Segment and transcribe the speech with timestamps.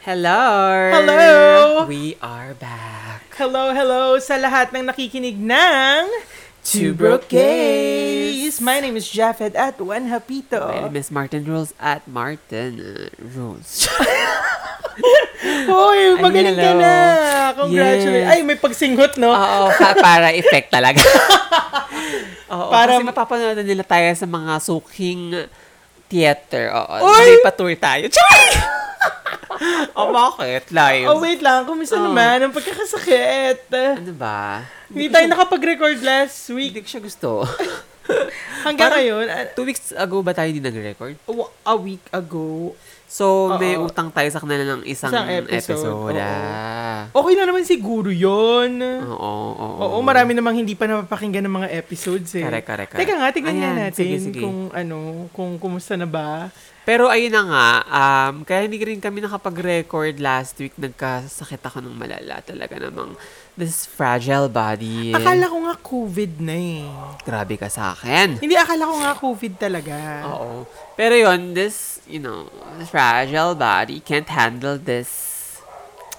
[0.00, 0.88] Hello!
[0.96, 1.84] Hello!
[1.84, 3.20] We are back.
[3.36, 6.00] Hello, hello sa lahat ng nakikinig ng
[6.64, 8.64] Two Broke Gays.
[8.64, 10.56] My name is Japheth at Juan Hapito.
[10.56, 13.84] My name is Martin Rules at Martin uh, Rules.
[15.68, 16.94] Hoy, magaling ka na.
[17.60, 18.24] Congratulations.
[18.24, 18.32] Yes.
[18.32, 19.36] Ay, may pagsinghot, no?
[19.36, 21.00] Oo, pa- para effect talaga.
[22.52, 25.44] Oo, Para- kasi mapapanood nila tayo sa mga suking
[26.10, 26.74] theater.
[26.74, 28.10] Oo, may patour tayo.
[28.10, 28.42] Choy!
[29.96, 30.68] oh, bakit?
[30.68, 31.06] Live.
[31.06, 31.64] Oh, wait lang.
[31.64, 32.04] Kumusta Oh.
[32.04, 33.70] naman ang pagkakasakit?
[33.70, 34.66] Ano ba?
[34.90, 36.74] Hindi tayo nakapag-record last week.
[36.74, 37.30] Hindi ko siya gusto.
[38.66, 41.14] Hanggang Parang- ngayon, ah, Two weeks ago ba tayo hindi nag-record?
[41.62, 42.74] a week ago,
[43.10, 43.90] So, may Oo.
[43.90, 45.82] utang tayo sa kanila ng isang, Isang episode.
[45.82, 46.14] episode.
[46.22, 47.10] Ah.
[47.10, 48.78] okay na naman siguro yon.
[48.78, 49.82] Oo, oo.
[49.82, 52.46] Oo, marami namang hindi pa napapakinggan ng mga episodes eh.
[52.46, 53.02] Correct, correct, correct.
[53.02, 54.38] Teka nga, tignan nga Ayan, natin sige, sige.
[54.38, 56.54] kung ano, kung kumusta na ba.
[56.80, 60.78] Pero ayun na nga, um, kaya hindi rin kami nakapag-record last week.
[60.78, 63.18] Nagkasakit ako ng malala talaga namang
[63.54, 65.12] this fragile body.
[65.12, 66.86] Akala ko nga COVID na eh.
[67.20, 68.40] Grabe ka sa akin.
[68.40, 69.96] Hindi, akala ko nga COVID talaga.
[70.32, 70.64] Oo.
[70.96, 72.50] Pero yun, this, you know,
[72.90, 75.38] fragile body can't handle this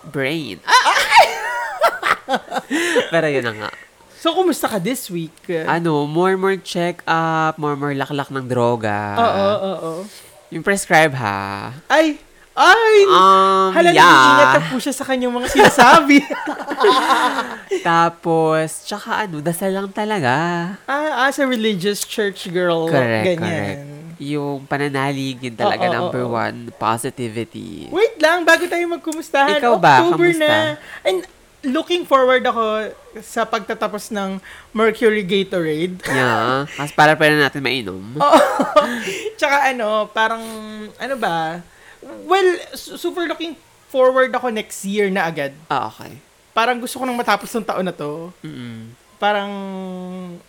[0.07, 0.63] brain.
[3.11, 3.69] Pero yun na nga.
[4.21, 5.33] So, kumusta ka this week?
[5.65, 9.17] Ano, more more check-up, more more laklak ng droga.
[9.17, 9.93] Oo, oo, oo.
[10.53, 11.73] Yung prescribe ha.
[11.89, 12.21] Ay!
[12.51, 13.07] Ay!
[13.07, 14.03] Um, Hala, yeah.
[14.03, 16.19] nag-iingat na po siya sa kanyang mga sinasabi.
[17.87, 20.35] Tapos, tsaka ano, dasal lang talaga.
[20.85, 23.39] ah, as a religious church girl, Correct, ganyan.
[23.39, 23.81] correct.
[24.21, 26.37] Yung pananalig, yun talaga Oo, oo, number oo.
[26.37, 27.89] one, positivity.
[27.89, 29.57] Wait lang, bago tayo magkumustahan.
[29.57, 30.05] Ikaw ba?
[30.05, 30.45] October Kamusta?
[30.45, 30.53] na.
[31.01, 31.25] And
[31.65, 34.37] looking forward ako sa pagtatapos ng
[34.71, 35.97] Mercury Gatorade.
[36.05, 36.69] Yeah.
[36.69, 38.13] Kasi para pwede natin mainom.
[38.21, 38.39] Oo.
[39.37, 40.41] Tsaka ano, parang,
[40.95, 41.61] ano ba?
[42.25, 43.57] Well, su- super looking
[43.89, 45.53] forward ako next year na agad.
[45.65, 46.17] Ah, okay.
[46.53, 48.29] Parang gusto ko nang matapos ng taon na to.
[48.41, 48.93] Mm-mm.
[49.17, 49.51] Parang,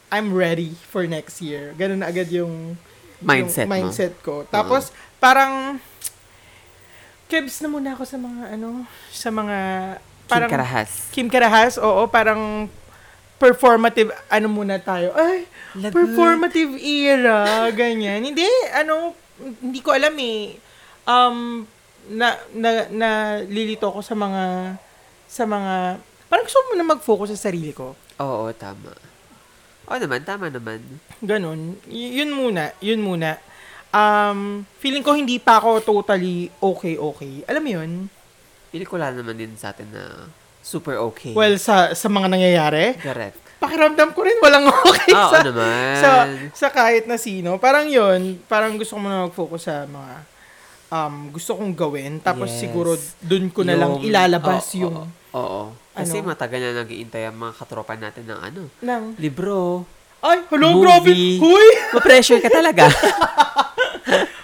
[0.09, 1.73] I'm ready for next year.
[1.77, 2.77] Ganun na agad yung
[3.23, 3.75] Mindset yung mo.
[3.75, 4.35] mindset ko.
[4.51, 5.79] Tapos, parang,
[7.31, 9.59] kebs na muna ako sa mga, ano, sa mga,
[10.27, 10.91] Parang, parang, karahas.
[11.13, 12.69] Kim Karahas, oo, parang,
[13.43, 15.11] performative, ano muna tayo.
[15.19, 15.99] Ay, Lagot.
[15.99, 18.23] performative era, ganyan.
[18.23, 19.19] Hindi, ano,
[19.59, 20.55] hindi ko alam eh.
[21.03, 21.67] Um,
[22.07, 23.09] na, na, na
[23.43, 24.43] lilito ako sa mga,
[25.27, 25.99] sa mga,
[26.31, 27.99] parang gusto mo na mag-focus sa sarili ko.
[28.23, 29.12] Oo, tama.
[29.85, 30.79] Oo naman, tama naman.
[31.21, 31.77] Ganon.
[31.87, 33.37] Y- yun muna, yun muna.
[33.89, 37.45] Um, feeling ko hindi pa ako totally okay, okay.
[37.45, 37.91] Alam mo yun?
[38.69, 41.33] Pili ko lang naman din sa atin na super okay.
[41.33, 43.37] Well, sa, sa mga nangyayari, correct.
[43.59, 45.93] pakiramdam ko rin walang okay Oo sa, naman.
[45.95, 46.11] sa,
[46.51, 47.59] sa kahit na sino.
[47.59, 50.15] Parang yun, parang gusto ko muna mag-focus sa mga
[50.89, 52.17] um, gusto kong gawin.
[52.19, 52.59] Tapos Yes.
[52.59, 55.07] siguro dun ko na lang Yung- ilalabas oo, yung Oo.
[55.37, 55.63] oo.
[55.93, 56.29] Kasi Ano?
[56.29, 59.85] matagal na nag-iintay ang mga katropa natin ng ano, ng, libro.
[60.21, 60.83] ay, hello, Movie.
[60.83, 61.13] grabe.
[61.39, 61.67] Huy!
[61.95, 62.89] Ma-pressure ka talaga.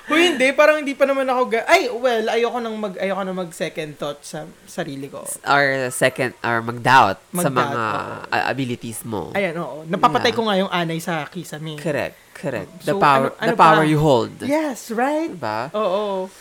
[0.09, 0.49] Huy, hindi.
[0.51, 3.93] Parang hindi pa naman ako, ga- ay, well, ayoko nang mag, ayoko nang mag second
[3.95, 5.21] thought sa sarili ko.
[5.47, 7.85] or second, or mag-doubt, sa Mag-doubt, mga
[8.27, 8.45] oo.
[8.47, 9.31] abilities mo.
[9.33, 9.85] Ayan, oo.
[9.85, 10.37] Napapatay Yeah.
[10.37, 11.77] ko nga yung anay sa kisame.
[11.77, 12.73] Correct, correct.
[12.83, 13.87] The So, power, ano- ano the power pa?
[13.87, 14.33] you hold.
[14.43, 15.29] Yes, right?
[15.31, 15.69] Diba?
[15.73, 16.33] Oo.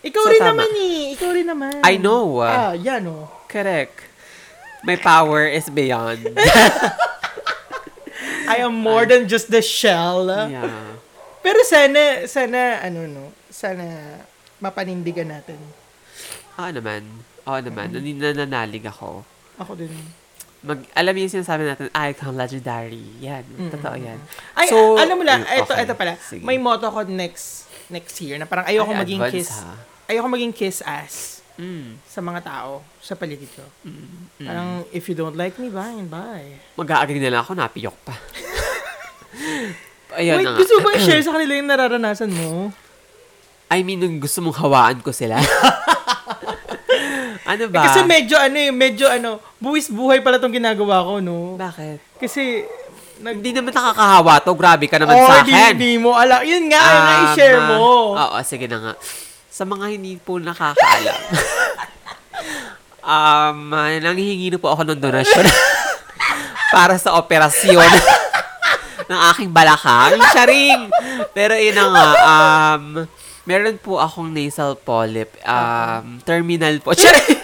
[0.00, 0.50] Ikaw So, rin tama.
[0.54, 1.00] naman eh.
[1.12, 1.72] Ikaw rin naman.
[1.82, 2.38] I know.
[2.38, 2.70] ah.
[2.70, 3.26] Ah, yan oh.
[3.46, 4.05] Correct.
[4.86, 6.30] My power is beyond.
[8.46, 10.30] I am more than just the shell.
[10.46, 10.94] yeah.
[11.42, 13.82] Pero sana, sana, ano no, sana
[14.62, 15.58] mapanindigan natin.
[16.58, 17.02] Oo naman.
[17.46, 17.90] Oo naman.
[17.90, 18.18] Mm-hmm.
[18.22, 19.26] Nananalig ako.
[19.58, 19.90] Ako din.
[20.66, 23.02] Mag, alam yung sinasabi natin, icon legendary.
[23.22, 23.42] Yan.
[23.70, 24.18] Totoo yan.
[24.54, 25.82] Ay, So, alam mo lang, mm, ito, okay.
[25.86, 26.14] ito pala.
[26.18, 26.42] Sige.
[26.42, 29.50] May motto ko next next year na parang ayoko Ay, maging advance, kiss.
[29.62, 29.74] ha?
[30.10, 31.14] Ayoko maging kiss ass
[31.56, 31.96] Mm.
[32.04, 33.64] sa mga tao sa paligid ko.
[33.84, 34.44] Mm.
[34.44, 36.60] Parang, if you don't like me, bye and bye.
[36.76, 38.12] Mag-aagri na lang ako, napiyok pa.
[40.16, 40.58] Ayun Wait, na nga.
[40.60, 42.72] gusto mo ba i-share sa kanila yung nararanasan mo?
[43.66, 45.36] I mean, nung gusto mong hawaan ko sila.
[47.50, 47.82] ano ba?
[47.82, 51.58] Eh, kasi medyo ano eh, medyo ano, buwis buhay pala tong ginagawa ko, no?
[51.58, 51.98] Bakit?
[52.22, 52.62] Kasi,
[53.20, 54.52] nag, Hindi naman nakakahawa to.
[54.54, 55.72] Grabe ka naman oh, sa akin.
[55.76, 56.44] di mo ala.
[56.44, 57.76] Yun nga, Um, i-share mo.
[58.14, 58.92] Oo, sige na nga.
[59.56, 61.16] Sa mga hindi po nakakaalam.
[63.00, 63.72] um,
[64.04, 65.48] nanghihingi na po ako ng donasyon
[66.76, 67.88] para sa operasyon
[69.08, 70.20] ng aking balakang.
[70.36, 70.92] Charing!
[71.32, 72.84] Pero yun na nga, um,
[73.48, 75.32] meron po akong nasal polyp.
[75.40, 76.92] Um, terminal po.
[76.92, 77.40] Charing!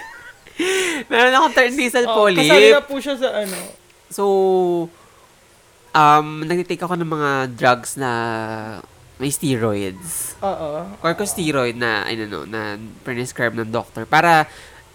[1.09, 2.45] meron akong ter- nasal Oh, polyp.
[2.45, 3.57] kasali na po siya sa ano.
[4.13, 4.25] So,
[5.97, 8.11] um, nagtitake ako ng mga drugs na
[9.23, 10.35] may steroids.
[10.43, 10.99] Oo.
[10.99, 12.75] Corticosteroid na, ano, no, na
[13.07, 14.51] prescribe ng doctor para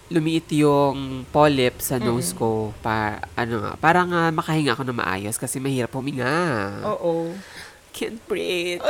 [0.08, 5.40] lumiit yung polyp sa nose ko pa ano nga para nga makahinga ako na maayos
[5.40, 6.28] kasi mahirap huminga.
[6.84, 7.32] Oo.
[7.96, 8.84] Can't breathe.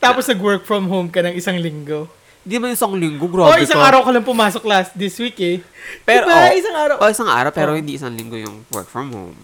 [0.00, 2.08] Tapos nag-work from home ka ng isang linggo.
[2.44, 3.88] Di man isang linggo, O, grabe isang ka.
[3.88, 5.56] araw ka lang pumasok last this week eh.
[6.04, 6.36] Pero, diba?
[6.44, 6.96] oh, isang araw.
[7.00, 7.76] oh, isang araw, pero Oh.
[7.80, 9.40] hindi isang linggo yung work from home.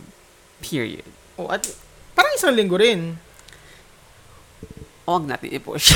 [0.60, 1.08] Period.
[1.40, 1.64] Oh, at
[2.12, 3.16] parang isang linggo rin.
[5.10, 5.90] Huwag natin i-push.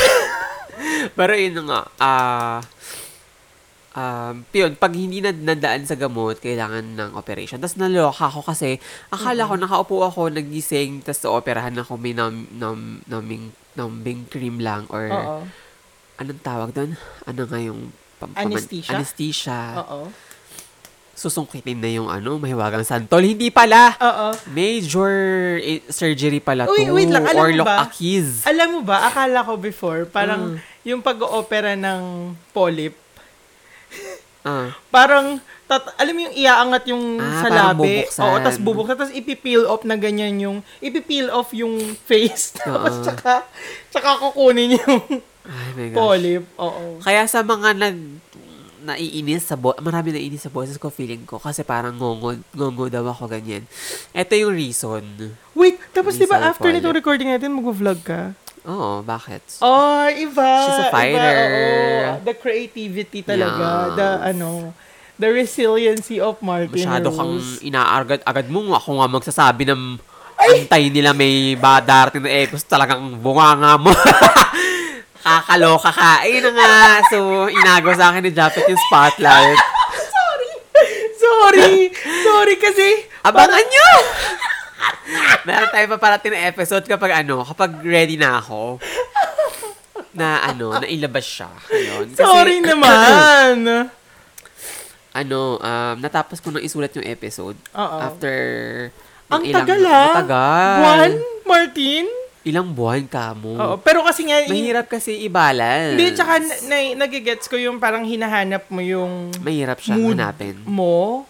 [1.18, 2.58] pero yun nga, ah,
[3.94, 7.62] um, yun, pag hindi na nadaan sa gamot, kailangan ng operation.
[7.62, 13.00] Tapos naloka ako kasi, akala ko nakaupo ako, nagising, tapos operahan ako, may nam, nam,
[13.06, 15.36] naming, numbing cream lang, or Oo.
[16.18, 16.98] anong tawag doon?
[17.24, 18.90] Ano nga yung pam- paman- Anesthesia?
[18.98, 19.58] Anesthesia.
[19.86, 20.10] Oo.
[21.14, 23.22] Susungkitin na yung ano, mahiwagang santol.
[23.22, 23.94] Hindi pala!
[23.96, 24.26] Oo.
[24.48, 25.12] Major
[25.56, 26.72] eh, surgery pala to.
[26.72, 27.76] Uy, wait lang, alam mo Orlock ba?
[27.84, 28.42] Achilles.
[28.44, 30.58] Alam mo ba, akala ko before, parang Mm.
[30.84, 32.02] yung pag-opera ng
[32.50, 32.98] polyp,
[34.42, 34.76] Ah.
[34.90, 37.80] parang, tat- alam mo yung iaangat yung Ah, sa parang labi.
[38.04, 38.20] bubuksan.
[38.20, 38.94] Oo, tapos bubuksan.
[38.94, 41.80] Tapos ipipeel off na ganyan yung, ipipeel off yung
[42.10, 42.52] face.
[42.54, 43.02] Tapos Oo.
[43.02, 43.48] tsaka,
[43.88, 45.00] tsaka kukunin yung
[45.44, 45.96] Ay, my gosh.
[45.96, 46.42] polyp.
[46.58, 46.84] Oo.
[47.00, 47.96] Kaya sa mga nag
[48.84, 53.04] naiinis sa bo marami naiinis sa boses ko feeling ko kasi parang ngongo ngongo daw
[53.06, 53.64] ako ganyan.
[54.12, 55.02] Ito yung reason.
[55.52, 57.00] Wait, tapos di ba after nito Polyp.
[57.00, 58.36] recording natin, mag-vlog ka?
[58.64, 59.40] Oo, bakit?
[59.58, 60.50] Oh, iba.
[60.62, 61.36] She's a Iba, fighter.
[61.36, 62.10] oo.
[62.22, 63.64] The creativity talaga.
[63.86, 63.92] Yes.
[63.94, 64.48] The, ano,
[65.14, 67.60] the resiliency of Martin Masyado kang Rose.
[67.60, 68.72] inaargad-agad mo.
[68.72, 70.00] Ako nga magsasabi ng
[70.34, 73.92] antay nila may ba darating na episode talagang bunganga mo.
[75.24, 76.22] Kakaloka ka.
[76.22, 76.72] Ayun na nga.
[77.08, 77.18] So,
[77.48, 79.56] inago sa akin ni Japet yung spotlight.
[81.16, 81.88] Sorry!
[81.96, 82.88] Sorry kasi...
[83.24, 83.90] Abangan nyo!
[85.44, 88.76] Meron tayo pa parating na episode kapag ano, kapag ready na ako.
[90.12, 91.48] Na ano, na ilabas siya.
[91.66, 92.12] Ayun.
[92.12, 93.88] Kasi, Sorry naman!
[95.14, 97.56] ano, um, natapos ko nang isulat yung episode.
[97.72, 97.96] Oo.
[98.02, 98.34] After
[99.30, 100.04] Ang ng ilang- tagal ah!
[100.10, 100.76] Matagal.
[100.76, 101.12] Buwan,
[101.46, 102.06] Martin?
[102.44, 103.56] Ilang buwan ka mo.
[103.56, 104.36] Oo, pero kasi nga...
[104.44, 105.96] Mahirap kasi i-balance.
[105.96, 110.60] Hindi, tsaka na, na, nagigets ko yung parang hinahanap mo yung Mahirap siya mood hanapin.
[110.62, 111.24] mo,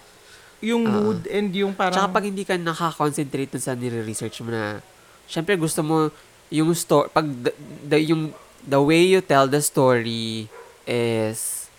[0.59, 0.91] yung Ah.
[0.93, 1.95] mood and yung parang...
[1.95, 4.83] Tsaka pag hindi ka nakakonsentrate sa nire-research mo na,
[5.25, 6.11] syempre gusto mo
[6.51, 7.55] yung story, pag the,
[7.87, 10.51] the, yung, the way you tell the story
[10.83, 11.71] is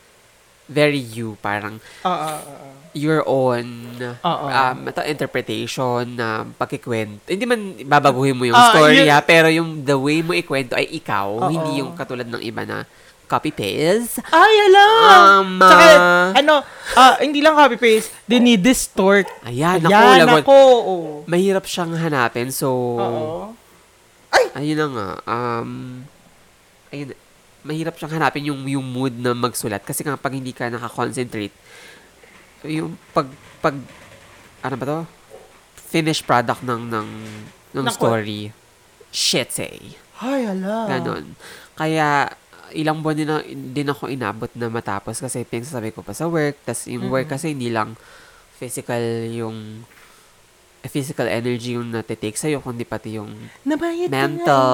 [0.65, 2.75] very you, parang Oo, oo, oo.
[2.95, 4.45] Your own Oo.
[4.47, 7.27] um, ito, interpretation na pagkikwento.
[7.27, 10.74] Hindi man babaguhin mo yung Ah, story yun- ha, pero yung the way mo ikwento
[10.74, 11.51] ay ikaw, Oo.
[11.51, 12.88] hindi yung katulad ng iba na
[13.25, 14.21] copy-paste.
[14.30, 14.95] Ay, alam!
[15.03, 16.53] Um, Tsaka, ah, ano,
[16.94, 19.25] ah, hindi lang copy-paste, dinidistort.
[19.44, 20.45] Ayan, Ayan, lagot.
[20.45, 20.95] ako, oo.
[21.25, 22.69] Mahirap siyang hanapin, so...
[22.95, 23.51] Oo.
[24.53, 25.09] Ayun na nga.
[25.25, 26.06] Um,
[26.88, 27.12] ayun,
[27.59, 29.81] mahirap siyang hanapin yung, yung mood na magsulat.
[29.81, 31.51] Kasi nga, pag hindi ka nakakonsentrate,
[32.67, 33.27] yung pag,
[33.59, 33.75] pag,
[34.59, 35.00] ano ba to?
[35.88, 37.07] Finished product ng, ng,
[37.73, 37.95] ng Naku.
[37.95, 38.41] story.
[39.09, 39.95] Shit say.
[40.17, 40.88] Ay, ala.
[40.88, 41.35] Ganon.
[41.73, 42.27] Kaya,
[42.71, 46.59] ilang buwan din, na, din ako inabot na matapos kasi pinagsasabi ko pa sa work.
[46.62, 47.95] Tapos yung work kasi hindi lang
[48.56, 49.83] physical yung
[50.79, 53.33] eh, physical energy yung natitake sa'yo, kundi pati yung
[53.63, 54.13] Nabayad nga.
[54.13, 54.73] mental.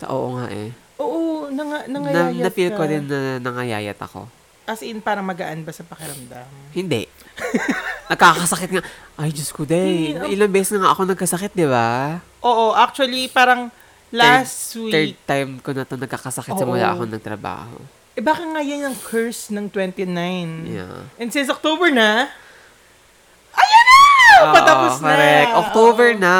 [0.00, 0.72] Ta- Oo nga eh.
[0.96, 2.88] Oo, nanga, Na, nangayayat na-feel ko ka.
[2.88, 4.24] din na nangayayat ako.
[4.62, 6.46] As in, parang magaan ba sa pakiramdam?
[6.70, 7.10] Hindi.
[8.10, 8.82] Nagkakasakit nga.
[9.16, 10.14] Ay, Diyos ko, day.
[10.14, 12.22] Hindi, Ilang beses na nga ako nagkasakit, di ba?
[12.40, 13.74] Oo, actually, parang
[14.10, 16.60] last Third week, time ko na to nagkakasakit Oo.
[16.60, 17.76] simula ako nagtrabaho.
[18.12, 20.04] eh baka nga yan ang curse ng 29.
[20.68, 21.08] Yeah.
[21.16, 22.28] And since October na,
[23.52, 24.01] ayan na!
[24.40, 25.06] Oo, Patapos na.
[25.12, 25.52] correct.
[25.52, 26.36] October na.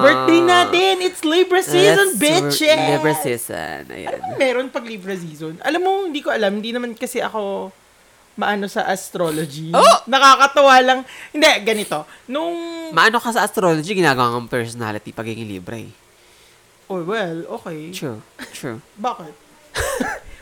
[0.00, 0.94] Birthday natin!
[1.04, 2.80] It's Libra season, Let's bitches!
[2.96, 3.80] Libra season.
[3.92, 4.08] Ayan.
[4.08, 5.60] Alam mo, meron pag Libra season.
[5.60, 6.58] Alam mo, hindi ko alam.
[6.58, 7.70] Hindi naman kasi ako
[8.34, 9.70] maano sa astrology.
[9.70, 9.96] Oh!
[10.10, 11.00] Nakakatawa lang.
[11.30, 12.02] Hindi, ganito.
[12.26, 12.54] Nung...
[12.90, 15.92] Maano ka sa astrology, ginagawa ng personality pagiging Libra eh.
[16.90, 17.94] oh, well, okay.
[17.94, 18.18] True.
[18.50, 18.82] True.
[19.06, 19.34] Bakit?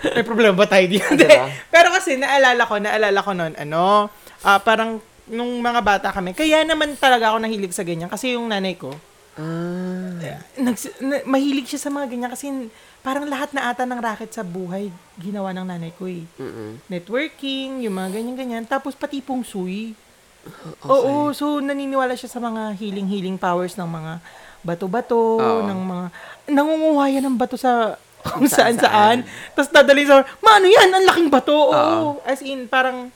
[0.02, 1.06] May problema ba tayo dito?
[1.14, 1.46] Diba?
[1.70, 4.10] Pero kasi naalala ko, naalala ko noon, ano,
[4.42, 8.08] ah, parang nung mga bata kami, kaya naman talaga ako nahilig sa ganyan.
[8.08, 8.90] Kasi yung nanay ko,
[9.32, 10.12] Ah.
[10.60, 12.52] nags- na- mahilig siya sa mga ganyan kasi
[13.00, 16.20] parang lahat na ata ng racket sa buhay ginawa ng nanay ko eh.
[16.36, 16.84] Mm-mm.
[16.84, 18.64] Networking, yung mga ganyan-ganyan.
[18.64, 19.96] Tapos pati pong suy.
[20.42, 20.84] Okay.
[20.84, 24.20] Oo, so naniniwala siya sa mga healing-healing powers ng mga
[24.60, 25.64] bato-bato, Oo.
[25.64, 26.06] ng mga...
[26.52, 27.96] Nangunguha yan ng bato sa
[28.28, 29.24] kung saan-saan.
[29.50, 30.92] Tapos dadali sa, maano yan?
[30.92, 31.56] Ang laking bato.
[31.56, 31.72] Oo.
[31.72, 32.10] Oo.
[32.22, 33.08] As in, parang,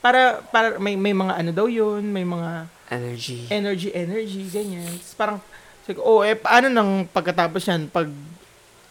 [0.00, 3.46] para, para, may, may mga ano daw yun, may mga Energy.
[3.54, 4.90] energy, energy, ganyan.
[4.98, 5.38] Tapos parang,
[5.86, 8.10] sabi oh, eh, paano nang pagkatapos yan, pag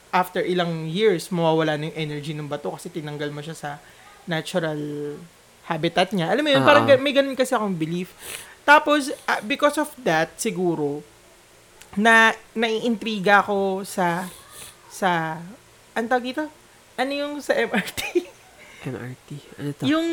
[0.10, 3.70] after ilang years, mawawala na yung energy ng bato kasi tinanggal mo siya sa
[4.26, 4.80] natural
[5.70, 6.34] habitat niya.
[6.34, 6.70] Alam mo yun, Oo.
[6.70, 8.14] parang may ganun kasi akong belief.
[8.66, 11.02] Tapos, ah, because of that, siguro,
[11.98, 14.30] na naiintriga ako sa,
[14.90, 15.42] sa,
[15.98, 16.46] ang tawag dito?
[16.98, 18.29] Ano yung sa MRT?
[18.86, 19.30] MRT.
[19.60, 19.84] Ano to?
[19.88, 20.08] yung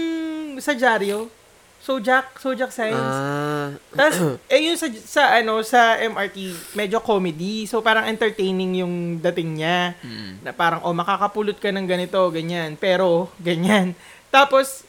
[0.58, 1.30] sa dyaryo.
[1.76, 2.98] Sojak, Sojak Science.
[2.98, 3.70] Ah.
[3.94, 4.18] Tapos,
[4.50, 7.62] eh yung sa, sa, ano, sa MRT, medyo comedy.
[7.70, 9.94] So, parang entertaining yung dating niya.
[10.02, 10.42] Mm.
[10.42, 12.74] Na parang, oh, makakapulot ka ng ganito, ganyan.
[12.74, 13.94] Pero, ganyan.
[14.34, 14.82] Tapos,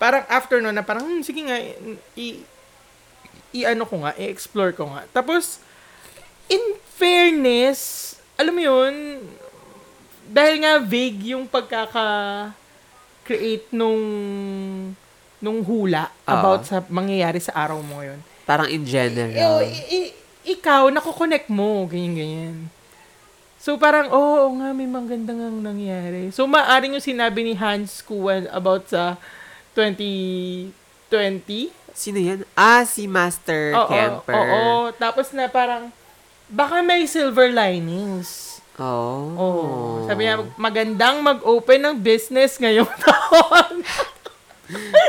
[0.00, 1.58] parang after nun, na parang, hmm, sige nga,
[2.16, 2.40] i,
[3.52, 5.04] i-ano ko nga, i-explore ko nga.
[5.12, 5.60] Tapos,
[6.48, 9.20] in fairness, alam mo yun,
[10.32, 11.44] dahil nga vague yung
[13.32, 14.02] pagkaka-create nung
[15.42, 16.30] nung hula Oo.
[16.30, 18.20] about sa mangyayari sa araw mo ngayon.
[18.46, 19.66] Parang in general.
[19.66, 20.14] I- i- i-
[20.54, 22.70] ikaw, nakokonect mo, ganyan-ganyan.
[23.58, 26.30] So, parang, oo oh, nga, may magandang ang nangyari.
[26.30, 29.18] So, maaring yung sinabi ni Hans Kuan about sa
[29.74, 31.74] 2020.
[31.90, 32.46] Sino yan?
[32.54, 34.34] Ah, si Master Oo, Kemper.
[34.34, 35.90] Oo, tapos na parang,
[36.46, 38.51] baka may silver linings.
[38.80, 39.28] Oh.
[39.36, 39.62] Oo.
[40.08, 43.84] Sabi niya, magandang mag-open ng business ngayong taon.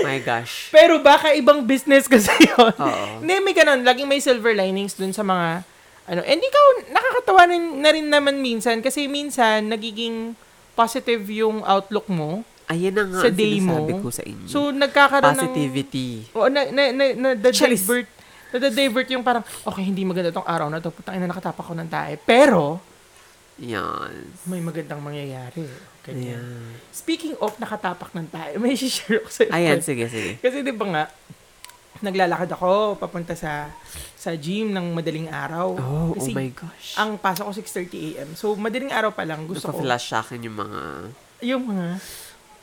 [0.03, 0.67] My gosh.
[0.69, 2.75] Pero baka ibang business kasi yun.
[2.75, 3.23] Oo.
[3.23, 3.79] Hindi, may ganun.
[3.87, 5.63] Laging may silver linings dun sa mga,
[6.11, 10.35] ano, and ikaw, nakakatawa rin, na rin naman minsan, kasi minsan, nagiging
[10.75, 12.43] positive yung outlook mo.
[12.67, 13.87] Ayan na nga Sa day mo.
[14.01, 14.47] ko sa inyo.
[14.47, 16.27] So, nagkakaroon Positivity.
[16.27, 17.83] ng, o, na, na, na, na, Charis.
[17.83, 18.09] divert
[18.53, 21.89] na-divert yung parang, okay, hindi maganda tong araw na to, putang ina, nakatapak ko ng
[21.89, 22.21] tae.
[22.21, 22.77] Pero,
[23.61, 24.33] Yan.
[24.49, 25.61] may magandang mangyayari.
[26.01, 26.41] Ganyan.
[26.41, 26.73] Ayan.
[26.89, 29.51] Speaking of nakatapak ng tae, may share ako sa'yo.
[29.53, 30.41] Ayan, sige, sige.
[30.41, 31.03] Kasi di ba nga,
[32.01, 33.71] naglalakad ako papunta sa
[34.17, 35.75] sa gym ng madaling araw.
[35.77, 36.95] Oh, oh Kasi my gosh.
[36.97, 38.29] ang pasok ko 6.30 a.m.
[38.35, 39.79] So, madaling araw pa lang gusto ko.
[39.79, 40.81] Nagpa-flash sa akin yung mga
[41.43, 41.99] Yung mga,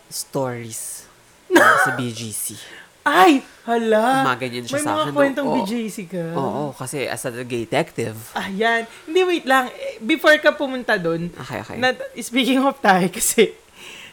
[0.08, 1.04] stories
[1.84, 2.58] sa BGC.
[3.02, 3.32] Ay,
[3.64, 4.22] hala.
[4.22, 5.14] Gumaganyan siya May sa mga akin.
[5.14, 5.56] kwentong Oo.
[5.56, 6.24] BJC ka.
[6.32, 8.16] Oo, kasi as a detective.
[8.34, 8.84] Ayan.
[9.04, 9.72] Hindi, wait lang.
[9.98, 11.76] Before ka pumunta doon, Okay, okay.
[11.76, 13.56] na, speaking of tae, kasi,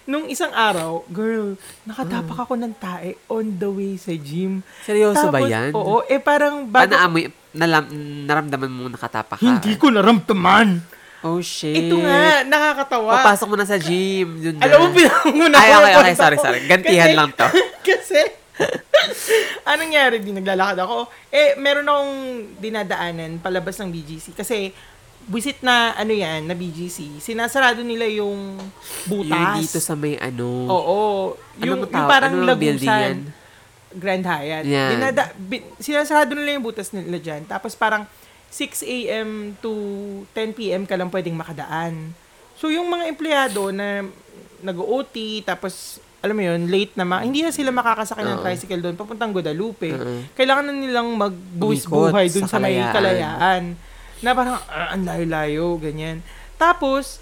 [0.04, 4.64] nung isang araw, girl, nakatapak ako ng tae on the way sa gym.
[4.82, 5.72] Seryoso ba Tapos, yan?
[5.74, 7.84] Oo, eh parang Paano bago, amoy, nalam,
[8.24, 9.44] naramdaman mo nakatapak ka?
[9.44, 10.80] hindi ko naramdaman.
[11.20, 11.76] Oh, shit.
[11.84, 13.20] Ito nga, nakakatawa.
[13.20, 14.38] Papasok mo na sa gym.
[14.38, 14.64] Yun na.
[14.64, 15.98] Alam mo, pinanguna Ay, ko okay, yung okay.
[16.06, 16.60] kwento Sorry, sorry.
[16.64, 17.48] Gantihan Kasi- lang to.
[17.90, 18.20] kasi,
[19.68, 20.16] anong nangyari?
[20.22, 21.08] Di naglalakad ako.
[21.30, 22.14] Eh, meron akong
[22.58, 24.34] dinadaanan palabas ng BGC.
[24.34, 24.72] Kasi,
[25.28, 27.20] visit na, ano yan, na BGC.
[27.20, 28.56] Sinasarado nila yung
[29.06, 29.32] butas.
[29.36, 30.48] Yung dito sa may ano.
[30.68, 31.00] Oo.
[31.62, 32.46] Yung, Anong yung parang yan?
[32.48, 33.16] lagusan.
[33.98, 34.66] Grand Hyatt.
[34.68, 34.92] Yan.
[34.96, 37.44] Dinada, bi, sinasarado nila yung butas nila dyan.
[37.48, 38.04] Tapos parang
[38.52, 39.56] 6 a.m.
[39.60, 39.72] to
[40.32, 40.84] 10 p.m.
[40.88, 42.16] ka lang pwedeng makadaan.
[42.56, 44.08] So yung mga empleyado na
[44.64, 48.96] nag-OT, tapos alam mo yun, late na, ma- hindi na sila makakasakay ng tricycle doon,
[48.98, 49.94] papuntang Guadalupe.
[49.94, 50.26] Oo.
[50.34, 53.78] Kailangan na nilang magbuwis buhay doon sa sa, may Kalayaan.
[54.26, 56.26] Na parang, ah, ang layo-layo, ganyan.
[56.58, 57.22] Tapos,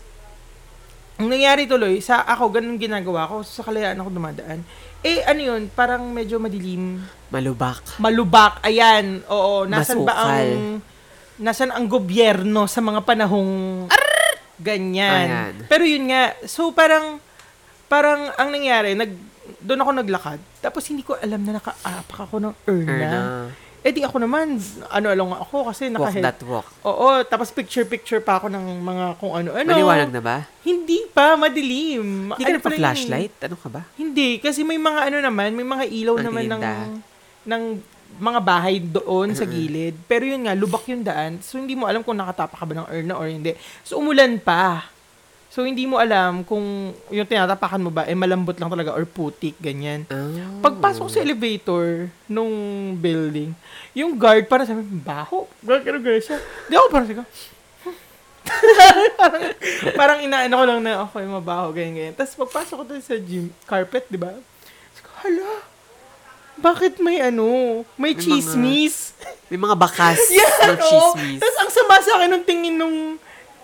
[1.19, 4.63] ang nangyari tuloy, sa ako, ganun ginagawa ko, sa kalayaan ako dumadaan.
[5.03, 7.03] Eh, ano yun, parang medyo madilim.
[7.29, 7.99] Malubak.
[7.99, 10.27] Malubak, ayan, oo, nasan ba Masukal.
[10.27, 10.51] ang,
[11.35, 13.85] nasan ang gobyerno sa mga panahong
[14.59, 15.27] ganyan.
[15.27, 15.53] Ayan.
[15.67, 17.19] Pero yun nga, so parang,
[17.85, 19.11] parang ang nangyari, nag,
[19.61, 22.91] doon ako naglakad, tapos hindi ko alam na nakaapak ako ng urna.
[22.91, 23.21] Erna.
[23.85, 24.57] Eh di ako naman,
[24.89, 26.65] ano lang ako kasi Walk naka that walk.
[26.81, 29.69] Oo, tapos picture-picture pa ako ng mga kung ano-ano.
[29.69, 30.37] Maliwanag na ba?
[30.65, 32.33] Hindi pa, madilim.
[32.33, 33.33] Hindi ka Ano na pa lang pa-flashlight?
[33.45, 33.85] Ano ka ba?
[33.93, 36.63] Hindi, kasi may mga ano naman, may mga ilaw Ang naman ng,
[37.45, 37.63] ng
[38.17, 39.93] mga bahay doon sa gilid.
[40.09, 41.37] Pero yun nga, lubak yung daan.
[41.45, 43.53] So, hindi mo alam kung nakatapa ka ba ng urna or hindi.
[43.85, 44.87] So, umulan pa.
[45.55, 49.55] So, hindi mo alam kung yung tinatapakan mo ba, eh malambot lang talaga or putik,
[49.55, 50.03] ganyan.
[50.11, 50.59] Oh.
[50.59, 52.51] Pagpasok sa elevator nung
[52.99, 53.55] building,
[53.95, 55.47] yung guard parang sabi, baho.
[55.63, 56.43] Gano'n gano'n siya.
[56.67, 57.23] Di ako parang siya,
[59.19, 59.41] parang,
[59.95, 62.15] parang inaano ko lang na, okay, mabaho, ganyan, ganyan.
[62.19, 64.35] Tapos pagpasok ko doon sa gym, carpet, di ba?
[64.91, 65.63] Sabi hala,
[66.59, 67.47] bakit may ano,
[67.95, 69.15] may, May mga- chismis?
[69.47, 70.87] May mga bakas Yan, ng oh.
[71.15, 71.39] chismis.
[71.39, 73.15] Tapos ang sama sa akin nung tingin nung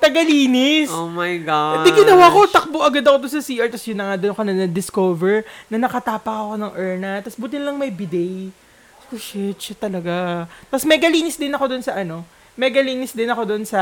[0.02, 0.90] tagalinis.
[0.90, 1.86] Oh my God.
[1.86, 4.42] Hindi ginawa ko, takbo agad ako doon sa CR, tapos yun na nga doon ako
[4.50, 5.36] na na-discover
[5.70, 8.50] na nakatapa ako ng urna, tapos buti lang may bidet.
[9.12, 10.48] Oh, shit, shit talaga.
[10.72, 13.82] Tapos mega linis din ako doon sa ano, mega linis din ako doon sa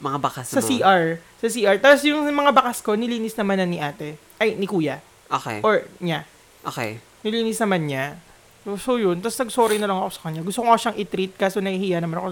[0.00, 0.66] Mga bakas sa mo.
[0.66, 1.20] CR.
[1.40, 1.76] Sa CR.
[1.78, 4.16] Tapos yung mga bakas ko, nilinis naman na ni ate.
[4.40, 4.98] Ay, ni kuya.
[5.28, 5.60] Okay.
[5.60, 6.24] Or niya.
[6.64, 7.00] Okay.
[7.24, 8.16] Nilinis naman niya.
[8.64, 9.20] So, so yun.
[9.20, 10.40] Tapos nag-sorry na lang ako sa kanya.
[10.40, 12.28] Gusto ko nga siyang i-treat kaso nahihiya naman ako.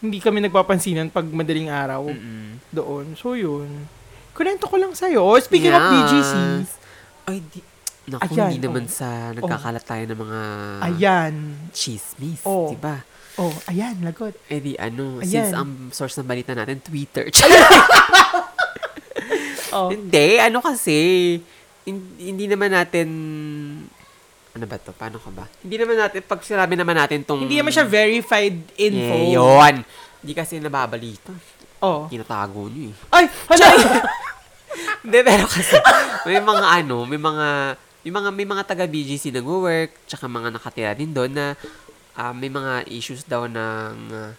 [0.00, 2.58] Hindi kami nagpapansinan pag madaling araw Mm-mm.
[2.68, 3.12] doon.
[3.14, 3.68] So, yun.
[4.32, 5.20] Kunento ko lang sa'yo.
[5.20, 6.32] Oh, speaking of BGC.
[7.24, 7.60] Ay, di,
[8.08, 8.90] naku, Ayan, hindi naman oh.
[8.90, 10.40] sa nagkakalat tayo ng mga
[10.82, 11.34] ayan.
[11.70, 12.72] chismis, Oh.
[12.72, 13.04] diba?
[13.36, 14.34] Oh, ayan, lagot.
[14.48, 15.28] Eh di ano, Ayan.
[15.28, 17.28] since ang source ng balita natin, Twitter.
[19.70, 19.86] Oh.
[19.86, 21.38] Hindi, ano kasi,
[21.86, 23.06] hin- hindi naman natin,
[24.50, 24.90] ano ba to?
[24.90, 25.46] Paano ka ba?
[25.62, 27.46] Hindi naman natin, pag sinabi naman natin tong...
[27.46, 29.14] Hindi naman siya verified info.
[29.14, 29.74] Yeah, yun.
[30.20, 31.30] Hindi kasi nababalita.
[31.80, 32.10] Oh.
[32.10, 33.14] Kinatago niyo eh.
[33.14, 33.66] Ay, hala.
[35.06, 35.80] Hindi, pero kasi,
[36.28, 37.46] may mga ano, may mga,
[38.04, 41.56] may mga, may mga taga-BGC nag-work, tsaka mga nakatira din doon na
[42.20, 44.30] ah, may mga issues daw ng uh,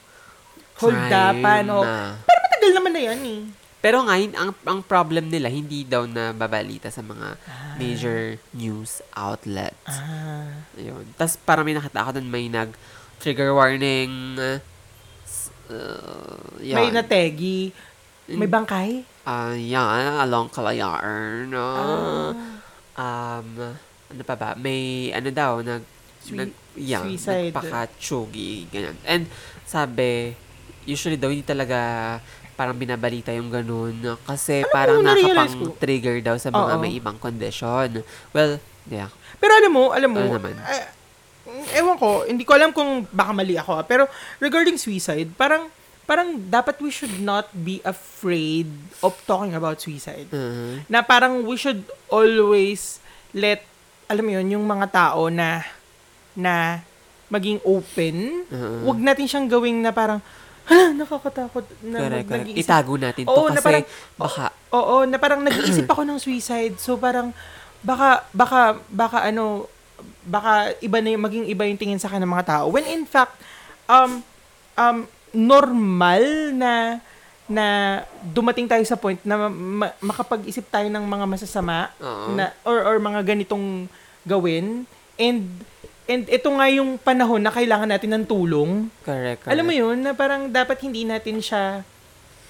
[0.77, 1.82] Holdapan, oh.
[1.86, 3.41] na- Pero matagal naman na yan eh.
[3.81, 7.73] Pero nga, hin- ang, ang problem nila, hindi daw na babalita sa mga Ah.
[7.75, 8.19] major
[8.53, 9.73] news outlets.
[9.89, 10.69] Ah.
[10.77, 11.01] Ayun.
[11.15, 14.38] Tapos parang may nakita ako doon, may nag-trigger warning.
[14.38, 14.61] uh,
[15.67, 16.77] uh, yan.
[16.77, 17.73] May nategi.
[18.29, 19.03] May bangkay?
[19.21, 21.50] Ah, yan, along Kalayaan.
[21.50, 21.59] no?
[21.59, 22.31] Ah.
[22.93, 23.75] Um,
[24.07, 24.53] ano pa ba?
[24.53, 25.83] May, ano daw, nag,
[26.21, 27.50] Sui- nag, yan, suicide.
[27.50, 28.95] nagpaka-chugi, ganyan.
[29.03, 29.25] And,
[29.63, 30.38] sabi,
[30.83, 32.19] usually daw, hindi talaga
[32.53, 33.96] parang binabalita yung ganun.
[34.22, 36.81] Kasi Alam parang nakapang-trigger daw sa mga Oo.
[36.81, 38.03] may ibang condition.
[38.31, 39.10] Well, yeah.
[39.38, 40.55] Pero alam mo, alam mo, Ano naman?
[40.58, 40.86] ah,
[41.74, 43.72] ewan ko, hindi ko alam kung baka mali ako.
[43.75, 44.05] ah, Pero
[44.38, 45.67] regarding suicide, parang
[46.01, 48.67] parang dapat we should not be afraid
[49.00, 50.27] of talking about suicide.
[50.29, 51.81] Uh, Na parang we should
[52.12, 53.00] always
[53.31, 53.63] let,
[54.05, 55.63] alam mo yun, yung mga tao na
[56.36, 56.84] na
[57.31, 58.43] maging open.
[58.46, 58.91] Oo.
[58.91, 60.20] Wag natin siyang gawing na parang,
[60.63, 61.65] hala, nakakatakot.
[61.82, 62.58] Na correct, mag- correct.
[62.58, 66.75] Itago natin to Oo, na kasi parang- baka, Oo, na parang nag-iisip ako ng suicide.
[66.77, 67.34] So parang
[67.82, 69.65] baka baka baka ano
[70.22, 72.65] baka iba na yung, maging iba yung tingin sa akin ng mga tao.
[72.70, 73.36] When in fact
[73.86, 74.22] um
[74.75, 74.98] um
[75.32, 76.74] normal na
[77.46, 77.65] na
[78.24, 82.32] dumating tayo sa point na ma- makapag-isip tayo ng mga masasama Oo.
[82.32, 83.91] na or or mga ganitong
[84.24, 84.88] gawin
[85.18, 85.44] and
[86.12, 88.91] and ito nga yung panahon na kailangan natin ng tulong.
[89.08, 89.52] correct, correct.
[89.56, 91.88] Alam mo yun, na parang dapat hindi natin siya,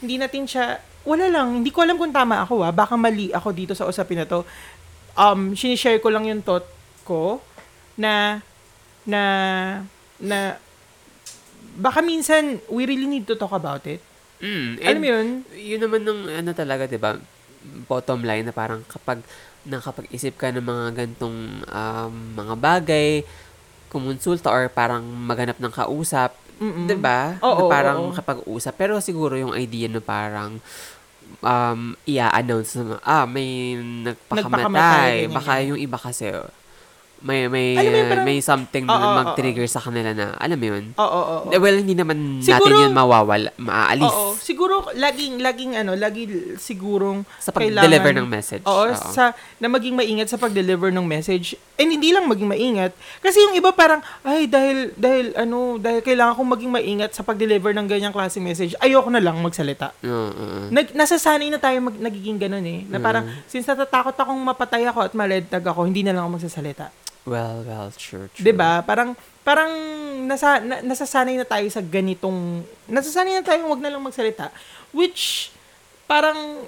[0.01, 3.53] hindi natin siya, wala lang, hindi ko alam kung tama ako ah, baka mali ako
[3.53, 4.41] dito sa usapin na to.
[5.13, 6.65] Um, sinishare ko lang yung thought
[7.05, 7.37] ko
[8.01, 8.41] na,
[9.05, 9.21] na,
[10.17, 10.57] na,
[11.77, 14.01] baka minsan, we really need to talk about it.
[14.41, 15.27] Mm, alam mo yun?
[15.53, 17.13] yun naman ng ano talaga, 'di ba?
[17.85, 19.21] Bottom line na parang kapag
[19.61, 23.21] nakapag-isip ka ng mga gantong um, mga bagay,
[23.91, 26.87] kumonsulta or parang maghanap ng kausap, Mm-mm.
[26.87, 27.35] 'di ba?
[27.43, 28.15] Oo, na parang oo.
[28.15, 30.57] kapag usap pero siguro yung idea na parang
[31.41, 35.69] um i-announce na ah may Nagpakamatay, nagpakamatay, ganyan, baka ganyan.
[35.73, 36.29] yung iba kasi
[37.21, 40.09] may may Alam mo yun, uh, parang- may something Oo, na oo, mag-trigger sa kanila
[40.11, 40.83] na alam mo yun.
[40.97, 41.51] Oo, oo, oo.
[41.53, 44.09] Eh, Well, hindi naman Siguro- natin yun mawawala, maaalis.
[44.09, 46.25] Oo, siguro laging laging ano, lagi
[46.57, 48.65] sigurong Sa pag-deliver ng message.
[48.65, 48.95] Oo, Oo.
[48.95, 51.53] sa na maging maingat sa pag-deliver ng message.
[51.77, 56.37] And hindi lang maging maingat kasi yung iba parang ay dahil dahil ano, dahil kailangan
[56.37, 58.73] kong maging maingat sa pag-deliver ng ganyang klaseng message.
[58.77, 59.93] Ayoko na lang magsalita.
[60.01, 60.57] Oo, oo.
[60.69, 62.85] Nag, nasasanay na tayo mag, nagiging ganun eh.
[62.85, 66.89] Na parang, since natatakot akong mapatay ako at maledtag ako, hindi na lang ako magsasalita.
[67.21, 68.41] Well, well, sure, true.
[68.41, 68.81] 'Di ba?
[68.81, 69.13] Parang
[69.45, 69.69] parang
[70.25, 74.53] nasa na, nasasanay na tayo sa ganitong nasasanay na tayo wag na lang magsalita
[74.93, 75.49] which
[76.09, 76.65] parang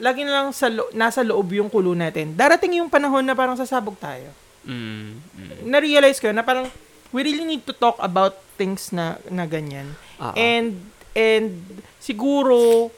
[0.00, 2.34] lagi na lang sa lo- nasa loob yung kulo natin.
[2.34, 4.30] Darating yung panahon na parang sasabog tayo.
[4.66, 5.58] Mm, mm.
[5.68, 6.66] Na-realize ko na parang
[7.14, 9.94] we really need to talk about things na na ganyan.
[10.18, 10.34] Oo.
[10.34, 10.82] And
[11.14, 11.62] and
[12.02, 12.90] siguro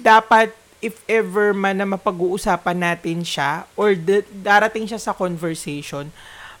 [0.00, 6.10] dapat if ever man na mapag-uusapan natin siya or da- darating siya sa conversation,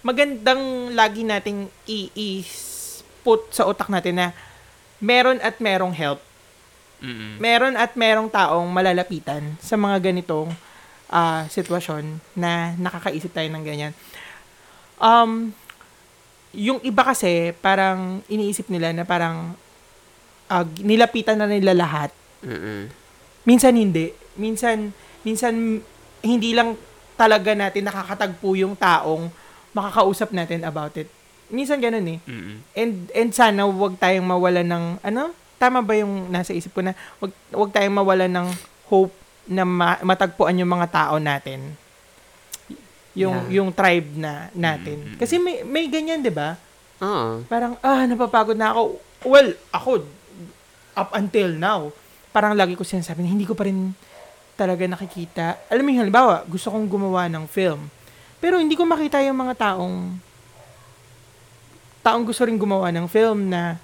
[0.02, 4.28] magandang lagi nating i-put sa utak natin na
[4.98, 6.18] meron at merong help.
[7.02, 7.38] Mm-mm.
[7.38, 10.50] Meron at merong taong malalapitan sa mga ganitong
[11.06, 13.94] ah, sitwasyon na nakakaisip tayo ng ganyan.
[14.98, 15.54] Um,
[16.54, 19.54] yung iba kasi, parang iniisip nila na parang
[20.50, 22.10] ah, nilapitan na nila lahat.
[22.42, 22.90] Mm-mm.
[23.46, 24.14] Minsan hindi.
[24.34, 24.90] Minsan,
[25.22, 25.82] minsan
[26.22, 26.74] hindi lang
[27.14, 29.41] talaga natin nakakatagpo yung taong
[29.72, 31.08] makakausap natin about it.
[31.48, 32.18] Minsan ganun eh.
[32.24, 32.56] Mm-mm.
[32.72, 35.32] And and sana wag tayong mawalan ng ano?
[35.56, 38.48] Tama ba yung nasa isip ko na wag wag tayong mawalan ng
[38.88, 39.12] hope
[39.44, 41.76] na ma- matagpuan yung mga tao natin.
[43.12, 43.60] Yung Yeah.
[43.60, 44.96] yung tribe na natin.
[44.98, 46.56] Mm, mm, Kasi may may ganyan, 'di ba?
[47.00, 47.44] Oo.
[47.44, 48.96] Parang ah napapagod na ako.
[49.22, 50.08] Well, ako
[50.92, 51.92] up until now,
[52.30, 53.92] parang lagi ko sinasabi na hindi ko pa rin
[54.54, 55.60] talaga nakikita.
[55.68, 57.88] Alam mo yung halimbawa, gusto kong gumawa ng film.
[58.42, 60.18] Pero hindi ko makita yung mga taong
[62.02, 63.78] taong gusto rin gumawa ng film na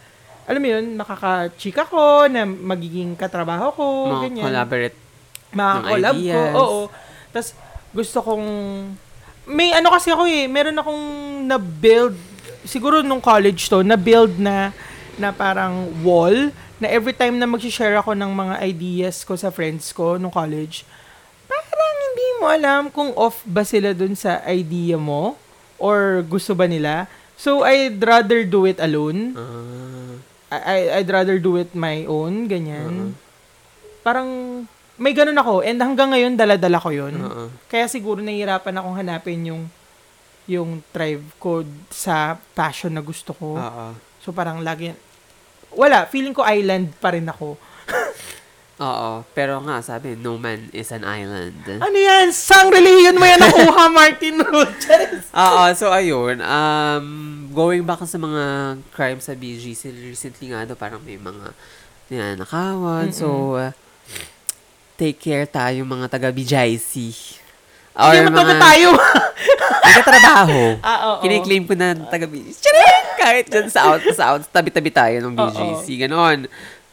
[0.48, 4.44] alam mo yun, makaka-chika ko, na magiging katrabaho ko, Mga ganyan.
[4.48, 4.96] collaborate.
[5.52, 6.80] Makakolab ko, oo.
[7.28, 7.48] Tapos,
[7.92, 8.46] gusto kong,
[9.44, 11.04] may ano kasi ako eh, meron akong
[11.44, 12.16] na-build,
[12.64, 14.72] siguro nung college to, na-build na,
[15.20, 16.48] na parang wall,
[16.80, 20.88] na every time na mag-share ako ng mga ideas ko sa friends ko nung college,
[22.08, 25.36] hindi mo alam kung off ba sila dun sa idea mo,
[25.76, 27.06] or gusto ba nila.
[27.38, 29.36] So, I'd rather do it alone.
[30.48, 33.12] Ah, I, I'd rather do it my own, ganyan.
[33.12, 33.16] Oo.
[34.00, 34.28] Parang,
[34.98, 35.62] may ganun ako.
[35.62, 37.14] And hanggang ngayon, dala-dala ko yun.
[37.14, 37.52] oo.
[37.68, 39.62] Kaya siguro nahihirapan akong hanapin yung
[40.48, 41.60] yung tribe ko
[41.92, 43.60] sa passion na gusto ko.
[43.60, 43.86] Oo.
[44.24, 44.96] So parang lagi,
[45.76, 47.60] wala, feeling ko island pa rin ako.
[48.78, 49.26] Oo.
[49.34, 51.58] Pero nga, sabi, no man is an island.
[51.82, 52.30] Ano yan?
[52.30, 55.26] Sang relihiyon mo yan nakuha, Martin Rodriguez?
[55.34, 57.04] Oo, so ayun, um,
[57.50, 61.50] going back sa mga crime sa BGC, recently nga daw parang may mga
[62.06, 63.10] ninanakawan.
[63.10, 63.74] So, uh,
[64.94, 67.14] take care tayo mga taga BGC.
[67.98, 68.94] Or Hindi mga tayo.
[69.98, 70.60] nagkatrabaho.
[70.86, 71.20] ah, oo.
[71.22, 72.56] Kiniklaim ko na taga BGC.
[72.62, 73.04] Charing!
[73.18, 76.06] Kahit dyan sa out, sa out, tabi-tabi tayo ng BGC.
[76.06, 76.46] Ganon.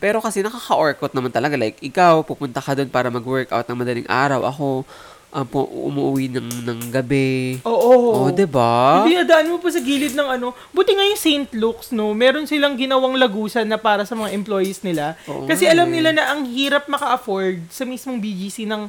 [0.05, 1.57] Pero kasi nakaka-orkot naman talaga.
[1.57, 4.45] Like, ikaw, pupunta ka doon para mag-workout ng madaling araw.
[4.45, 4.85] Ako,
[5.33, 7.57] um, pu- umuwi ng, ng gabi.
[7.65, 8.21] Oo.
[8.21, 9.01] Oh, diba?
[9.01, 10.53] Hindi, adaan mo pa sa gilid ng ano.
[10.69, 11.49] Buti nga yung St.
[11.57, 12.13] Luke's, no?
[12.13, 15.17] Meron silang ginawang lagusan na para sa mga employees nila.
[15.25, 18.85] Oo Kasi alam nila na ang hirap maka-afford sa mismong BGC ng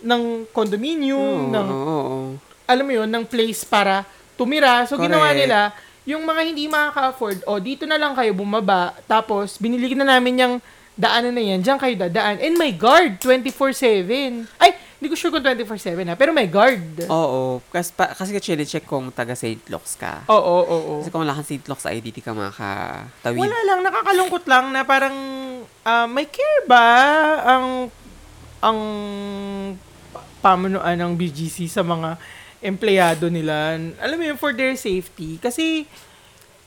[0.00, 2.18] ng condominium, Oo, ng oo, oo.
[2.66, 4.02] alam mo yun, ng place para
[4.34, 4.82] tumira.
[4.88, 5.40] So, ginawa Correct.
[5.46, 5.58] nila,
[6.10, 10.54] yung mga hindi makaka-afford, o dito na lang kayo bumaba, tapos binili na namin yung
[10.98, 12.42] daanan na yan, dyan kayo dadaan.
[12.42, 14.44] And my guard, 24-7.
[14.60, 17.08] Ay, hindi ko sure kung 24-7 ha, pero may guard.
[17.08, 17.64] Oo.
[17.72, 19.64] Kasi, pa, kasi ka-check kung taga St.
[19.72, 20.28] Luke's ka.
[20.28, 20.94] Oo, oo, oo.
[21.00, 21.64] Kasi kung wala kang St.
[21.64, 23.40] Luke's ID, di ka makakatawid.
[23.40, 25.16] Wala lang, nakakalungkot lang na parang
[25.88, 26.84] ah, may care ba
[27.48, 27.66] ang
[28.60, 28.78] ang
[30.44, 32.20] pamunuan ng BGC sa mga
[32.60, 33.76] empleyado nila.
[33.98, 35.36] Alam mo yun, for their safety.
[35.36, 35.88] Kasi,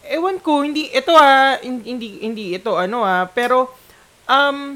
[0.04, 3.70] ewan ko, hindi, ito ah, hin- hindi, hindi ito ano ah, pero,
[4.26, 4.76] um,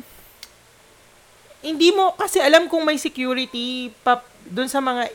[1.59, 5.09] hindi mo kasi alam kung may security pa doon sa mga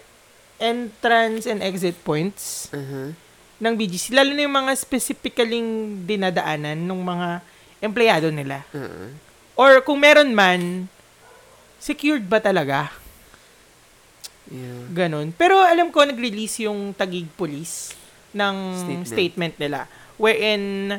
[0.58, 3.14] entrance and exit points Uh-huh.
[3.58, 5.62] ng BGC, lalo na yung mga specifically
[6.02, 7.28] dinadaanan ng mga
[7.78, 8.66] empleyado nila.
[8.70, 9.10] Uh-huh.
[9.54, 10.90] Or kung meron man,
[11.78, 12.90] secured ba talaga?
[14.52, 15.08] Yeah.
[15.08, 15.32] Ganon.
[15.32, 17.96] Pero alam ko, nag-release yung Tagig Police
[18.36, 19.08] ng Statement.
[19.08, 19.80] statement, nila
[20.22, 20.94] wherein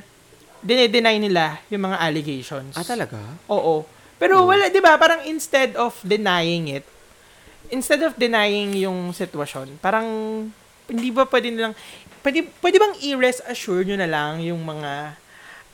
[0.63, 2.76] dinedeny nila yung mga allegations.
[2.76, 3.20] Ah, talaga?
[3.48, 3.88] Oo.
[4.20, 6.86] Pero wala, di ba, parang instead of denying it,
[7.72, 10.08] instead of denying yung sitwasyon, parang
[10.88, 11.76] hindi ba pwede nilang,
[12.24, 15.20] pwede, pwede bang i-rest assure nyo na lang yung mga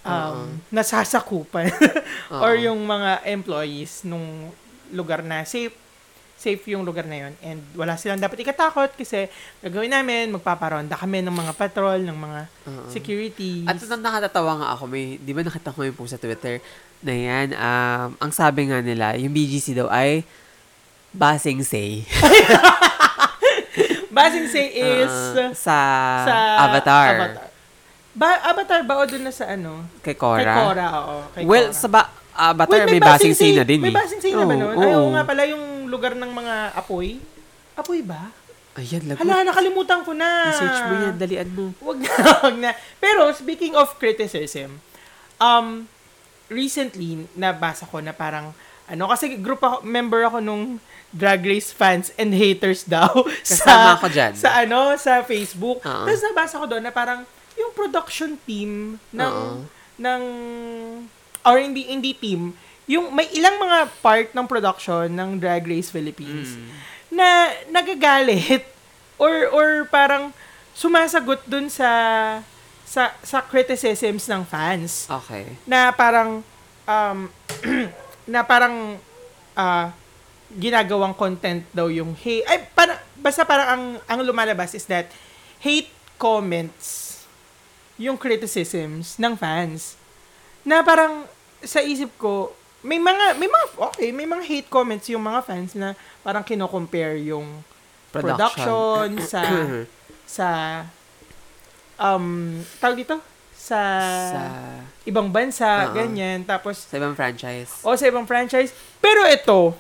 [0.06, 1.70] um, nasasakupan
[2.44, 2.64] or Oo.
[2.70, 4.50] yung mga employees nung
[4.90, 5.74] lugar na safe
[6.40, 9.28] safe yung lugar na yun and wala silang dapat ikatakot kasi
[9.60, 12.88] gagawin namin, magpaparonda kami ng mga patrol, ng mga Oo.
[12.88, 13.68] security.
[13.68, 16.64] At ito nakatatawa nga ako, may, di ba nakita ko yung post sa Twitter
[17.00, 20.24] na yan, um, ang sabi nga nila, yung BGC daw ay
[21.12, 22.08] basing say.
[24.10, 25.78] Basing say is Uh, sa,
[26.26, 27.10] sa Avatar.
[27.16, 27.48] Avatar.
[28.12, 29.86] Ba, Avatar ba o dun na sa ano?
[30.02, 30.42] Kay Cora.
[30.42, 31.16] Kay Cora, oo.
[31.32, 31.78] Kay well, Cora.
[31.78, 33.96] sa ba- Avatar, Wait, may, basing say na din May eh.
[33.96, 34.76] basing say na ba Oo, nun?
[34.76, 35.10] Ay, oo oo.
[35.14, 37.18] nga pala yung lugar ng mga apoy.
[37.74, 38.30] Apoy ba?
[38.78, 39.26] Ayan, lagot.
[39.26, 40.54] Hala, nakalimutan ko na.
[40.54, 41.74] I-search mo yan, dalian mo.
[41.90, 42.12] Wag na,
[42.46, 42.72] wag na.
[43.02, 44.80] Pero, speaking of criticism,
[45.42, 45.90] um,
[46.48, 48.56] recently, nabasa ko na parang,
[48.88, 50.78] ano, kasi group ako, member ako nung
[51.10, 53.10] Drag Race fans and haters daw.
[53.44, 54.38] Kasama ako dyan.
[54.38, 55.82] Sa ano, sa Facebook.
[55.82, 56.06] Oo.
[56.06, 57.26] Tapos nabasa ko doon na parang,
[57.58, 59.66] yung production team ng, Oo.
[60.00, 60.22] ng,
[61.44, 62.56] or hindi, hindi team,
[62.90, 66.70] yung may ilang mga part ng production ng Drag Race Philippines Mm.
[67.14, 67.28] na
[67.70, 68.66] nagagalit
[69.22, 70.34] or or parang
[70.74, 71.90] sumasagot dun sa
[72.82, 75.54] sa sa criticisms ng fans Okay.
[75.70, 76.42] na parang
[76.90, 77.30] um
[78.34, 78.98] na parang
[79.54, 79.94] ah,
[80.50, 85.14] ginagawang content daw yung hate ay para, basta parang ang ang lumalabas is that
[85.62, 87.22] hate comments
[88.02, 89.94] yung criticisms ng fans
[90.66, 91.30] na parang
[91.62, 92.50] sa isip ko
[92.80, 95.92] may mga may mga okay may mga hate comments yung mga fans na
[96.24, 97.64] parang kino-compare yung
[98.10, 99.42] production, sa
[100.24, 100.48] sa
[102.00, 103.18] um tawag dito
[103.60, 103.82] sa,
[104.32, 104.42] sa,
[105.04, 106.00] ibang bansa Oo.
[106.00, 107.84] ganyan tapos sa ibang franchise.
[107.84, 108.72] o sa ibang franchise
[109.04, 109.76] pero ito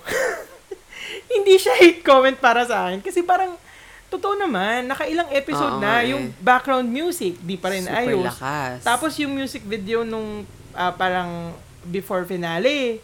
[1.34, 3.56] hindi siya hate comment para sa akin kasi parang
[4.12, 6.12] totoo naman nakailang episode Oo na eh.
[6.12, 8.78] yung background music di pa rin Super ayos lakas.
[8.84, 10.44] tapos yung music video nung
[10.76, 13.00] ah, parang before finale.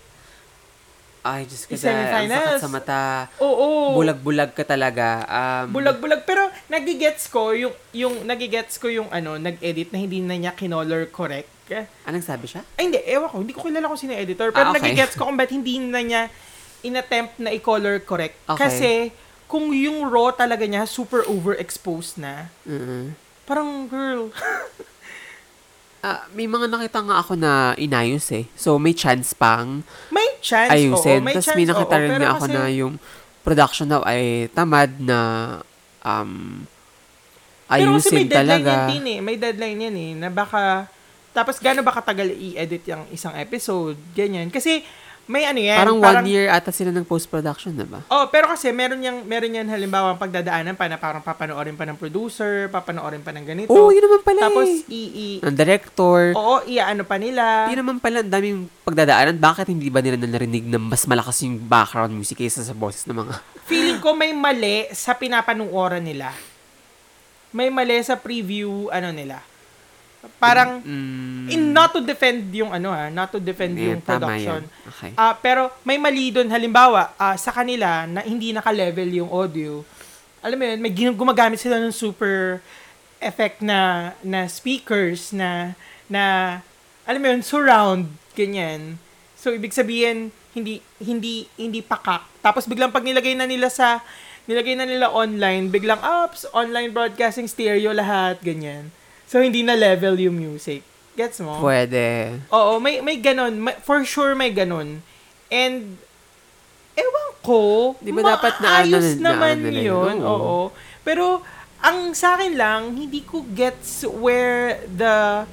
[1.26, 3.02] Ay, Diyos ko, Yung dahil ang sakit sa mata.
[3.42, 3.98] Oo.
[3.98, 5.26] Bulag-bulag ka talaga.
[5.26, 6.22] Um, Bulag-bulag.
[6.22, 11.10] Pero nagigets ko yung, yung nagigets ko yung ano, nag-edit na hindi na niya kinolor
[11.10, 11.50] correct.
[12.06, 12.62] Anong sabi siya?
[12.78, 13.02] Ay, hindi.
[13.02, 13.38] Ewan ko.
[13.42, 14.54] Hindi ko kilala kung sino editor.
[14.54, 14.86] Pero Ah, okay.
[14.86, 16.22] nagigets ko kung ba't hindi na niya
[16.86, 18.38] inattempt na i-color correct.
[18.46, 18.60] Okay.
[18.62, 18.92] Kasi,
[19.50, 23.18] kung yung raw talaga niya super overexposed na, Mm-mm.
[23.50, 24.30] parang, girl.
[26.06, 28.46] Ah, may mga nakita nga ako na inayos eh.
[28.54, 29.82] So, may chance pang
[30.14, 31.18] may chance, ayusin.
[31.18, 31.26] oo.
[31.26, 32.02] May Tapos chance, may nakita oo.
[32.06, 32.94] rin nga ako kasi- na yung
[33.42, 35.20] production daw ay tamad na
[36.02, 36.62] um,
[37.66, 38.70] Pero kasi ayusin may deadline talaga.
[38.70, 39.20] yan din eh.
[39.20, 40.12] May deadline yan eh.
[40.16, 40.86] Na baka,
[41.34, 43.98] tapos gaano ba katagal i-edit yung isang episode?
[44.14, 44.54] Ganyan.
[44.54, 44.86] Kasi,
[45.26, 45.82] may ano yan.
[45.82, 48.06] Parang, one year ata sila ng post-production, diba?
[48.14, 51.98] Oh, pero kasi meron yang meron yan halimbawa pagdadaanan pa na parang papanoorin pa ng
[51.98, 53.74] producer, papanoorin pa ng ganito.
[53.74, 54.94] Oo, yun naman pala Tapos eh.
[54.94, 56.38] i, i Ng director.
[56.38, 57.66] Oo, iaano pa nila.
[57.74, 59.42] Yun naman pala, ang daming pagdadaanan.
[59.42, 63.18] Bakit hindi ba nila narinig na mas malakas yung background music kaysa sa boses ng
[63.18, 63.34] mga...
[63.70, 66.30] Feeling ko may mali sa pinapanooran nila.
[67.50, 69.42] May mali sa preview ano nila.
[70.36, 74.62] Parang Mm, in not to defend yung ano ha, not to defend eh, yung production.
[74.66, 74.90] yan.
[74.90, 75.12] Okay.
[75.14, 79.86] Ah, pero may mali doon halimbawa ah, sa kanila na hindi naka-level yung audio.
[80.42, 82.62] Alam mo yun, may gumagamit sila ng super
[83.18, 85.74] effect na na speakers na
[86.06, 86.58] na
[87.06, 88.98] alam mo yun, surround ganyan.
[89.38, 92.26] So ibig sabihin hindi hindi hindi pakak.
[92.42, 94.02] Tapos biglang pag nilagay na nila sa
[94.46, 98.90] nilagay na nila online, biglang ups, online broadcasting stereo lahat ganyan.
[99.36, 100.80] So hindi na level yung music.
[101.12, 101.60] Gets mo?
[101.60, 102.40] Pwede.
[102.48, 103.52] Oo, may may ganon.
[103.60, 105.04] May, for sure may ganon.
[105.52, 106.00] And,
[106.96, 107.60] ewan ko,
[108.00, 110.16] Di ba dapat na ano na- na naman ano nila yun.
[110.24, 110.32] Oo.
[110.32, 110.58] Oo.
[111.04, 111.44] Pero,
[111.84, 115.44] ang sa akin lang, hindi ko gets where the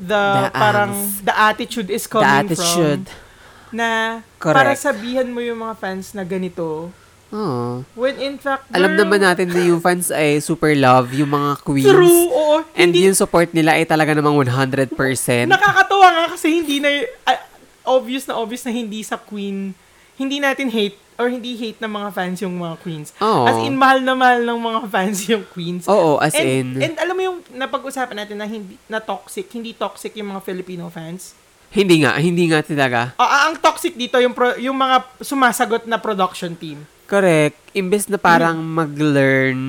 [0.00, 1.28] the The parang angst.
[1.28, 3.04] the attitude is coming The attitude.
[3.04, 3.22] from
[3.74, 4.56] na Correct.
[4.56, 6.88] para sabihan mo yung mga fans na ganito
[7.34, 7.82] Oo.
[7.98, 11.50] when in fact Alam girl, naman natin na yung fans ay super love yung mga
[11.60, 11.90] queens.
[11.90, 14.94] true oo And hindi yung support nila ay talaga namang 100%.
[15.50, 16.90] Nakakatawa nga kasi hindi na,
[17.24, 17.42] ah,
[17.84, 19.74] obvious na obvious na hindi sa queen,
[20.14, 23.10] hindi natin hate or hindi hate ng mga fans yung mga queens.
[23.18, 23.46] Oo.
[23.46, 25.86] As in, mahal na mahal ng mga fans yung queens.
[25.86, 29.70] Oo, as and, in, and alam mo yung napag-usapan natin na hindi na toxic, hindi
[29.72, 31.34] toxic yung mga Filipino fans.
[31.70, 33.18] hindi nga, hindi nga talaga.
[33.18, 36.82] Ah, ang toxic dito yung pro, yung mga sumasagot na production team.
[37.04, 37.56] Correct.
[37.72, 38.70] Imbes na parang Mm.
[38.74, 39.60] mag-learn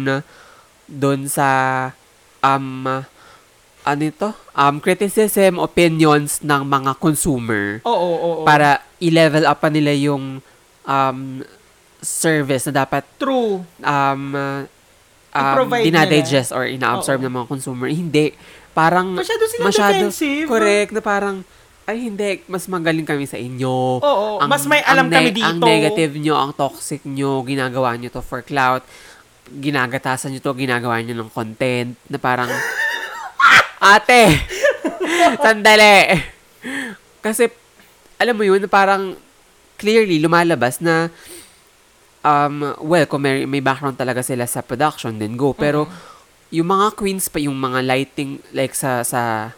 [0.86, 1.48] doon sa
[2.40, 2.86] um
[3.86, 4.34] ano ito?
[4.52, 8.44] Um, criticism, opinions ng mga consumer Oo, oo, oo.
[8.44, 10.42] para i-level up pa nila yung
[10.82, 11.20] um,
[12.02, 13.62] service na dapat True.
[13.78, 14.22] um,
[15.30, 17.86] um, dinadigest or ina-absorb ng mga consumer.
[17.86, 18.34] Hindi.
[18.74, 20.50] Parang Masyado sila defensive.
[20.50, 20.90] Correct.
[20.90, 21.46] Na parang,
[21.86, 24.02] ay hindi, mas magaling kami sa inyo.
[24.02, 25.46] Oo, mas may alam kami dito.
[25.46, 28.82] Ang negative nyo, ang toxic nyo, ginagawa nyo to for clout,
[29.54, 32.50] ginagatasan nyo to, ginagawa nyo ng content, na parang,
[33.94, 34.34] ate,
[35.38, 36.26] sandali.
[37.22, 37.54] Kasi,
[38.18, 39.14] alam mo yun, na parang,
[39.78, 41.14] clearly, lumalabas na,
[42.26, 45.54] um, well, kung may, may background talaga sila sa production, then go.
[45.54, 45.86] Pero,
[46.50, 49.54] yung mga queens pa, yung mga lighting, like sa, sa,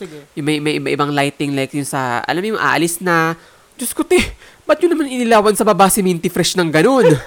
[0.00, 0.24] Sige.
[0.32, 3.36] yung may, may iba-ibang lighting like yung sa, alam mo yung aalis na,
[3.76, 4.16] Diyos ko te,
[4.64, 7.04] ba't yun naman inilawan sa baba si Minty Fresh ng ganun?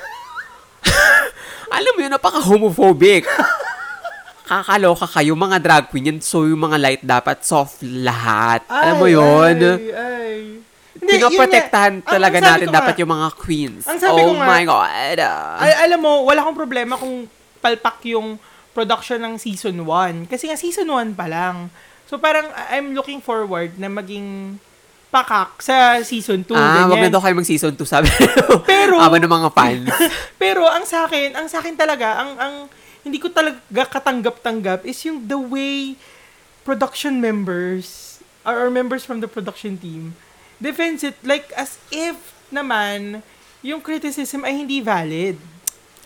[1.78, 3.30] alam mo yun, napaka-homophobic.
[4.50, 6.18] Kakaloka kayo, mga drag queen yan.
[6.20, 8.66] So, yung mga light dapat soft lahat.
[8.68, 9.56] alam mo yun?
[9.58, 10.38] Ay, ay.
[11.00, 11.94] Yun Pinoprotektahan.
[12.00, 13.84] Ang- talaga ang sabi natin ko nga, dapat yung mga queens.
[13.90, 15.18] Ang sabi oh ko nga, my God.
[15.24, 15.64] ah.
[15.64, 17.26] Al- alam mo, wala akong problema kung
[17.64, 18.38] palpak yung
[18.76, 20.30] production ng season 1.
[20.30, 21.72] Kasi nga season 1 pa lang.
[22.14, 24.62] So parang I'm looking forward na maging
[25.10, 26.54] pakak sa season 2.
[26.54, 27.10] ah, wag na ganyan.
[27.10, 28.06] daw kayo mag-season 2, sabi.
[28.70, 29.90] Pero- Ama ng mga fans.
[30.42, 32.54] Pero ang sa akin, ang sa akin talaga, ang ang
[33.02, 33.58] hindi ko talaga
[33.90, 35.98] katanggap-tanggap is yung the way
[36.62, 40.14] production members or, or members from the production team
[40.62, 43.26] defends it like as if naman
[43.66, 45.42] yung criticism ay hindi valid.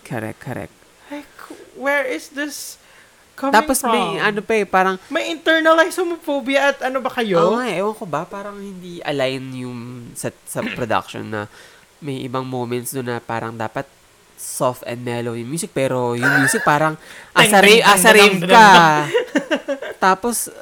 [0.08, 0.72] correct, correct.
[1.12, 1.28] Like,
[1.76, 2.80] where is this
[3.38, 3.94] coming Tapos from?
[3.94, 7.38] may ano pa eh, parang May internalized homophobia at ano ba kayo?
[7.38, 9.78] Oo nga, eh, ewan ko ba, parang hindi align yung
[10.18, 11.46] sa, sa production na
[12.02, 13.86] may ibang moments doon na parang dapat
[14.38, 16.94] soft and mellow yung music, pero yung music parang
[17.34, 18.66] Teng, asa, teng, rave, asa teng, rave teng, ka.
[20.06, 20.54] Tapos, uh,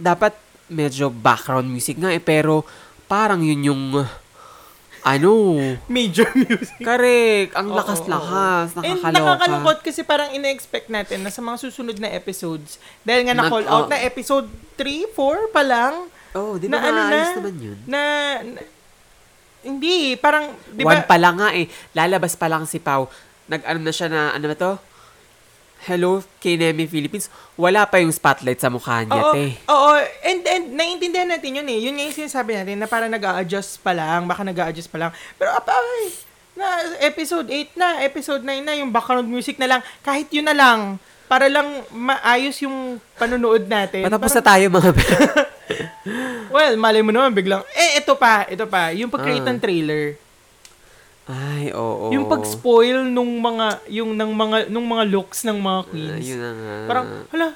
[0.00, 0.32] dapat
[0.72, 2.64] medyo background music nga eh, pero
[3.04, 3.82] parang yun yung
[5.02, 6.78] ano, Major music.
[6.78, 9.10] correct, ang lakas-lakas, And nakakaloka.
[9.12, 13.66] nakakalungkot kasi parang ina-expect natin na sa mga susunod na episodes, dahil nga Nag- na-call
[13.66, 13.90] out oh.
[13.90, 15.94] na episode 3, 4 pa lang,
[16.32, 17.20] Oh, di ba Na ano na?
[17.36, 17.78] naman yun?
[17.84, 18.00] Na,
[18.40, 18.64] na-
[19.60, 21.06] hindi, parang, di One ba?
[21.06, 21.68] pa lang nga eh.
[21.92, 23.04] Lalabas pa lang si Pau.
[23.46, 24.72] Nag-ano na siya na, ano ba to?
[25.82, 27.26] Hello, Kinemi Philippines.
[27.54, 29.58] Wala pa yung spotlight sa mukha niya, Oo, te.
[29.66, 29.92] oo,
[30.22, 31.78] and, and naiintindihan natin yun eh.
[31.82, 34.98] Yun nga yung sinasabi natin na parang nag adjust pa lang, baka nag adjust pa
[34.98, 35.10] lang.
[35.34, 36.14] Pero apay,
[36.54, 36.66] na
[37.02, 41.02] episode 8 na, episode 9 na, yung background music na lang, kahit yun na lang,
[41.26, 44.06] para lang maayos yung panonood natin.
[44.06, 44.90] Patapos na Parang- tayo mga
[46.54, 49.50] Well, malay mo naman biglang, eh, ito pa, ito pa, yung pag-create Ah.
[49.50, 50.14] ng trailer.
[51.22, 52.10] Ay, oo.
[52.10, 56.26] Yung pag-spoil nung mga, yung ng mga, nung mga looks ng mga Ah, queens.
[56.26, 56.74] yun na nga.
[56.90, 57.46] Parang, hala,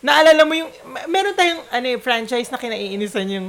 [0.00, 0.70] naalala mo yung,
[1.04, 3.48] meron tayong ano, eh, franchise na kinaiinisan yung,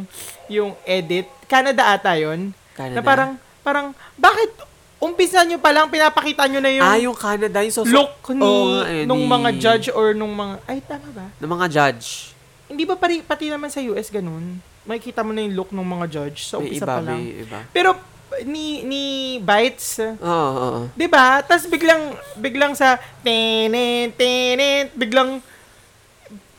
[0.52, 1.32] yung edit.
[1.48, 2.52] Canada ata yun.
[2.76, 3.00] Canada?
[3.00, 3.32] Na parang,
[3.64, 4.52] parang, bakit
[5.00, 8.52] umpisa nyo pa lang, pinapakita nyo na yung, ah, yung Canada, yung so, look ni,
[8.84, 11.28] eh, nung mga judge or nung mga, ay, tama ba?
[11.40, 12.36] ng mga judge.
[12.68, 14.60] Hindi ba pari, pati naman sa US ganun?
[14.84, 17.20] Makikita mo na yung look ng mga judge sa umpisa iba, pa lang.
[17.22, 17.60] iba.
[17.72, 17.96] Pero,
[18.42, 19.04] ni, ni
[19.38, 20.82] Bites, Oo, oo, oo.
[20.92, 21.40] 'Di ba?
[21.40, 25.40] Tapos biglang biglang sa tenen tenen biglang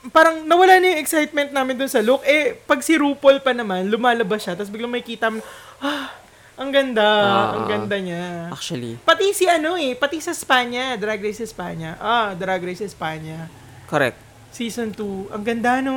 [0.08, 2.22] parang nawala na yung excitement namin dun sa look.
[2.22, 5.42] Eh, pag si RuPaul pa naman, lumalabas siya, tapos biglang may kita mo,
[5.78, 6.14] ah,
[6.54, 7.46] ang ganda, Ah.
[7.52, 8.48] ang ganda niya.
[8.48, 11.98] Actually, Pati si ano eh, pati sa Espanya, Drag Race Espanya.
[11.98, 13.50] Ah, Drag Race Espanya.
[13.84, 14.18] correct.
[14.48, 15.28] Season 2.
[15.28, 15.94] Ang ganda, no?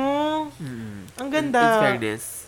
[0.60, 1.00] Mm.
[1.16, 1.80] Ang In ganda.
[1.80, 2.44] fairness.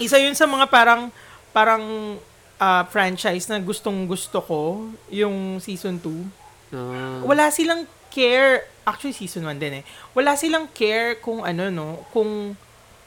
[0.00, 1.12] Isa yun sa mga parang,
[1.52, 2.16] parang
[2.62, 6.40] ah, franchise na gustong gusto ko, yung season 2.
[6.72, 7.20] Ah.
[7.20, 12.54] wala silang care, actually season 1 din eh, wala silang care kung ano no, kung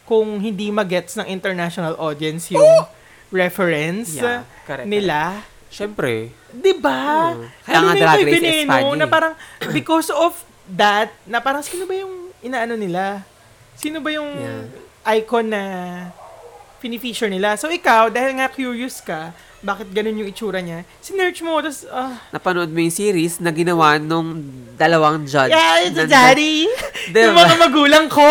[0.06, 2.86] kung hindi magets ng international audience yung
[3.34, 5.42] reference Yeah, correct, nila.
[5.66, 6.30] Syempre.
[6.54, 7.34] 'Di ba?
[7.34, 7.50] Oo.
[7.66, 9.34] Kaya nga Drag Race Veneno, Espanya na parang
[9.74, 10.38] because of
[10.70, 13.26] that, na parang sino ba yung inaano nila?
[13.74, 15.18] Sino ba yung Yeah.
[15.18, 15.62] icon na
[16.86, 17.58] pinifeature nila?
[17.58, 20.86] So ikaw, dahil nga curious ka, bakit ganun yung itsura niya?
[21.02, 24.46] Sinerch mo, tapos, ah, Napanood mo yung series na ginawa nung
[24.78, 25.50] dalawang judge.
[25.50, 26.70] Yeah, it's a daddy.
[27.14, 27.26] Diba?
[27.26, 28.22] Yung mga magulang ko.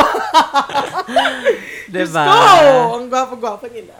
[1.91, 2.23] Diba?
[2.23, 3.95] Diyos ko, ang gwapo-gwapo nila.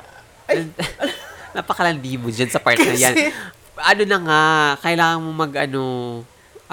[0.47, 0.71] Ay,
[1.59, 3.15] Napakalandi mo dyan sa part na yan.
[3.15, 3.35] Kasi-
[3.75, 4.41] Ano na nga,
[4.87, 5.83] kailangan mo mag, ano,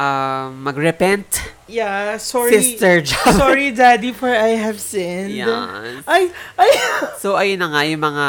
[0.02, 1.30] ah, mag-repent.
[1.70, 2.58] yeah, sorry.
[2.58, 3.38] Sister job.
[3.38, 5.30] sorry, daddy, for I have sinned.
[5.32, 6.02] Yan.
[6.06, 6.72] Ay, ay.
[7.22, 8.26] So, ayun na nga, yung mga,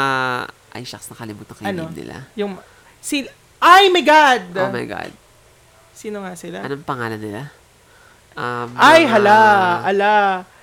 [0.71, 1.81] ay, shucks, nakalimutan ko yung Ano?
[1.89, 2.15] name nila.
[2.35, 2.53] yung,
[2.99, 3.25] si,
[3.57, 4.43] ay, my God.
[4.53, 5.11] Oh my God.
[5.93, 6.61] Sino nga sila?
[6.61, 7.49] Anong pangalan nila?
[8.33, 9.39] Um, Ay, mga- hala,
[9.83, 10.13] ala.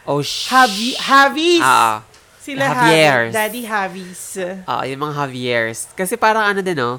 [0.05, 1.62] Oh, sh- Javi, Javis.
[1.62, 2.03] Ah,
[2.37, 3.31] sila Javiers.
[3.31, 4.23] Javi, Daddy Javis.
[4.64, 5.79] ah, yung mga Javiers.
[5.92, 6.99] Kasi parang ano din, no?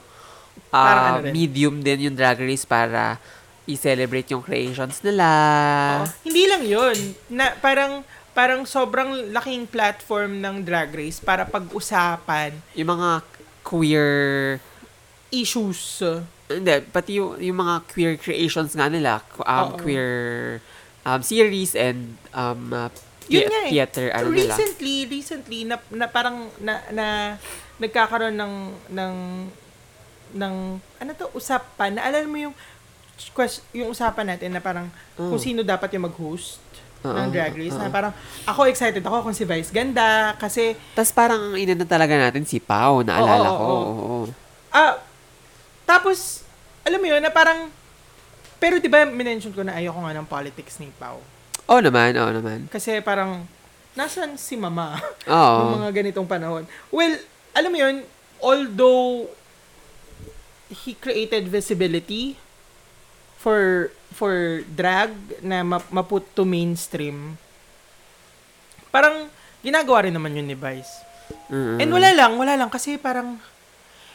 [0.72, 1.34] Ah, Parang ano din?
[1.36, 3.20] medium din yung drag race para
[3.70, 5.28] i-celebrate yung creations nila.
[6.02, 6.06] Oo.
[6.26, 6.98] Hindi lang yun.
[7.30, 8.02] Na, parang,
[8.34, 13.22] parang sobrang laking platform ng Drag Race para pag-usapan Yung mga
[13.62, 14.10] queer
[15.30, 16.04] issues.
[16.52, 20.60] Hindi, pati yung, yung mga queer creations nga nila, um, queer
[21.06, 22.92] um, series and um, uh,
[23.32, 23.72] Yun nga eh.
[23.72, 24.54] theater, ano nila.
[24.60, 27.06] recently, recently, na, na parang, na, na,
[27.80, 28.56] nagkakaroon ng,
[28.92, 29.16] ng,
[30.36, 30.56] ng,
[31.00, 32.56] ano to, usapan, naalala mo yung,
[33.30, 35.30] quest, yung usapan natin na parang, Oh.
[35.30, 36.58] kung sino dapat yung mag-host
[37.02, 37.94] Oo, ng Drag Race, na oo.
[37.94, 42.18] parang, ako excited ako kung si Vice ganda, kasi, Tapos parang ang ina na talaga
[42.18, 43.66] natin si Pau, naalala Oo, ko.
[43.66, 43.94] oo, Oo,
[44.26, 44.32] oo.
[44.72, 44.98] ah,
[45.84, 46.42] tapos,
[46.82, 47.70] alam mo yun, na parang,
[48.58, 51.22] pero di ba, minention ko na ayoko nga ng politics ni Pau.
[51.70, 52.66] Oo naman, oo naman.
[52.70, 53.46] Kasi parang,
[53.92, 54.98] nasan si mama?
[55.28, 55.58] Oo.
[55.68, 56.64] ng mga ganitong panahon.
[56.90, 57.18] Well,
[57.52, 57.96] alam mo yun,
[58.40, 59.28] although
[60.72, 62.40] he created visibility
[63.42, 65.10] for for drag
[65.42, 67.42] na ma- maput to mainstream,
[68.94, 69.26] parang
[69.66, 71.02] ginagawa rin naman yun ni Vice.
[71.50, 71.82] Mm-mm.
[71.82, 73.42] And wala lang, wala lang kasi parang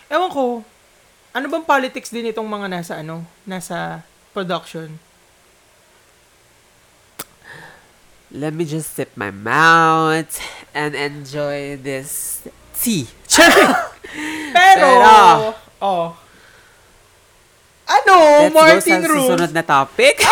[0.06, 0.62] ewan ko,
[1.34, 4.94] ano bang politics din itong mga nasa ano, nasa production?
[8.30, 10.28] Let me just sip my mouth
[10.74, 12.42] and enjoy this
[12.74, 13.06] tea.
[14.54, 16.25] Pero, Pero- oh.
[17.86, 19.28] Ano, Let's Martin go sa Rules?
[19.30, 20.18] susunod na topic.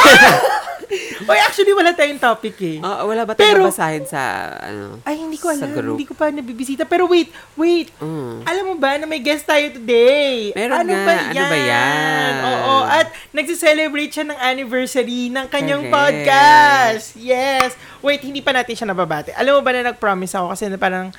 [1.25, 2.77] Oy, actually, wala tayong topic eh.
[2.79, 4.21] Ah, wala ba Pero- tayong babasahin sa,
[4.61, 5.01] ano?
[5.03, 5.73] Ay, hindi ko sa alam.
[5.73, 5.97] group?
[5.97, 6.85] Hindi ko pa nabibisita.
[6.85, 7.89] Pero wait, wait.
[7.99, 8.45] Mm.
[8.45, 10.53] Alam mo ba na may guest tayo today?
[10.53, 11.03] Meron ano nga.
[11.03, 12.33] Ba Ano ba yan?
[12.45, 12.75] Oo.
[12.85, 15.95] At nagsiselebrate siya ng anniversary ng kanyang Correct.
[15.97, 17.07] podcast.
[17.17, 17.75] Yes.
[17.99, 19.33] Wait, hindi pa natin siya nababate.
[19.33, 21.11] Alam mo ba na nag-promise ako kasi na parang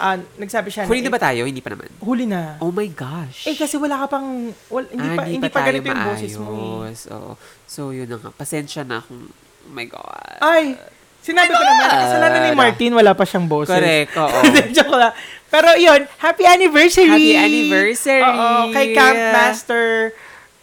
[0.00, 1.44] ah, nagsabi siya Huli na, na ba tayo?
[1.44, 1.92] Hindi pa naman.
[2.00, 2.56] Huli na.
[2.58, 3.44] Oh my gosh.
[3.44, 6.32] Eh, kasi wala ka pang, wal, hindi, Ah, pa, hindi pa, tayo ganito yung boses
[6.40, 6.48] mo
[6.88, 6.94] eh.
[7.12, 7.32] Oo.
[7.68, 8.32] So, yun na nga.
[8.32, 10.40] Pasensya na kung, oh my God.
[10.40, 10.74] Ay,
[11.20, 13.76] Sinabi ko naman, kasalanan ni Martin, wala pa siyang boses.
[13.76, 14.38] Correct, oo.
[14.76, 15.12] Joke lang.
[15.52, 17.12] Pero yun, happy anniversary!
[17.12, 18.24] Happy anniversary!
[18.24, 20.16] Oo, kay Camp Master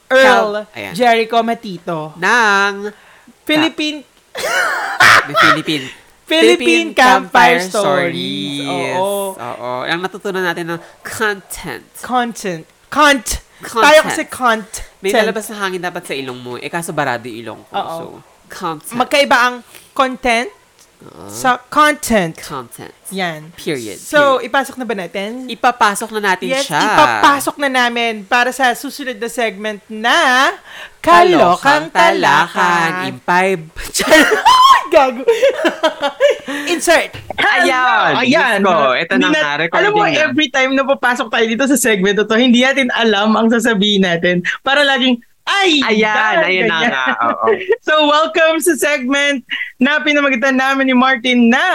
[0.09, 0.93] Earl ayan.
[0.97, 2.15] Jericho Matito.
[2.17, 2.89] Ng
[3.45, 4.01] Philippine
[5.27, 5.85] the Philippine
[6.27, 8.67] Philippine Campfire Stories.
[8.67, 9.39] Oo.
[9.39, 9.71] Oo.
[9.87, 11.87] Ang natutunan natin ng content.
[12.03, 12.67] content.
[12.91, 13.27] Cont.
[13.63, 13.83] Content.
[13.87, 14.69] Tayo kasi cont.
[14.99, 16.59] May lalabas na hangin dapat sa ilong mo.
[16.59, 17.73] Eh, kaso barado ilong ko.
[17.73, 17.95] Oo.
[17.95, 18.03] So,
[18.51, 18.99] content.
[18.99, 19.55] Magkaiba ang
[19.95, 20.51] content
[21.29, 22.33] sa content.
[22.35, 22.89] content.
[23.13, 23.53] Yan.
[23.53, 23.95] Period.
[23.95, 25.45] So, ipasok na ba natin?
[25.47, 26.81] Ipapasok na natin Yes, siya.
[26.81, 30.51] ipapasok na namin para sa susunod na segment na
[30.99, 33.07] Kalokang Talakan.
[33.07, 33.71] Impibe.
[34.93, 35.23] Gago.
[36.73, 37.15] Insert.
[37.37, 38.11] Ayan.
[38.17, 38.59] Ayan.
[38.63, 41.79] Ko, ito na na- nga, recording Alam mo, every time na papasok tayo dito sa
[41.79, 44.43] segment to, hindi natin alam ang sasabihin natin.
[44.63, 45.71] Para laging, ay!
[45.95, 47.05] Ayan, yan, ayan na nga.
[47.31, 47.45] Oo.
[47.81, 49.47] So, welcome sa segment
[49.79, 51.67] na pinamagitan namin ni Martin na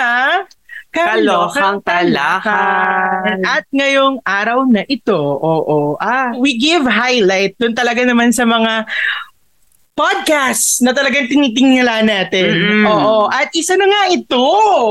[0.93, 3.41] Kalokang Talakan.
[3.49, 8.85] At ngayong araw na ito, oo, ah, we give highlight dun talaga naman sa mga
[9.93, 12.49] podcast na talagang tinitingala natin.
[12.57, 12.85] Mm-mm.
[12.89, 13.29] Oo.
[13.29, 14.45] At isa na nga ito.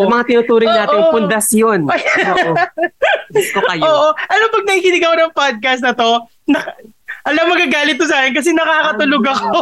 [0.05, 1.11] Yung mga tinuturing natin, Oo.
[1.13, 1.79] pundasyon.
[1.89, 2.51] Oo.
[3.33, 3.81] Ko kayo.
[3.81, 4.07] Oo.
[4.13, 6.11] Alam, pag nakikinig ako ng podcast na to,
[6.49, 6.59] na,
[7.23, 9.49] alam, magagalit to sa akin kasi nakakatulog ako.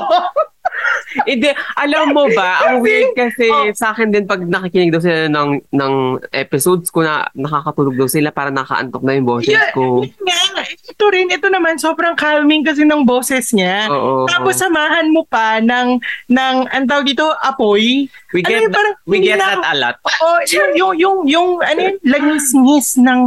[1.26, 3.66] Hindi, alam mo ba, ang weird kasi Oh.
[3.74, 5.94] sa akin din pag nakikinig daw sila ng, ng
[6.32, 10.06] episodes ko na nakakatulog daw sila para nakaantok na yung boses Yeah, ko.
[10.06, 10.40] nga.
[10.64, 13.90] Ito rin, ito naman, sobrang calming kasi ng boses niya.
[13.90, 14.30] Oo.
[14.30, 15.98] Tapos samahan mo pa ng,
[16.30, 18.06] ng ang tawag dito, apoy.
[18.30, 19.96] we ano get, yun, parang we get na- that a lot.
[20.00, 23.22] Oo, yung, yung, yung, yung ano yun, langis-ngis ng,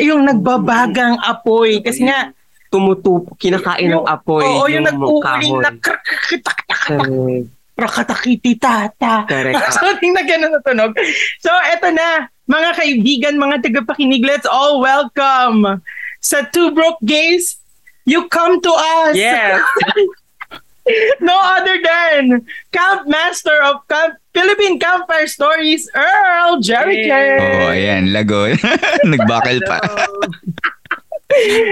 [0.00, 1.78] yung nagbabagang apoy.
[1.78, 2.32] Kasi nga,
[2.72, 4.40] Tumutup, kinakain ng yung- apoy.
[4.40, 5.60] oo, yung nag-uuling kahoy.
[5.64, 5.70] na
[6.82, 7.46] Correct.
[7.76, 9.28] rakatakititata.
[9.28, 9.76] Correct.
[9.76, 10.96] Something na gano'n na tunog.
[11.40, 15.84] So, eto na, mga kaibigan, mga tagapakinig, let's all welcome
[16.20, 17.60] sa Two Broke Gays,
[18.04, 19.14] you come to us.
[19.14, 19.60] Yes.
[21.22, 22.42] no other than
[22.74, 27.14] Camp Master of Camp Philippine Campfire Stories, Earl Jericho.
[27.38, 28.56] Oh, ayan, lagon.
[29.06, 29.78] Nagbakal pa.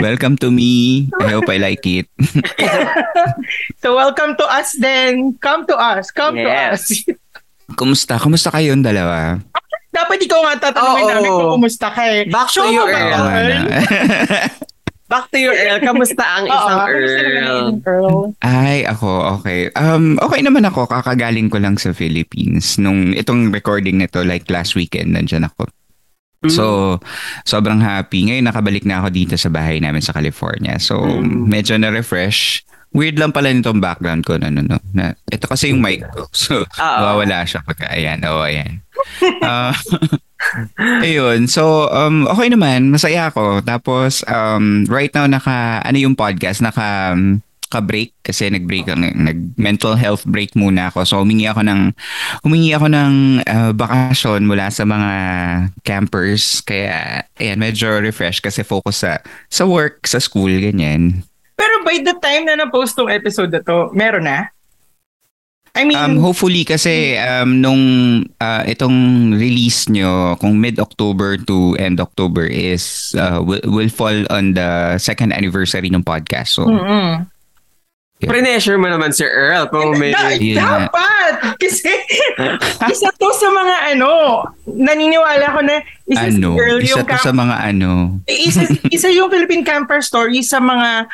[0.01, 1.07] Welcome to me.
[1.19, 2.07] I hope I like it.
[3.81, 5.35] So, welcome to us then.
[5.41, 6.13] Come to us.
[6.13, 6.93] Come to Yes.
[6.93, 7.09] us.
[7.79, 8.21] Kumusta?
[8.21, 9.41] Kumusta kayong dalawa?
[9.91, 11.11] Dapat ikaw nga tatanungin Oo.
[11.11, 12.29] namin kung kumusta ka eh.
[12.29, 13.15] Back to Show you, mo ba, Earl.
[13.17, 13.65] Oo Earl?
[15.11, 15.81] Back to your Earl.
[15.81, 17.67] Kamusta ang Oo, isang naman Earl?
[17.83, 18.19] Earl?
[18.45, 19.09] Ay, ako,
[19.41, 19.73] okay.
[19.75, 20.87] Um, okay naman ako.
[20.87, 22.79] Kakagaling ko lang sa Philippines.
[22.79, 25.67] Nung itong recording nito, like last weekend, nandyan ako.
[26.41, 26.49] Mm.
[26.49, 26.97] So,
[27.45, 28.25] sobrang happy.
[28.25, 30.81] Ngayon, nakabalik na ako dito sa bahay namin sa California.
[30.81, 31.53] So, Mm.
[31.53, 32.65] medyo na-refresh.
[32.91, 34.41] Weird lang pala nitong background ko.
[34.41, 34.81] No, no, no.
[34.97, 36.27] Na, ito kasi yung mic ko.
[36.35, 38.81] So, nawawala siya pagka, ayan, oh, ayan.
[39.45, 39.73] Ah,
[41.05, 41.45] ayun.
[41.45, 42.89] So, um, okay naman.
[42.89, 43.61] Masaya ako.
[43.61, 46.65] Tapos, um, right now, naka, ano yung podcast?
[46.65, 51.07] Naka, um, ka-break kasi nag-break ang nag-mental health break muna ako.
[51.07, 51.95] So humingi ako ng
[52.43, 53.13] humingi ako ng
[53.47, 55.11] uh, bakasyon mula sa mga
[55.87, 59.13] campers kaya ayan medyo refresh kasi focus sa
[59.47, 61.23] sa work, sa school ganyan.
[61.55, 64.51] Pero by the time na na-post tong episode na to, meron na?
[65.71, 67.83] I mean, Um hopefully kasi um nung
[68.43, 74.59] uh, itong release nyo kung mid-October to end October is uh, will, will fall on
[74.59, 76.59] the second anniversary ng podcast.
[76.59, 76.67] So
[78.21, 78.29] mm-mm.
[78.29, 80.13] Pre-measure mo naman si Earl kung may...
[80.13, 81.57] Da- dapat!
[81.57, 81.89] Kasi
[82.93, 87.17] isa to sa mga ano, naniniwala ko na isa ano, si Earl isa yung to
[87.17, 87.91] sa camp- mga ano.
[88.29, 88.63] isa,
[88.93, 91.09] isa yung Philippine Camper Story sa mga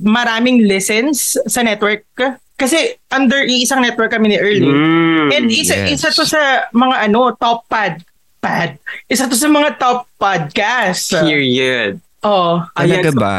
[0.00, 2.08] maraming listens sa network.
[2.56, 4.64] Kasi under iisang network kami ni Earl.
[4.64, 5.28] Mm.
[5.36, 6.00] And isa yes.
[6.00, 8.00] isa to sa mga ano, top pad.
[8.40, 8.80] Pad.
[9.12, 11.12] Isa to sa mga top podcast.
[11.12, 12.00] Period.
[12.24, 12.64] Oh.
[12.72, 13.36] Talaga Ayan, so- ba?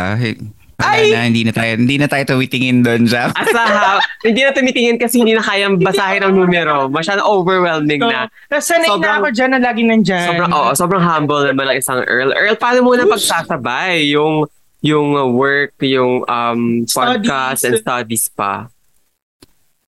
[0.78, 1.10] Ay!
[1.10, 5.20] na, hindi na tayo, hindi na tayo tumitingin doon sa Asaha, hindi na tumitingin kasi
[5.20, 6.86] hindi na kayang basahin ang numero.
[6.88, 8.30] Masyadong overwhelming So, na.
[8.48, 10.28] nasanay Sobrang- na ako dyan na lagi nandyan.
[10.28, 12.30] Sobrang, oo, sobrang humble naman ang isang Earl.
[12.30, 14.46] Earl, paano mo na pagsasabay yung
[14.86, 18.70] yung work, yung um, podcast and studies pa?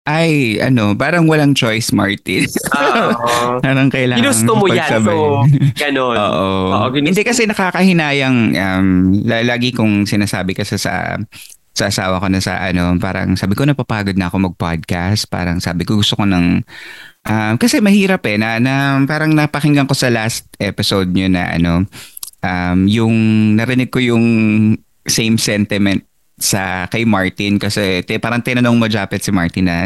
[0.07, 2.47] Ay, ano, parang walang choice, Martin.
[2.47, 3.59] Oo.
[3.65, 5.43] parang kailangan Ginusto mo yan, so
[5.75, 6.15] ganon.
[6.15, 6.87] Oo.
[6.95, 8.87] Hindi kasi nakakahinayang um,
[9.27, 11.19] la- lagi kong sinasabi kasi sa
[11.75, 15.27] sa asawa ko na sa ano, parang sabi ko napapagod na ako mag-podcast.
[15.27, 16.63] Parang sabi ko gusto ko ng
[17.27, 21.83] um, kasi mahirap eh na, na parang napakinggan ko sa last episode nyo na ano
[22.41, 23.15] um, yung
[23.59, 24.25] narinig ko yung
[25.03, 26.01] same sentiment
[26.37, 29.77] sa kay Martin kasi te, parang tinanong mo Japet si Martin na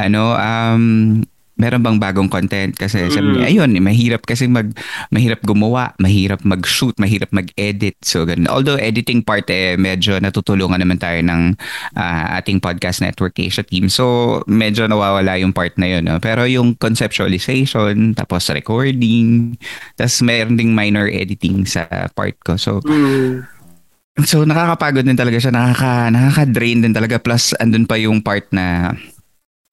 [0.00, 1.20] ano um
[1.62, 2.74] meron bang bagong content?
[2.74, 4.72] Kasi sabi niya ayun mahirap kasi mag
[5.14, 7.94] mahirap gumawa mahirap mag-shoot mahirap mag-edit.
[8.02, 8.50] So ganun.
[8.50, 11.54] Although editing part eh medyo natutulungan naman tayo ng
[11.94, 13.86] ah, ating podcast network Asia team.
[13.86, 16.18] So medyo nawawala yung part na yun no?
[16.18, 19.54] pero yung conceptualization tapos recording
[19.94, 21.86] tapos meron ding minor editing sa
[22.16, 22.58] part ko.
[22.58, 23.61] So Mm.
[24.20, 28.92] So nakakapagod din talaga siya, nakaka nakaka-drain din talaga plus andun pa yung part na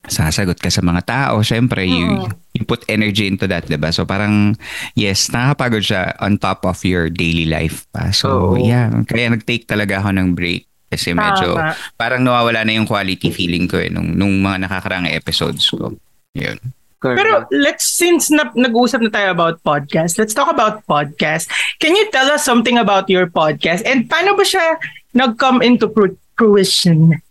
[0.08, 2.24] sasagot ka sa mga tao, syempre you,
[2.56, 3.92] you put energy into that, 'di ba?
[3.92, 4.56] So parang
[4.96, 8.16] yes, nakakapagod siya on top of your daily life pa.
[8.16, 8.64] So Oo.
[8.64, 11.76] yeah, kaya nag-take talaga ako ng break kasi medyo Tama.
[12.00, 15.94] parang nawawala na yung quality feeling ko eh nung, nung mga nakakaraang episodes ko.
[16.34, 16.58] Yun.
[17.00, 17.16] Correct.
[17.16, 21.48] Pero let's since na, nag-usap na tayo about podcast, let's talk about podcast.
[21.80, 24.76] Can you tell us something about your podcast and paano ba siya
[25.16, 27.24] nag-come into fru- fruition?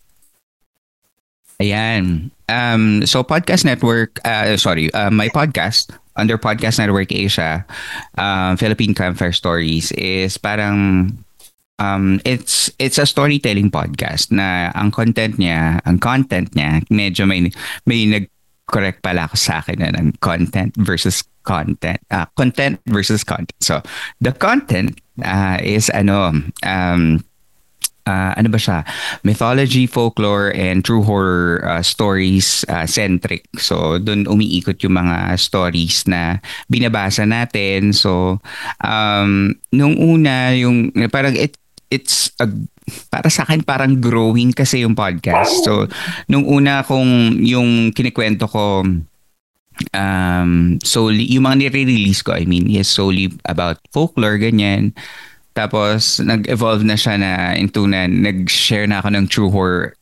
[1.61, 2.33] Ayan.
[2.49, 7.67] Um, so Podcast Network, uh, sorry, uh, my podcast under Podcast Network Asia,
[8.17, 11.13] um, Philippine Campfire Stories is parang
[11.77, 17.53] um, it's it's a storytelling podcast na ang content niya, ang content niya, medyo may
[17.85, 18.33] may nag
[18.69, 21.99] correct pala ako sa akin na ng content versus content.
[22.13, 23.57] ah content versus content.
[23.65, 23.81] So,
[24.21, 27.25] the content uh, is ano, um,
[28.09, 28.85] ah, ano ba siya?
[29.25, 33.45] Mythology, folklore, and true horror uh, stories uh, centric.
[33.57, 37.93] So, doon umiikot yung mga stories na binabasa natin.
[37.93, 38.41] So,
[38.85, 41.57] um, nung una, yung parang it,
[41.89, 42.49] it's a,
[43.09, 45.65] para sa akin parang growing kasi yung podcast.
[45.65, 45.87] So,
[46.27, 48.85] nung una kong yung kinikwento ko
[49.95, 54.91] um solely yung mga nire-release ko I mean is solely about folklore ganyan
[55.55, 59.95] tapos nag-evolve na siya na into na nag-share na ako ng true horror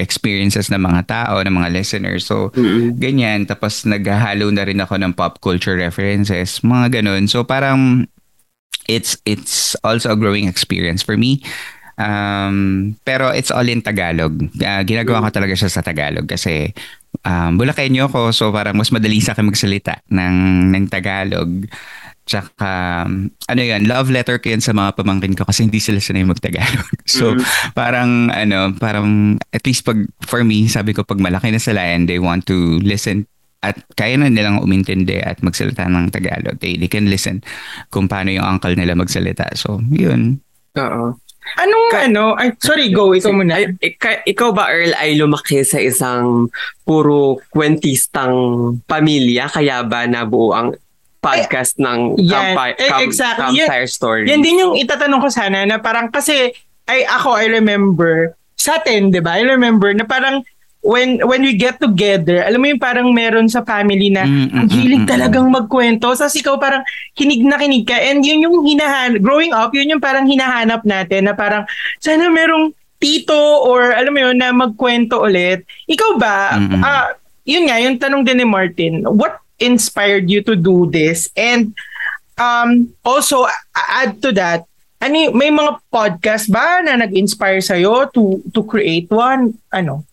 [0.00, 2.24] experiences ng mga tao, ng mga listeners.
[2.28, 2.52] So,
[2.96, 3.44] ganyan.
[3.44, 7.28] Tapos naghahalo na rin ako ng pop culture references, mga ganun.
[7.28, 8.08] So, parang
[8.88, 11.44] it's it's also a growing experience for me.
[12.00, 12.56] Um,
[13.04, 14.40] pero it's all in Tagalog.
[14.64, 16.72] Ah, ginagawa ko talaga siya sa Tagalog kasi
[17.28, 20.36] um, Bulakenyo ko so parang mas madali sa akin magsalita ng,
[20.72, 21.68] ng Tagalog.
[22.24, 25.98] Tsaka, um, ano yan, love letter ko yan sa mga pamangkin ko kasi hindi sila
[25.98, 26.88] sanay mag-Tagalog.
[27.10, 27.34] So,
[27.74, 32.06] parang, ano, parang, at least pag, for me, sabi ko, pag malaki na sila and
[32.06, 33.26] they want to listen
[33.66, 36.62] at kaya na nilang umintindi at magsalita ng Tagalog.
[36.62, 37.42] They, they can listen
[37.90, 39.50] kung paano yung uncle nila magsalita.
[39.58, 40.38] So, yun.
[40.78, 41.18] Oo.
[41.56, 42.24] Anong ano?
[42.34, 43.10] Ay, sorry, go.
[43.10, 43.56] Ikaw muna.
[43.56, 46.46] Ay, ika- ikaw ba, Earl, ay lumaki sa isang
[46.82, 48.34] puro kwentistang
[48.84, 49.48] pamilya?
[49.48, 50.76] Kaya ba nabuo ang
[51.18, 52.56] podcast ng yan.
[52.56, 53.44] Campfire, Eh, Camp- exactly.
[53.58, 54.24] Campfire Story?
[54.24, 56.48] Yan din yung itatanong ko sana na parang kasi
[56.86, 59.36] ay ako I remember sa atin, 'di ba?
[59.36, 60.44] I remember na parang
[60.80, 64.56] when when we get together, alam mo yung parang meron sa family na Mm, mm,
[64.56, 66.08] ang hilig mm, mm, talagang magkwento.
[66.16, 70.02] Tapos ikaw parang kinig na kinig ka and yun yung hinahan growing up, yun yung
[70.02, 71.68] parang hinahanap natin na parang
[72.00, 75.64] sana merong tito or alam mo yun na magkwento ulit.
[75.88, 77.12] Ikaw ba, Mm, ah,
[77.44, 81.28] yun nga, yung tanong din ni Martin, what inspired you to do this?
[81.36, 81.72] And
[82.36, 84.64] um, also, add to that,
[85.00, 89.56] ano, may mga podcast ba na nag-inspire sa'yo to, to create one?
[89.72, 90.04] Ano?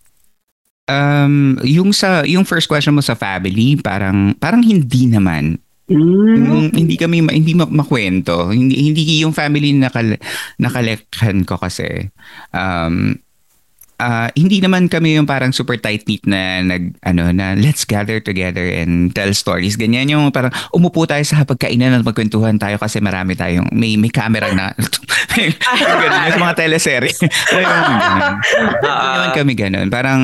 [0.87, 5.59] Um, yung sa yung first question mo sa family, parang parang hindi naman.
[5.87, 6.35] Mm.
[6.47, 8.51] Yung hindi kami ma- hindi ma- makwento.
[8.51, 10.19] Hindi hindi yung family na nakal
[10.59, 12.11] nakalekhan ko kasi
[12.51, 13.15] um
[13.97, 18.21] ah, hindi naman kami yung parang super tight knit na nag ano na let's gather
[18.21, 19.75] together and tell stories.
[19.75, 24.13] Ganyan yung parang umupo tayo sa pagkainan at magkwentuhan tayo kasi marami tayong may may
[24.13, 24.71] camera na
[25.35, 27.13] ganun yung mga teleserye.
[27.53, 28.41] Ganun.
[28.81, 29.87] Hindi naman kami ganun.
[29.93, 30.21] Parang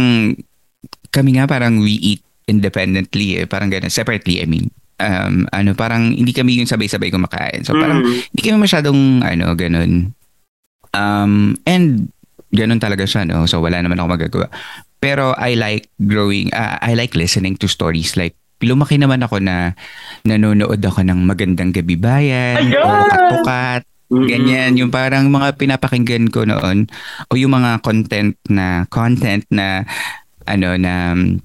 [1.14, 3.46] kami nga parang we eat independently eh.
[3.46, 3.94] Parang ganun.
[3.94, 4.68] Separately, I mean.
[4.98, 7.62] Um, ano, parang hindi kami yung sabay-sabay kumakain.
[7.62, 8.14] So parang Mm.
[8.26, 9.92] hindi kami masyadong ano, ganun.
[10.92, 12.10] Um, and
[12.50, 13.46] ganun talaga siya, no?
[13.46, 14.48] So wala naman ako magagawa.
[14.98, 18.34] Pero I like growing, ah, I like listening to stories like
[18.64, 19.76] lumaki naman ako na
[20.24, 22.80] nanonood ako ng Magandang Gabi Bayan, Ayun!
[22.80, 22.92] o
[23.40, 23.84] Tukat,
[24.14, 24.28] Mm.
[24.30, 26.86] Ganyan, yung parang mga pinapakinggan ko noon
[27.28, 29.90] o yung mga content na content na
[30.46, 31.40] ano na um,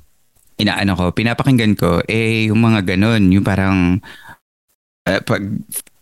[0.59, 4.03] inaano ko, pinapakinggan ko eh yung mga ganun, yung parang
[5.07, 5.42] uh, pag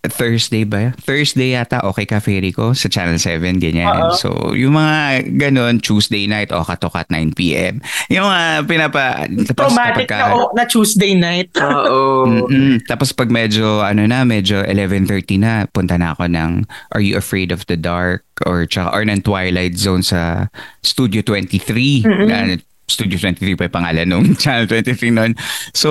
[0.07, 0.95] Thursday ba?
[1.03, 3.91] Thursday yata okay ka ferry ko sa Channel 7 ganyan.
[3.91, 4.15] Oo.
[4.15, 7.83] So, yung mga ganun Tuesday night o katokat 9 PM.
[8.07, 11.51] Yung mga pinapa tapos Traumatic kapag ka- na, o- na Tuesday night.
[11.59, 12.47] Oo.
[12.87, 16.51] Tapos pag medyo ano na, medyo 11:30 na, punta na ako ng
[16.95, 20.47] Are You Afraid of the Dark or tsaka or ng Twilight Zone sa
[20.87, 22.07] Studio 23.
[22.07, 22.63] Mm-mm.
[22.87, 25.33] Studio 23 pa yung pangalan nung Channel 23 noon.
[25.75, 25.91] So,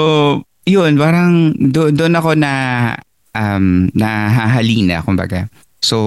[0.66, 2.52] yun, parang do, doon ako na
[3.36, 5.52] um, nahahalina, kumbaga.
[5.84, 5.98] So,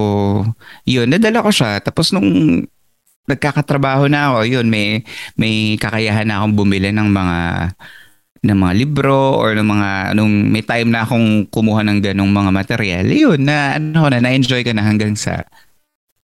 [0.88, 1.78] yun, nadala ko siya.
[1.78, 2.64] Tapos nung
[3.28, 5.04] nagkakatrabaho na ako, yun, may,
[5.36, 7.38] may kakayahan na akong bumili ng mga
[8.38, 12.50] ng mga libro or ng mga nung may time na akong kumuha ng ganong mga
[12.54, 15.42] material yun na ano na na-enjoy ko na hanggang sa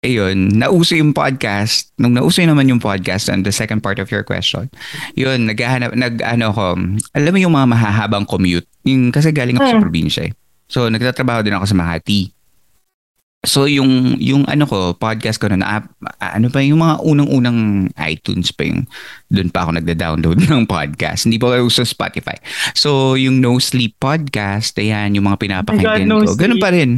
[0.01, 1.93] ayun, nauso yung podcast.
[1.95, 4.67] Nung nauso naman yung podcast on the second part of your question,
[5.13, 6.73] yun, naghahanap, nag, ano ko,
[7.13, 8.65] alam mo yung mga mahahabang commute.
[8.83, 9.85] Yung, kasi galing ako sa Hmm.
[9.85, 10.33] probinsya eh.
[10.65, 12.33] So, nagtatrabaho din ako sa Makati.
[13.41, 15.81] So, yung, yung ano ko, podcast ko na, na
[16.21, 17.59] ano pa, yung mga unang-unang
[17.97, 18.85] iTunes pa yung,
[19.27, 21.25] doon pa ako nagda-download ng podcast.
[21.25, 22.37] Hindi pa ako sa Spotify.
[22.73, 26.37] So, yung No Sleep Podcast, ayan, yung mga pinapakinggan No ko.
[26.37, 26.61] Ganun Sleep.
[26.61, 26.91] pa rin.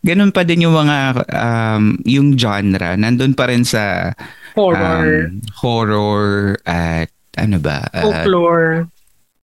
[0.00, 4.16] Ganun pa din yung mga, um, yung genre, nandun pa rin sa
[4.56, 7.86] Horror, um, horror at ano ba?
[7.92, 8.88] Uh, folklore.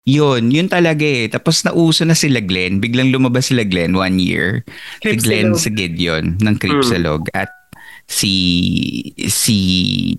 [0.04, 1.26] yun, yun talaga eh.
[1.32, 2.78] Tapos nauso na sila Glenn.
[2.78, 4.62] Biglang lumabas sila Glenn one year.
[5.02, 7.26] Si Glenn sa Gideon ng Cripsilog.
[7.34, 7.50] At
[8.12, 8.34] si
[9.24, 9.58] si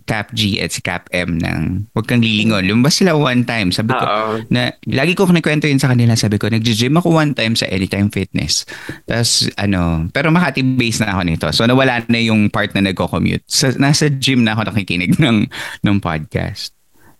[0.10, 2.66] Cap G at si Cap M ng Huwag Kang Lilingon.
[2.66, 3.70] Lumabas sila one time.
[3.70, 4.42] Sabi ko, Oo.
[4.50, 6.18] na lagi ko kinikwento yun sa kanila.
[6.18, 8.66] Sabi ko, nag-gym ako one time sa Anytime Fitness.
[9.06, 11.48] Tapos, ano, pero Makati base na ako nito.
[11.54, 13.46] So, nawala na yung part na nagko-commute.
[13.46, 15.46] Sa, nasa gym na ako nakikinig ng,
[15.86, 16.74] ng podcast.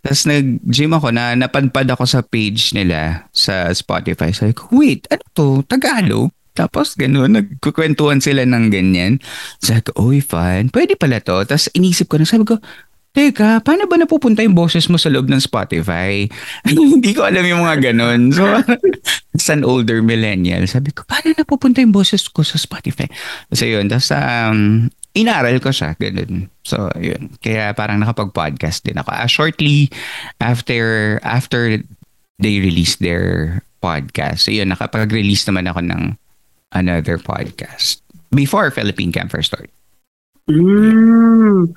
[0.04, 4.36] Tapos nag-gym ako na napadpad ako sa page nila sa Spotify.
[4.36, 5.48] Sabi ko, wait, ano to?
[5.64, 6.28] Tagalog?
[6.54, 9.18] Tapos gano'n, nagkukwentuhan sila ng ganyan.
[9.58, 10.70] Sabi ko, oy, fun.
[10.70, 11.42] Pwede pala to.
[11.46, 12.62] Tapos inisip ko na, sabi ko,
[13.14, 16.26] Teka, paano ba napupunta yung boses mo sa loob ng Spotify?
[16.66, 18.34] Hindi ko alam yung mga ganun.
[18.34, 18.42] So,
[19.38, 23.06] as an older millennial, sabi ko, paano napupunta yung boses ko sa Spotify?
[23.54, 23.86] So, yun.
[23.86, 25.94] Tapos, um, inaral ko siya.
[25.94, 26.50] Ganun.
[26.66, 27.38] So, yun.
[27.38, 29.14] Kaya parang nakapag-podcast din ako.
[29.14, 29.94] Ah, shortly
[30.42, 31.86] after, after
[32.42, 34.50] they released their podcast.
[34.50, 34.74] So, yun.
[34.74, 36.18] Nakapag-release naman ako ng
[36.74, 38.02] another podcast.
[38.34, 39.70] Before Philippine Camper Story.
[40.50, 41.72] Mm.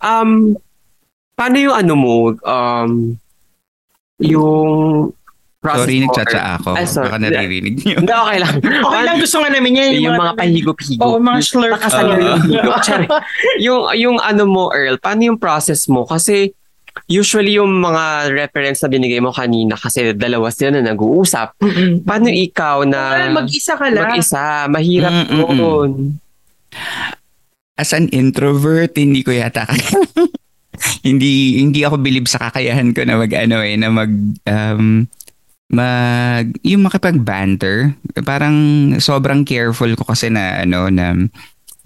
[0.00, 0.30] Um,
[1.34, 2.16] paano yung ano mo,
[2.46, 3.18] um,
[4.18, 5.12] yung
[5.58, 6.70] process Sorry, nagtsatsa ako.
[6.78, 7.06] Ay, sorry.
[7.10, 7.96] Baka naririnig niyo.
[7.98, 8.54] Hindi, okay lang.
[8.88, 9.90] Okay lang, gusto nga namin yan.
[10.00, 11.02] yung mga pahigop-higop.
[11.02, 11.74] Oo, mga slurp.
[11.74, 12.22] Nakasalo Oo.
[12.22, 12.80] yung higop.
[13.58, 16.06] Yung, yung ano mo, Earl, paano yung process mo?
[16.06, 16.54] Kasi
[17.06, 21.54] usually yung mga reference na binigay mo kanina, kasi dalawa sila na nag-uusap.
[21.62, 22.02] Mm-mm.
[22.02, 24.10] Paano ikaw na Well, mag-isa ka lang.
[24.10, 24.66] mag-isa?
[24.66, 25.58] Mahirap Mm, mm, mm.
[25.58, 25.90] yun.
[27.78, 29.62] As an introvert, hindi ko yata
[31.06, 34.10] hindi hindi ako bilib sa kakayahan ko na mag ano eh na mag
[34.46, 35.06] um,
[35.70, 37.94] mag yung makipag-banter.
[38.22, 38.56] Parang
[38.98, 41.14] sobrang careful ko kasi na ano na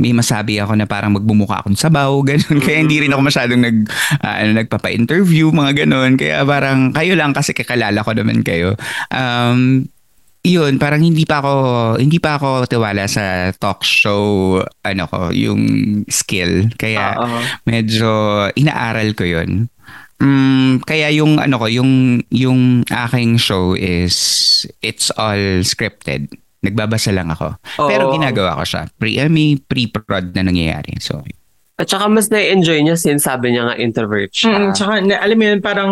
[0.02, 2.58] may masabi ako na parang magbumuka akong sabaw, ganun.
[2.58, 3.76] Kaya hindi rin ako masyadong nag,
[4.18, 6.18] ah, ano, nagpapa-interview, mga ganun.
[6.18, 8.74] Kaya parang kayo lang kasi kakalala ko naman kayo.
[9.14, 9.86] Um,
[10.42, 11.54] yun, parang hindi pa ako
[12.02, 15.62] hindi pa ako tiwala sa talk show ano ko, yung
[16.10, 16.74] skill.
[16.74, 17.38] Kaya Oo.
[17.62, 18.10] medyo
[18.58, 19.70] inaaral ko 'yun.
[20.22, 26.26] Mm, kaya yung ano ko, yung yung aking show is it's all scripted.
[26.62, 27.58] Nagbabasa lang ako.
[27.90, 28.14] Pero Oo.
[28.14, 28.86] ginagawa ko siya.
[28.94, 30.94] Pre, may pre-prod na nangyayari.
[31.02, 31.26] So,
[31.74, 34.70] At saka mas na-enjoy niya since sabi niya nga introvert siya.
[34.70, 35.90] Mm, tsaka, alam mo yun, parang,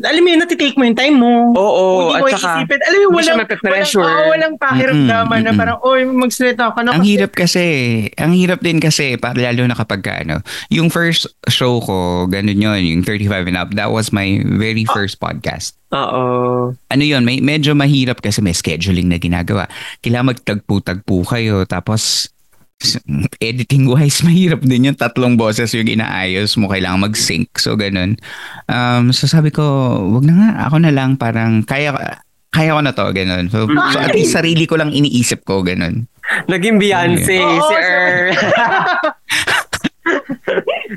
[0.00, 1.52] alam mo yun, natitake mo yung time mo.
[1.52, 2.80] Oo, Hindi at mo saka iisipin.
[2.80, 4.00] Alam mo, walang, siya mape-pressure.
[4.00, 6.90] Walang, oh, walang pakiramdaman Mm-mm, na parang, oy, magsalita ka na.
[6.92, 7.64] ang kasi- hirap kasi,
[8.16, 12.56] ang hirap din kasi, para lalo na kapag ka, ano, yung first show ko, ganun
[12.56, 15.76] yun, yung 35 and up, that was my very first podcast.
[15.92, 16.72] Oo.
[16.72, 19.68] ano yun, may, medyo mahirap kasi may scheduling na ginagawa.
[20.00, 21.68] Kailangan magtagpo-tagpo kayo.
[21.68, 22.32] Tapos,
[23.42, 26.68] editing wise, mahirap din yung tatlong boses yung inaayos mo.
[26.70, 27.58] Kailangan mag-sync.
[27.58, 28.16] So, ganun.
[28.68, 29.62] Um, so, sabi ko,
[30.12, 30.50] wag na nga.
[30.70, 31.94] Ako na lang parang kaya,
[32.52, 33.06] kaya ko na to.
[33.14, 33.48] Ganun.
[33.48, 35.62] So, so at least sarili ko lang iniisip ko.
[35.62, 36.06] Ganun.
[36.46, 37.82] Naging Beyonce, Oo, si sir.
[37.82, 38.32] Earl.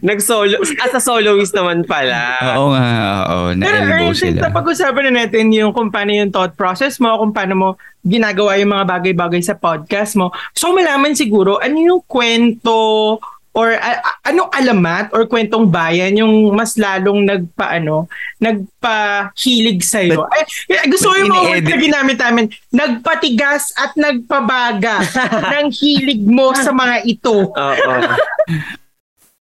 [0.02, 2.40] Nag-solo, as a soloist naman pala.
[2.54, 2.88] Oo nga,
[3.28, 3.46] oo.
[3.54, 4.50] Pero Na-elbow Ernst, sila.
[4.50, 7.68] pag-usapan na natin yung kung paano yung thought process mo, kung paano mo
[8.02, 10.30] ginagawa yung mga bagay-bagay sa podcast mo.
[10.52, 13.18] So, malaman siguro, ano yung kwento
[13.52, 18.04] or a- a- anong alamat or kwentong bayan yung mas lalong nagpaano,
[18.38, 20.28] nagpahilig sa iyo.
[20.68, 21.72] Eh, gusto ko yung mga words ini-edit?
[21.72, 25.00] na ginamit namin, nagpatigas at nagpabaga
[25.56, 27.48] ng hilig mo sa mga ito.
[27.48, 27.92] Oo.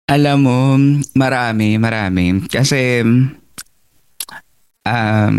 [0.05, 0.59] Alam mo,
[1.17, 2.45] marami, marami.
[2.45, 3.01] Kasi,
[4.85, 5.35] um,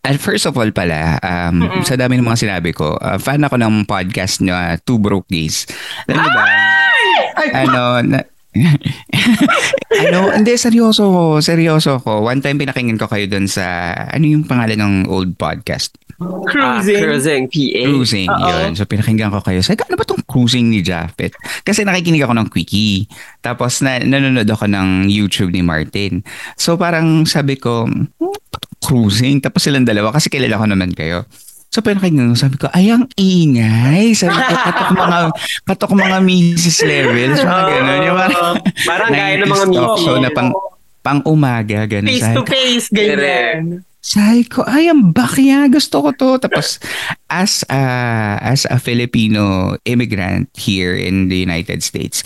[0.00, 1.84] at first of all pala, um, Mm-mm.
[1.84, 5.28] sa dami ng mga sinabi ko, uh, fan ako ng podcast nyo, uh, Two Broke
[5.28, 5.68] Days.
[6.08, 6.44] Alam niyo ba?
[7.36, 8.18] Ay, ano, na,
[10.08, 11.22] ano, hindi, seryoso ko.
[11.44, 12.24] Seryoso ko.
[12.24, 15.92] One time pinakinggan ko kayo dun sa, ano yung pangalan ng old podcast?
[16.20, 17.00] Cruising.
[17.00, 17.82] Ah, cruising, PA.
[17.82, 18.44] Cruising, Oo.
[18.44, 18.70] yun.
[18.76, 19.64] So pinakinggan ko kayo.
[19.64, 21.32] Sabi ano ba tong cruising ni Japheth?
[21.64, 23.08] Kasi nakikinig ako ng Quickie.
[23.40, 26.20] Tapos na, nanonood ako ng YouTube ni Martin.
[26.54, 28.36] So parang sabi ko, "Hmm,
[28.78, 29.40] cruising?
[29.40, 31.24] Tapos silang dalawa, kasi kilala ko naman kayo.
[31.70, 34.10] So pinakinggan ko, sabi ko, ay, ang ingay.
[34.12, 35.18] Sabi ko, katok mga,
[35.70, 37.38] katok mga misis levels.
[37.38, 37.98] Mga ganun.
[38.02, 40.02] Yung parang, Parang gaya ng mga 90s talk meeting.
[40.02, 40.50] show na pang,
[41.00, 41.86] pang umaga.
[41.86, 42.10] Ganun.
[42.10, 43.86] Face Sabi to face, ganyan.
[44.00, 46.30] Sabi ko, ay, ang bakya, gusto ko to.
[46.40, 46.80] Tapos,
[47.28, 47.80] as a,
[48.40, 52.24] as a Filipino immigrant here in the United States,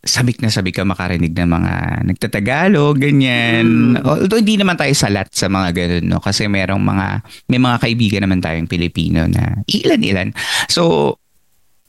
[0.00, 1.72] sabik na sabik ka makarinig ng mga
[2.08, 4.00] nagtatagalog, ganyan.
[4.00, 6.22] Although hindi naman tayo salat sa mga ganun, no?
[6.22, 7.06] Kasi merong mga,
[7.52, 10.32] may mga kaibigan naman tayong Pilipino na ilan-ilan.
[10.72, 11.14] So,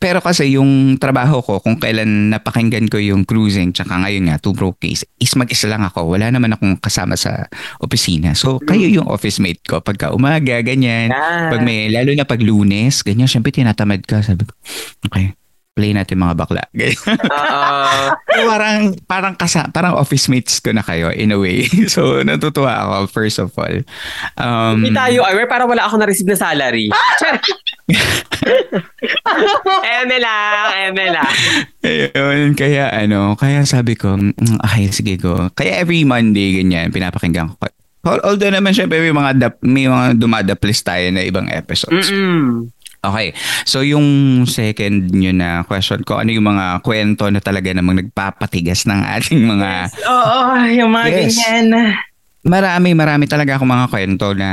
[0.01, 4.49] pero kasi yung trabaho ko, kung kailan napakinggan ko yung cruising, tsaka ngayon nga, two
[4.49, 6.17] broke case, is mag-isa lang ako.
[6.17, 7.45] Wala naman akong kasama sa
[7.77, 8.33] opisina.
[8.33, 9.77] So, kayo yung office mate ko.
[9.77, 11.13] Pagka umaga, ganyan.
[11.13, 11.53] Ah.
[11.53, 14.25] Pag may, lalo na pag lunes, ganyan, syempre tinatamad ka.
[14.25, 14.57] Sabi ko,
[15.05, 15.37] okay,
[15.71, 16.63] play natin mga bakla.
[16.75, 18.07] Oo.
[18.51, 21.63] parang, parang, kasa, parang office mates ko na kayo in a way.
[21.91, 23.75] So, natutuwa ako, first of all.
[24.35, 26.87] Um, Hindi tayo aware para wala ako na-receive na salary.
[29.99, 31.31] eme lang, eme lang.
[31.83, 35.51] Ayun, kaya ano, kaya sabi ko, mm, okay, sige go.
[35.51, 37.67] Kaya every Monday, ganyan, pinapakinggan ko.
[38.07, 42.11] Al- Although naman syempre may mga, dap, may mga dumadaplis tayo na ibang episodes.
[42.11, 42.71] Mm-mm.
[43.01, 43.33] Okay.
[43.65, 44.05] So yung
[44.45, 49.41] second nyo na question ko, ano yung mga kwento na talaga namang nagpapatigas ng ating
[49.41, 49.69] mga...
[50.05, 50.37] Oo,
[50.69, 51.33] yung mga Yes.
[51.33, 51.97] ganyan.
[52.45, 54.49] Marami, marami talaga akong mga kwento na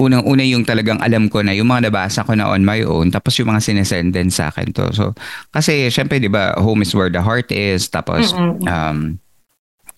[0.00, 3.36] unang-una yung talagang alam ko na yung mga nabasa ko na on my own tapos
[3.36, 4.88] yung mga sinesend din sa akin to.
[4.96, 5.12] So,
[5.52, 8.64] kasi syempre 'di ba, home is where the heart is tapos Mm-mm.
[8.64, 9.20] um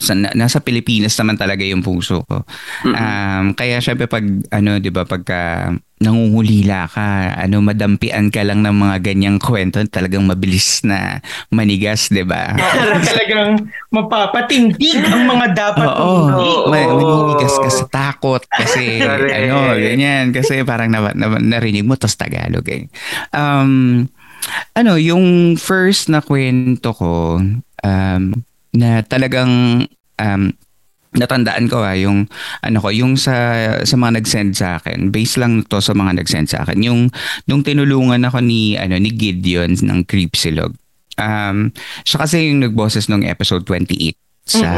[0.02, 2.42] sa, na- nasa Pilipinas naman talaga yung puso ko.
[2.82, 5.70] Um, kaya syempre pag ano 'di ba pagka
[6.02, 11.22] nangungulila ka, ano madampian ka lang ng mga ganyang kwento, talagang mabilis na
[11.54, 12.58] manigas, 'di ba?
[13.08, 16.68] Talagang mapapatindig ang mga dapat Oo.
[16.68, 16.98] May, Oo.
[16.98, 18.98] maninigas ka sa takot kasi
[19.38, 20.34] ano, ganyan.
[20.34, 22.90] Kasi parang na, na, narinig mo tos Tagalog eh.
[23.30, 24.04] Um,
[24.74, 27.38] ano, yung first na kwento ko
[27.84, 28.22] um,
[28.74, 29.84] na talagang
[30.18, 30.42] um,
[31.12, 32.24] natandaan ko ah, yung
[32.64, 33.34] ano ko, yung sa
[33.84, 35.12] sa mga nag-send sa akin.
[35.12, 36.80] Base lang to sa mga nag-send sa akin.
[36.80, 37.12] Yung
[37.44, 40.72] nung tinulungan ako ni ano ni Gideon ng Creepsilog.
[41.20, 41.76] Um,
[42.08, 44.72] siya kasi yung nagboses nung episode 28 sa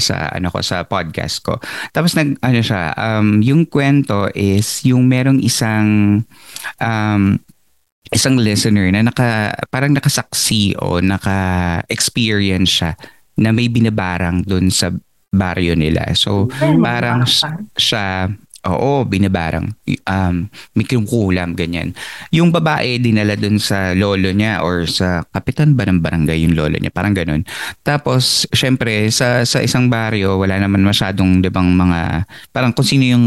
[0.00, 1.58] sa ano ko sa podcast ko.
[1.92, 6.22] Tapos nag ano siya, um, yung kwento is yung merong isang
[6.80, 7.22] um,
[8.10, 12.92] isang listener na naka parang nakasaksi o naka-experience siya
[13.38, 14.90] na may binabarang doon sa
[15.30, 16.10] baryo nila.
[16.18, 16.50] So
[16.82, 17.46] parang s-
[17.78, 18.30] siya
[18.68, 19.72] Oo, binabarang.
[20.04, 21.96] Um, may kinukulam, ganyan.
[22.28, 26.76] Yung babae, dinala dun sa lolo niya or sa kapitan ba ng barangay yung lolo
[26.76, 26.92] niya.
[26.92, 27.40] Parang ganun.
[27.80, 33.08] Tapos, syempre, sa, sa isang baryo, wala naman masyadong, di bang, mga, parang kung sino
[33.08, 33.26] yung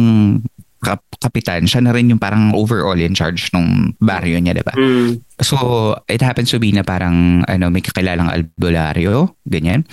[0.84, 4.76] kap- kapitan, siya na rin yung parang overall in charge ng baryo niya, di ba?
[4.76, 5.24] Mm.
[5.40, 9.88] So, it happens to be na parang ano, may kakilalang albularyo, ganyan.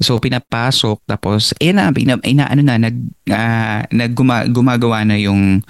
[0.00, 2.96] So, pinapasok, tapos, eh na, ina, ina, ano na, nag,
[3.28, 5.60] ah, nag guma- gumagawa na yung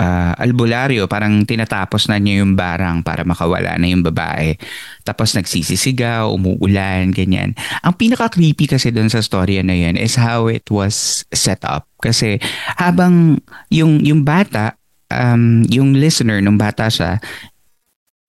[0.00, 4.56] ah, albularyo, parang tinatapos na niya yung barang para makawala na yung babae.
[5.04, 7.52] Tapos nagsisisigaw, umuulan, ganyan.
[7.84, 11.84] Ang pinaka-creepy kasi doon sa storya na yun is how it was set up.
[12.00, 12.40] Kasi
[12.80, 14.80] habang yung, yung bata,
[15.12, 17.20] um, yung listener nung bata siya,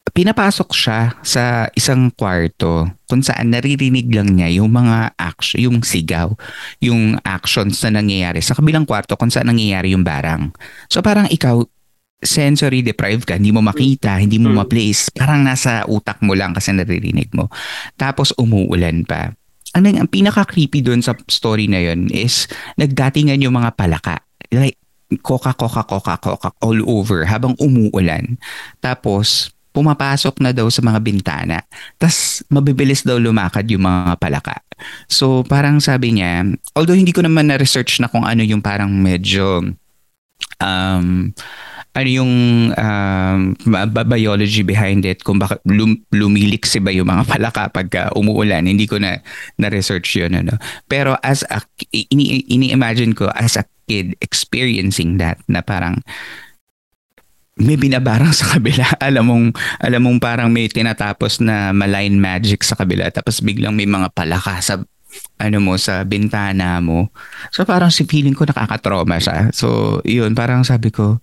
[0.10, 6.34] pinapasok siya sa isang kwarto kung saan naririnig lang niya yung mga action, yung sigaw,
[6.82, 10.52] yung actions na nangyayari sa kabilang kwarto kung saan nangyayari yung barang.
[10.90, 11.62] So parang ikaw,
[12.22, 14.58] sensory deprived ka, hindi mo makita, hindi mo Mm.
[14.62, 17.50] ma-place, parang nasa utak mo lang kasi naririnig mo.
[17.98, 19.34] Tapos umuulan pa.
[19.74, 22.46] Ang, ang pinaka-creepy doon sa story na yun is
[22.76, 24.20] nagdatingan yung mga palaka.
[24.52, 24.78] Like,
[25.24, 28.36] coca, coca, coca, coca all over habang umuulan.
[28.84, 31.58] Tapos, pumapasok na daw sa mga bintana.
[31.96, 34.60] Tapos, mabibilis daw lumakad yung mga palaka.
[35.08, 39.64] So, parang sabi niya, although hindi ko naman na-research na kung ano yung parang medyo
[40.60, 41.32] um,
[41.92, 42.34] ano yung
[42.72, 43.40] um,
[44.08, 48.64] biology behind it, kung bakit lum- lumiliksi ba yung mga palaka pagka umuulan.
[48.64, 49.20] Hindi ko na
[49.60, 50.32] na-research yun.
[50.32, 50.56] Ano.
[50.88, 51.60] Pero as a,
[51.92, 56.00] ini, ini-imagine ko as a kid experiencing that na parang
[57.60, 58.88] may binabarang sa kabila.
[59.02, 59.46] Alam mong,
[59.84, 63.12] alam mong parang may tinatapos na malign magic sa kabila.
[63.12, 64.80] Tapos biglang may mga palaka sa
[65.42, 67.12] ano mo sa bintana mo.
[67.52, 69.52] So parang si feeling ko nakakatrauma siya.
[69.52, 71.20] So yun, parang sabi ko,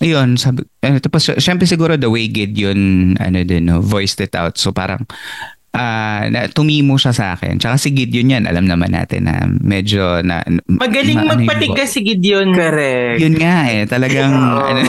[0.00, 4.56] yun, sabi, ano, tapos syempre siguro the way Gideon ano din, no, voiced it out.
[4.56, 5.04] So parang
[5.76, 7.60] ah na, tumimo siya sa akin.
[7.60, 12.00] Tsaka si Gideon yan, alam naman natin na medyo na Magaling ma- ano magpatigas si
[12.06, 12.56] Gideon.
[12.56, 13.20] Correct.
[13.20, 14.32] Yun nga eh, talagang
[14.72, 14.82] ano,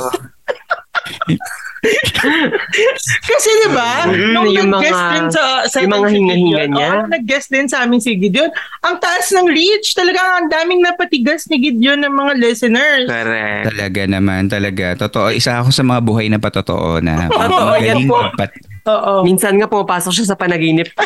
[3.22, 6.90] Kasi di ba, Mm, nung yung nag-guest mga- din sa, sa yung mga hinga-hinga niya.
[6.94, 8.52] oo, nag-guest din sa amin si Gideon,
[8.82, 13.08] ang taas ng reach, talaga ang daming napatigas ni Gideon ng mga listeners.
[13.08, 13.66] Correct.
[13.70, 14.86] talaga naman, talaga.
[15.00, 18.20] Totoo, isa ako sa mga buhay na patotoo na yan magaling po.
[18.20, 19.22] magpat- Oo.
[19.24, 20.90] Minsan nga pumapasok siya sa panaginip.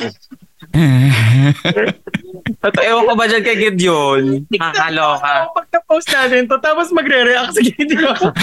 [2.64, 4.48] At ewan ko ba dyan kay Gideon?
[4.50, 5.52] Kakaloka.
[5.52, 8.18] Pag na-post natin to, tapos magre-react si Gideon.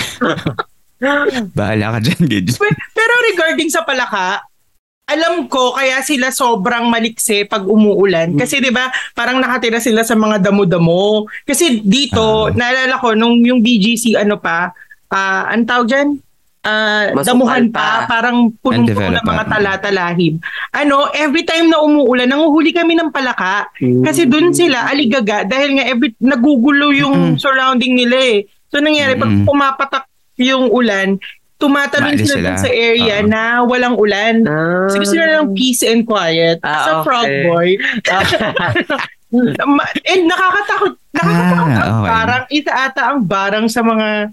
[1.57, 2.20] Bahala ka dyan.
[2.51, 4.44] Pe- Pero regarding sa palaka,
[5.07, 8.30] alam ko kaya sila sobrang malikse pag umuulan.
[8.32, 11.24] Kasi 'di ba, parang nakatira sila sa mga damo-damo.
[11.42, 12.53] Kasi dito, Ah.
[12.53, 14.70] naalala ko nung yung BGC ano pa,
[15.09, 16.09] ah ang tawag diyan,
[16.62, 18.05] ah Masukal damuhan pa.
[18.05, 20.38] pa, parang punong-puno ng mga tala-talahib.
[20.70, 23.66] Ano, every time na umuulan, nanguhuli kami ng palaka.
[23.80, 27.40] Kasi doon sila aligaga dahil nga every nagugulo yung Mm-mm.
[27.40, 28.38] surrounding nila eh.
[28.70, 29.42] So nangyari pag Mm-mm.
[29.42, 30.05] pumapatak
[30.41, 31.20] yung ulan,
[31.61, 32.64] tumatalon Maalis sila, sila.
[32.64, 33.28] sa area Oo.
[33.28, 34.41] na walang ulan.
[34.49, 34.88] Ah.
[34.88, 36.57] Kasi gusto nila ng peace and quiet.
[36.64, 37.45] Sa frog okay.
[37.45, 37.68] boy.
[40.11, 40.93] And nakakatakot.
[41.14, 42.09] Nakakatakot Ah, ang okay.
[42.11, 42.45] barang.
[42.51, 44.32] Isa ata ang barang sa mga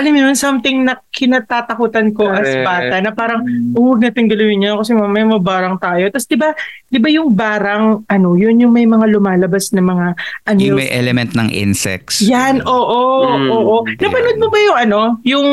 [0.00, 2.64] alam mo yun, something na kinatatakutan ko as Correct.
[2.64, 6.08] bata na parang, oh, huwag natin galawin yan kasi mamaya mabarang tayo.
[6.08, 10.06] Tapos, di ba, di ba yung barang, ano, yun yung may mga lumalabas na mga,
[10.46, 12.24] ano, Yung may element ng insects.
[12.24, 13.76] yan, oo, Mm, oo.
[13.84, 14.00] yeah.
[14.00, 15.48] Napanood mo ba yung ano, yung,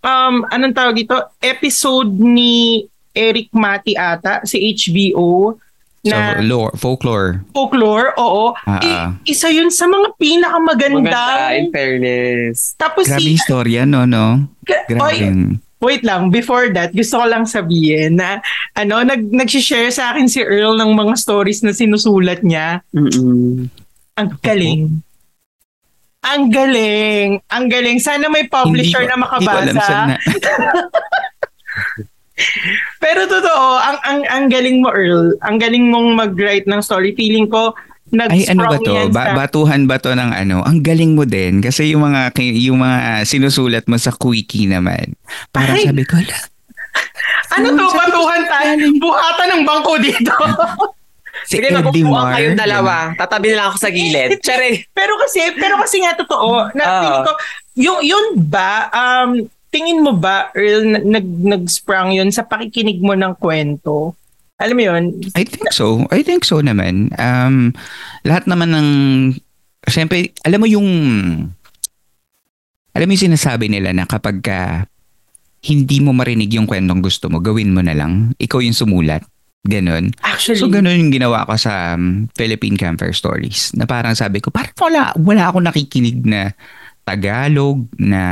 [0.00, 5.58] um, anong tawag dito, episode ni Eric Mati ata, si HBO,
[6.04, 7.40] So, na lore, folklore.
[7.50, 8.52] folklore, oo.
[8.62, 9.10] Ah, I- ah.
[9.24, 10.12] isa yun sa mga
[10.60, 12.76] Maganda, in fairness.
[12.76, 14.44] Tapos Grabe si, yung storya, no, no?
[15.00, 15.56] Oy, Grabe.
[15.80, 20.44] wait lang, before that, gusto ko lang sabihin na, ano, nag, nag-share sa akin si
[20.44, 22.84] Earl ng mga stories na sinusulat niya.
[22.92, 23.72] Mm-mm.
[24.14, 25.00] Ang galing.
[26.20, 27.28] Ang galing.
[27.48, 27.96] Ang galing.
[27.98, 29.82] Sana may publisher Hindi ko- na hindi ko alam makabasa.
[29.82, 30.20] saan na-
[33.04, 35.38] Pero totoo, ang, ang, ang galing mo, Earl.
[35.46, 37.14] Ang galing mong mag-write ng story.
[37.14, 37.74] Feeling ko,
[38.14, 38.94] Ay, ano ba to?
[39.10, 40.62] Ba- batuhan ba to ng ano?
[40.62, 41.58] Ang galing mo din.
[41.58, 45.18] Kasi yung mga, yung mga sinusulat mo sa quickie naman.
[45.50, 45.90] Parang Ay!
[45.90, 46.38] sabi ko, "Ala,
[47.58, 47.86] ano to?
[47.90, 48.70] Batuhan tayo.
[49.02, 50.30] Buhatan ng bangko dito.
[51.50, 51.74] si Sige,
[52.06, 52.38] Mar.
[52.38, 52.94] kayong dalawa.
[53.18, 54.38] Tatabi na lang ako sa gilid.
[54.40, 54.86] Tsare.
[54.94, 56.70] pero kasi, pero kasi nga totoo.
[56.72, 57.32] Na, feeling ko,
[57.74, 59.42] yung, yun ba, um,
[59.74, 64.14] tingin mo ba, Earl, na- nag, nag-sprung yun sa pakikinig mo ng kwento?
[64.62, 65.02] Alam mo yun?
[65.34, 66.06] I think so.
[66.14, 67.10] I think so naman.
[67.18, 67.74] Um,
[68.22, 68.88] lahat naman ng,
[69.90, 70.86] syempre, alam mo yung,
[72.94, 74.86] alam mo yung sinasabi nila na kapag ka
[75.64, 78.36] hindi mo marinig yung kwentong gusto mo, gawin mo na lang.
[78.36, 79.24] Ikaw yung sumulat.
[79.64, 80.12] Ganon.
[80.20, 83.72] Actually, So, ganun yung ginawa ko sa um, Philippine Campfire Stories.
[83.72, 86.52] Na parang sabi ko, parang wala, wala ako nakikinig na
[87.04, 88.22] Tagalog na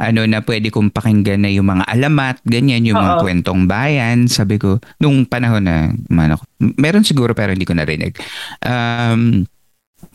[0.00, 3.22] ano na pwede kong pakinggan na yung mga alamat, ganyan, yung mga Oo.
[3.22, 4.26] kwentong bayan.
[4.26, 6.42] Sabi ko, nung panahon na, man ako,
[6.80, 8.16] meron siguro pero hindi ko narinig.
[8.64, 9.46] Um,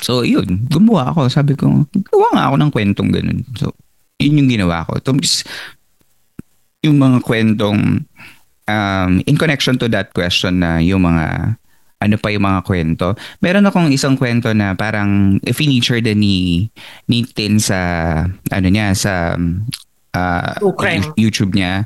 [0.01, 1.29] so, yun, gumawa ako.
[1.29, 3.39] Sabi ko, gawa nga ako ng kwentong ganun.
[3.55, 3.71] So,
[4.19, 4.99] yun yung ginawa ko.
[4.99, 5.47] Tapos,
[6.83, 8.03] yung mga kwentong
[8.67, 11.55] um, in connection to that question na yung mga
[11.99, 13.13] ano pa yung mga kwento.
[13.43, 16.37] Meron akong isang kwento na parang feature din ni
[17.11, 17.79] ni Tin sa
[18.51, 19.35] ano niya sa
[20.15, 20.53] uh.
[21.19, 21.85] YouTube niya.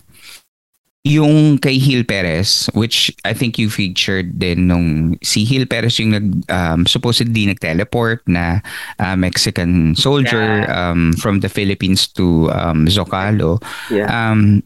[1.03, 6.15] Yung kay Hil Perez, which I think you featured din nung si Hil Perez yung
[6.15, 8.63] nag, um, supposedly nag-teleport na
[9.03, 13.59] uh, Mexican soldier um, from the Philippines to um, Zocalo
[13.91, 14.07] Yeah.
[14.07, 14.63] um,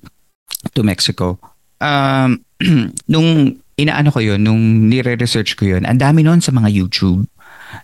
[0.78, 1.42] to Mexico.
[1.82, 2.46] Um,
[3.10, 7.30] nung inaano ko yun, nung nire-research ko yun, ang dami noon sa mga YouTube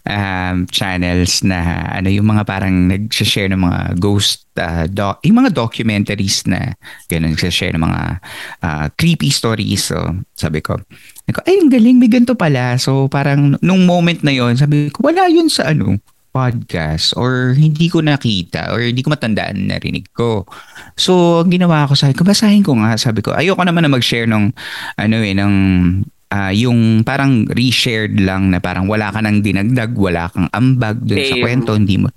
[0.10, 5.54] um, channels na ano yung mga parang nag-share ng mga ghost uh, doc, yung mga
[5.54, 6.74] documentaries na
[7.08, 8.02] ganun nag-share ng mga
[8.64, 9.94] uh, creepy stories.
[9.94, 9.98] So,
[10.34, 10.80] sabi ko,
[11.48, 12.76] ay, ang galing, may ganito pala.
[12.82, 16.00] So, parang nung moment na yon sabi ko, wala yun sa ano,
[16.34, 20.50] podcast or hindi ko nakita or hindi ko matandaan na narinig ko.
[20.98, 22.98] So, ang ginawa ko, sabi ko, basahin ko nga.
[22.98, 24.50] Sabi ko, ayoko naman na mag-share ng,
[24.98, 25.54] ano eh, ng
[26.34, 31.22] ah, yung parang reshared lang na parang wala ka nang dinagdag, wala kang ambag dun
[31.22, 31.44] sa Same.
[31.46, 32.10] kwento, hindi mo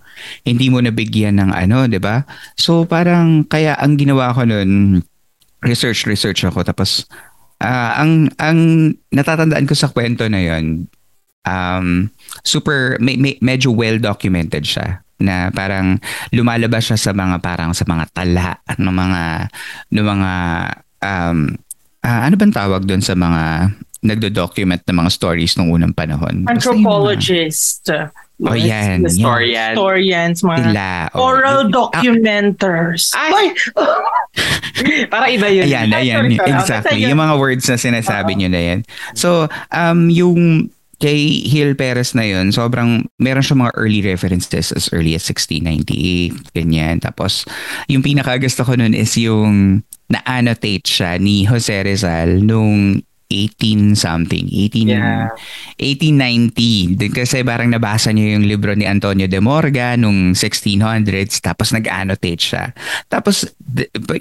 [0.49, 2.25] hindi mo nabigyan ng ano, 'di ba?
[2.57, 5.05] So parang kaya ang ginawa ko nun
[5.61, 7.05] research research ako tapos
[7.61, 10.89] ah, ang ang natatandaan ko sa kwento na 'yon
[11.47, 12.11] um
[12.43, 15.97] super may, may- medyo well documented siya na parang
[16.35, 19.23] lumalabas siya sa mga parang sa mga tala ng mga
[19.89, 20.33] ng mga
[21.01, 21.39] um
[22.05, 23.73] ah, ano bang tawag doon sa mga
[24.07, 26.45] nagdo-document ng mga stories nung unang panahon?
[26.45, 27.91] Yung mga- Anthropologist.
[28.37, 29.01] Oh, yan.
[29.03, 29.09] yan.
[29.09, 29.73] Historian.
[29.73, 30.89] Historians, mga Sila.
[31.17, 33.11] oh, oral yung- documenters.
[33.17, 33.57] Ay!
[35.13, 35.65] Para iba yun.
[35.67, 36.29] Ayan, ayan.
[36.37, 37.01] Exactly.
[37.03, 38.81] Yung mga words na sinasabi nyo na yan.
[39.17, 44.89] So, um, yung kay Hill Perez na yun, sobrang, meron siya mga early references as
[44.97, 47.05] early as 1698, ganyan.
[47.05, 47.45] Tapos,
[47.89, 54.87] yung pinakagusto ko nun is yung na-annotate siya ni Jose Rizal nung 18 something 18
[54.87, 55.35] Yeah.
[55.83, 61.75] 1890 Din kasi parang nabasa niyo yung libro ni Antonio de Morga nung 1600s tapos
[61.75, 62.65] nag-annotate siya.
[63.11, 63.45] Tapos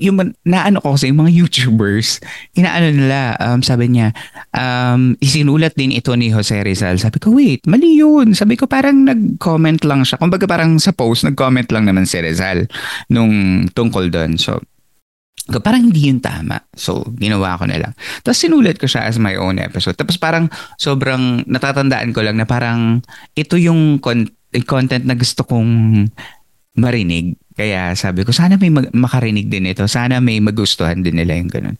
[0.02, 2.20] yung naano ko kasi yung mga YouTubers
[2.58, 4.12] inaano nila um, sabi niya
[4.52, 6.98] um, isinulat din ito ni Jose Rizal.
[6.98, 8.34] Sabi ko wait mali yun.
[8.34, 10.18] Sabi ko parang nag-comment lang siya.
[10.18, 12.66] Kumbaga parang sa post nag-comment lang naman si Rizal
[13.14, 14.60] nung tungkol doon so
[15.46, 16.58] ko, parang hindi yun tama.
[16.74, 17.94] So, ginawa ko na lang.
[18.26, 19.94] Tapos sinulat ko siya as my own episode.
[19.94, 20.50] Tapos parang
[20.82, 23.06] sobrang natatandaan ko lang na parang
[23.38, 24.34] ito yung con-
[24.66, 26.06] content na gusto kong
[26.76, 27.38] marinig.
[27.56, 29.88] Kaya sabi ko, sana may mag- makarinig din ito.
[29.88, 31.78] Sana may magustuhan din nila yung ganun.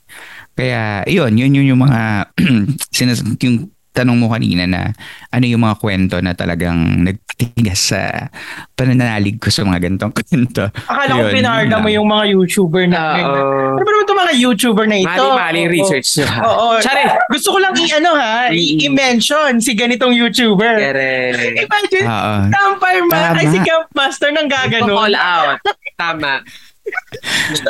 [0.56, 2.32] Kaya, yun, yun, yun yung mga,
[2.96, 4.92] sinas- yung tanong mo kanina na
[5.32, 8.28] ano yung mga kwento na talagang nagtigas sa
[8.74, 10.68] pananalig ko sa mga gantong kwento.
[10.68, 13.02] Akala ko yun mo yung mga YouTuber na.
[13.24, 13.76] Oo.
[13.76, 15.10] Ano ba naman itong mga YouTuber na ito?
[15.10, 15.72] Mali-mali Oo.
[15.72, 16.40] research nyo ha.
[16.44, 16.68] Oo.
[16.84, 17.04] Tsari!
[17.32, 20.76] Gusto ko lang i-ano ha, i- i-mention si ganitong YouTuber.
[20.76, 21.12] Kere.
[21.56, 22.34] Imagine, Oo.
[22.52, 25.16] Campfire Man, ay si Campmaster nang All gaganon.
[25.16, 25.58] out.
[25.96, 26.44] Tama.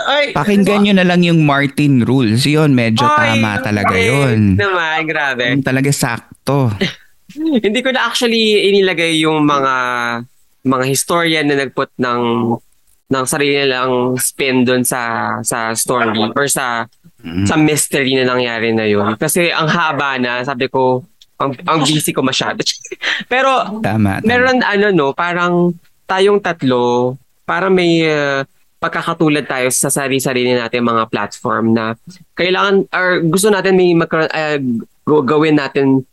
[0.05, 2.43] Ay, Pakinggan nyo na lang yung Martin Rules.
[2.43, 4.55] Yun, medyo Ay, tama talaga Eh, yun.
[4.55, 5.51] Naman, grabe.
[5.51, 6.71] Yun talaga sakto.
[7.35, 9.73] Hindi ko na actually inilagay yung mga
[10.63, 12.21] mga historian na nagput ng
[13.05, 15.01] ng sarili nilang spin doon sa
[15.41, 16.85] sa story or sa
[17.25, 17.41] Mm.
[17.41, 19.17] sa mystery na nangyari na yun.
[19.17, 21.01] Kasi ang haba na, sabi ko,
[21.41, 22.61] ang, ang busy ko masyado.
[23.25, 24.21] Pero Tama.
[24.21, 24.21] tama.
[24.21, 25.73] meron ano no, parang
[26.05, 28.45] tayong tatlo, parang may uh,
[28.85, 31.97] pagkakatulad tayo sa sarili-sarili natin mga platform na
[32.37, 34.61] kailangan or gusto natin may magkaroon- uh,
[35.01, 36.05] go- gawin natin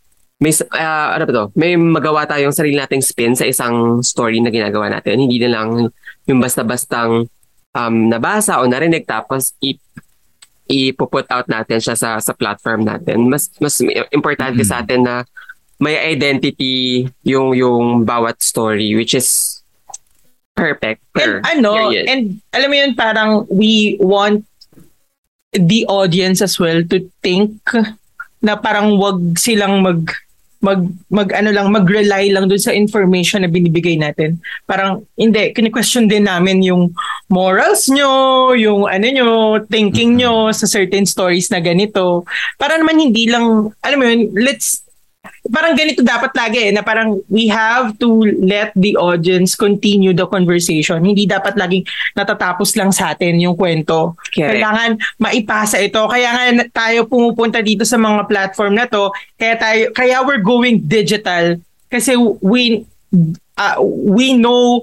[0.43, 1.45] may uh, ano ba to?
[1.55, 5.23] May magawa tayong sarili nating spin sa isang story na ginagawa natin.
[5.23, 5.87] Hindi na lang
[6.27, 7.31] yung basta-bastang
[7.71, 9.79] um, nabasa o narinig tapos i
[10.67, 13.31] i-put out natin siya sa sa platform natin.
[13.31, 13.79] Mas mas
[14.11, 14.67] importante Mhm.
[14.67, 15.23] sa atin na
[15.79, 19.62] may identity yung yung bawat story which is
[20.55, 21.03] perfect.
[21.17, 22.09] and ano, period.
[22.09, 24.45] and alam mo yun, parang we want
[25.53, 27.53] the audience as well to think
[28.41, 30.09] na parang wag silang mag
[30.63, 30.79] mag
[31.11, 34.39] mag ano lang mag-rely lang dun sa information na binibigay natin.
[34.63, 36.95] Parang hindi kini-question din namin yung
[37.27, 39.31] morals nyo, yung ano nyo,
[39.67, 42.23] thinking nyo sa certain stories na ganito.
[42.63, 44.82] Para naman hindi lang alam mo yun, let's
[45.47, 50.27] parang ganito dapat lagi eh, na parang we have to let the audience continue the
[50.27, 50.99] conversation.
[50.99, 51.87] Hindi dapat laging
[52.19, 54.19] natatapos lang sa atin yung kwento.
[54.35, 54.59] Correct.
[54.59, 54.91] Kailangan
[55.23, 56.03] maipasa ito.
[56.11, 56.45] Kaya nga
[56.75, 59.15] tayo pumupunta dito sa mga platform na to.
[59.39, 61.55] Kaya tayo kaya we're going digital
[61.87, 62.83] kasi we
[63.55, 64.83] uh, we know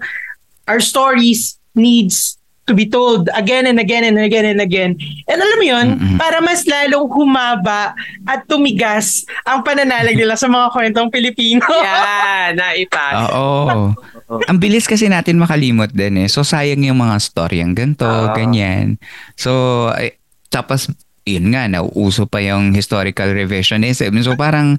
[0.72, 2.39] our stories needs
[2.70, 4.94] to be told again and again and again and again.
[5.26, 6.18] And alam mo yun, Mm-mm.
[6.22, 7.98] para mas lalong humaba
[8.30, 11.66] at tumigas ang pananalig nila sa mga kwentong Pilipino.
[11.82, 13.34] yeah, naipas.
[13.34, 13.98] Oo.
[14.46, 16.30] Ang bilis kasi natin makalimot din eh.
[16.30, 18.38] So sayang yung mga storyang ganito, Oo.
[18.38, 19.02] ganyan.
[19.34, 20.22] So ay,
[20.54, 20.94] tapos
[21.26, 24.14] yun nga, nauuso pa yung historical revisionism.
[24.22, 24.78] So parang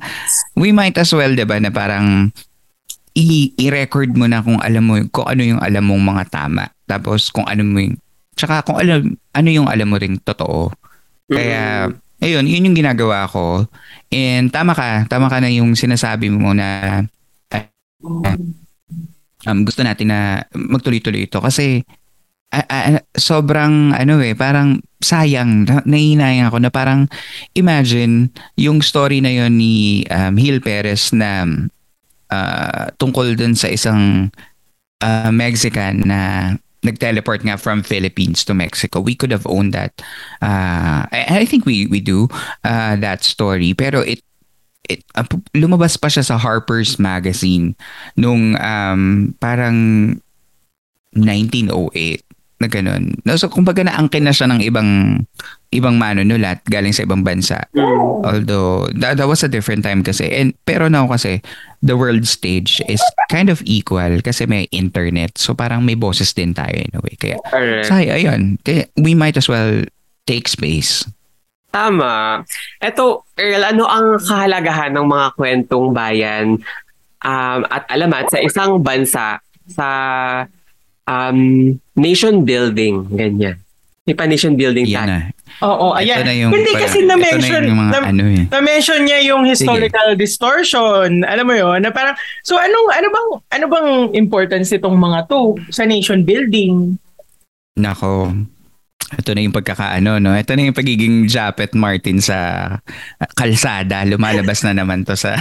[0.54, 2.30] we might as well, 'di ba, na parang
[3.14, 6.64] i- i-record mo na kung alam mo kung ano yung alam mong mga tama.
[6.86, 7.98] Tapos kung ano mo yung
[8.34, 10.70] tsaka kung alam ano yung alam mo ring totoo.
[11.30, 11.86] Kaya
[12.18, 13.66] ayun, yun yung ginagawa ko.
[14.10, 17.00] And tama ka, tama ka na yung sinasabi mo na
[19.46, 21.84] um, gusto natin na magtuloy-tuloy ito kasi
[22.52, 27.06] ah, ah, sobrang ano eh parang sayang na- naihinayang ako na parang
[27.56, 31.46] imagine yung story na yon ni um, Hill Perez na
[32.30, 34.30] ah, tungkol dun sa isang
[35.02, 39.00] ah, Mexican na nag-teleport nga from Philippines to Mexico.
[39.04, 39.92] We could have owned that.
[40.40, 42.28] Uh, I, I think we we do
[42.64, 43.76] uh, that story.
[43.76, 44.24] Pero it
[44.88, 47.76] it, uh, lumabas pa siya sa Harper's Magazine
[48.16, 50.16] nung um, parang
[51.12, 52.29] 1908
[52.60, 53.16] na ganun.
[53.24, 55.24] No, so kumbaga naangkin na siya ng ibang
[55.72, 57.64] ibang manunulat galing sa ibang bansa.
[58.20, 60.28] Although that, that was a different time kasi.
[60.28, 61.40] And pero now kasi
[61.80, 63.00] the world stage is
[63.32, 65.40] kind of equal kasi may internet.
[65.40, 67.16] So parang may boses din tayo in a way.
[67.16, 67.88] Kaya Correct.
[67.88, 68.60] say ayun,
[69.00, 69.80] we might as well
[70.28, 71.08] take space.
[71.70, 72.42] Tama.
[72.82, 76.58] Eto, Earl, ano ang kahalagahan ng mga kwentong bayan
[77.22, 79.38] um, at alamat sa isang bansa
[79.70, 79.88] sa
[81.06, 83.60] um, nation building, ganyan.
[84.08, 85.06] May pa nation building Yan tayo.
[85.06, 85.18] na.
[85.60, 86.24] Oo, Ito ayan.
[86.24, 88.44] na yung, Hindi kasi ito na-mention, na yung mga na- ano eh.
[88.48, 91.20] na-mention niya yung historical distortion.
[91.22, 95.60] Alam mo yon na parang, so anong, ano bang, ano bang importance itong mga to
[95.68, 96.96] sa nation building?
[97.76, 98.32] Nako.
[99.10, 100.32] Ito na yung pagkakaano, no?
[100.32, 102.70] Ito na yung pagiging Japet Martin sa
[103.34, 104.06] kalsada.
[104.06, 105.34] Lumalabas na naman to sa...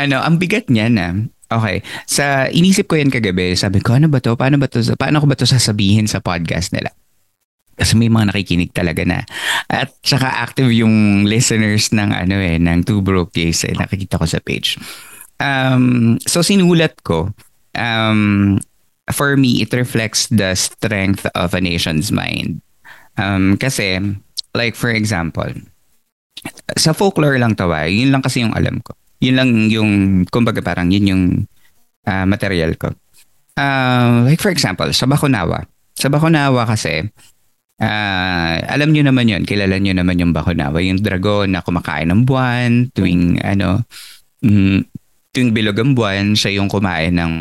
[0.00, 1.06] ano, ang bigat niya na.
[1.50, 1.82] Okay.
[2.06, 4.38] Sa inisip ko yan kagabi, sabi ko, ano ba to?
[4.38, 4.78] Paano ba to?
[4.94, 6.94] Paano ko ba to sasabihin sa podcast nila?
[7.74, 9.26] Kasi may mga nakikinig talaga na.
[9.66, 14.30] At saka active yung listeners ng ano eh, ng Two Broke Days eh, nakikita ko
[14.30, 14.78] sa page.
[15.40, 17.32] Um, so sinulat ko,
[17.74, 18.60] um,
[19.10, 22.60] for me, it reflects the strength of a nation's mind.
[23.18, 23.98] Um, kasi,
[24.54, 25.50] like for example,
[26.76, 28.94] sa folklore lang tawa, yun lang kasi yung alam ko.
[29.20, 29.90] Yun lang yung,
[30.28, 31.24] kumbaga parang yun yung
[32.08, 32.92] ah, material ko.
[33.60, 35.64] Ah, like for example, sa Bakunawa.
[35.92, 37.04] Sa Bakunawa kasi,
[37.80, 42.24] ah, alam nyo naman yun, kilala nyo naman yung Bakunawa, yung dragon na kumakain ng
[42.24, 43.84] buwan, tuwing ano,
[44.40, 44.88] mm,
[45.36, 47.32] tuwing bilog ang buwan, siya yung kumain ng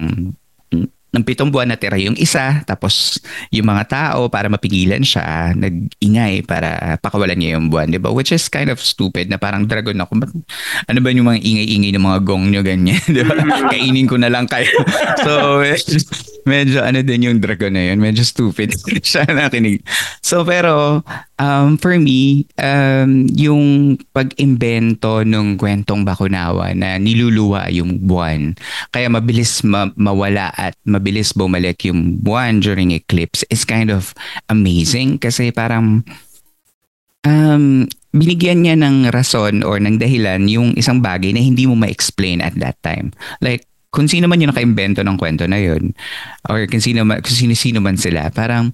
[1.10, 3.18] ng pitong buwan natira yung isa, tapos
[3.50, 8.14] yung mga tao para mapigilan siya, nag-ingay para pakawalan niya yung buwan, di ba?
[8.14, 10.22] Which is kind of stupid na parang dragon ako.
[10.22, 10.38] Ba't-
[10.86, 13.34] Ano ba yung mga ingay-ingay ng mga gong nyo ganyan, di ba?
[13.74, 14.70] Kainin ko na lang kayo.
[15.26, 15.98] so, medyo,
[16.46, 18.78] medyo ano din yung dragon na yun, medyo stupid
[19.10, 19.82] siya nakinig.
[20.22, 21.02] So, pero
[21.40, 28.54] um, for me, um, yung pag-imbento ng kwentong Bakunawa na niluluwa yung buwan,
[28.92, 34.12] kaya mabilis ma- mawala at mabilis bumalik yung buwan during eclipse is kind of
[34.52, 36.04] amazing kasi parang
[37.24, 42.42] um, binigyan niya ng rason or ng dahilan yung isang bagay na hindi mo ma-explain
[42.42, 43.14] at that time.
[43.40, 45.98] Like, kung sino man yung nakaimbento ng kwento na yun
[46.46, 48.70] or kung sino, man, kung sino-sino man sila, parang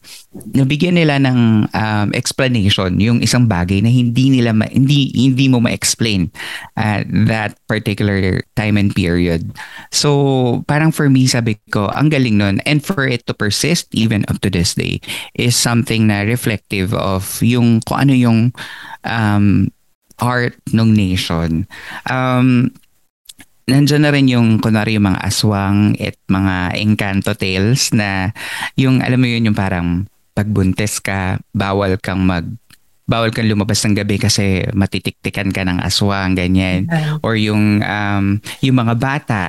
[0.51, 5.63] nabigyan nila ng um, explanation yung isang bagay na hindi nila ma- hindi hindi mo
[5.63, 6.27] ma-explain
[6.75, 9.55] at that particular time and period.
[9.95, 14.27] So, parang for me sabi ko, ang galing nun and for it to persist even
[14.27, 14.99] up to this day
[15.39, 18.39] is something na reflective of yung kung ano yung
[19.07, 19.71] um,
[20.19, 21.63] art ng nation.
[22.11, 22.75] Um,
[23.65, 28.29] Nandiyan na rin yung kunwari yung mga aswang at mga encanto tales na
[28.77, 30.05] yung alam mo yun yung parang
[30.37, 32.45] pagbuntes ka, bawal kang mag
[33.05, 36.89] bawal kang lumabas ng gabi kasi matitiktikan ka ng aswang, ganyan.
[37.21, 39.41] Or yung um, yung mga bata,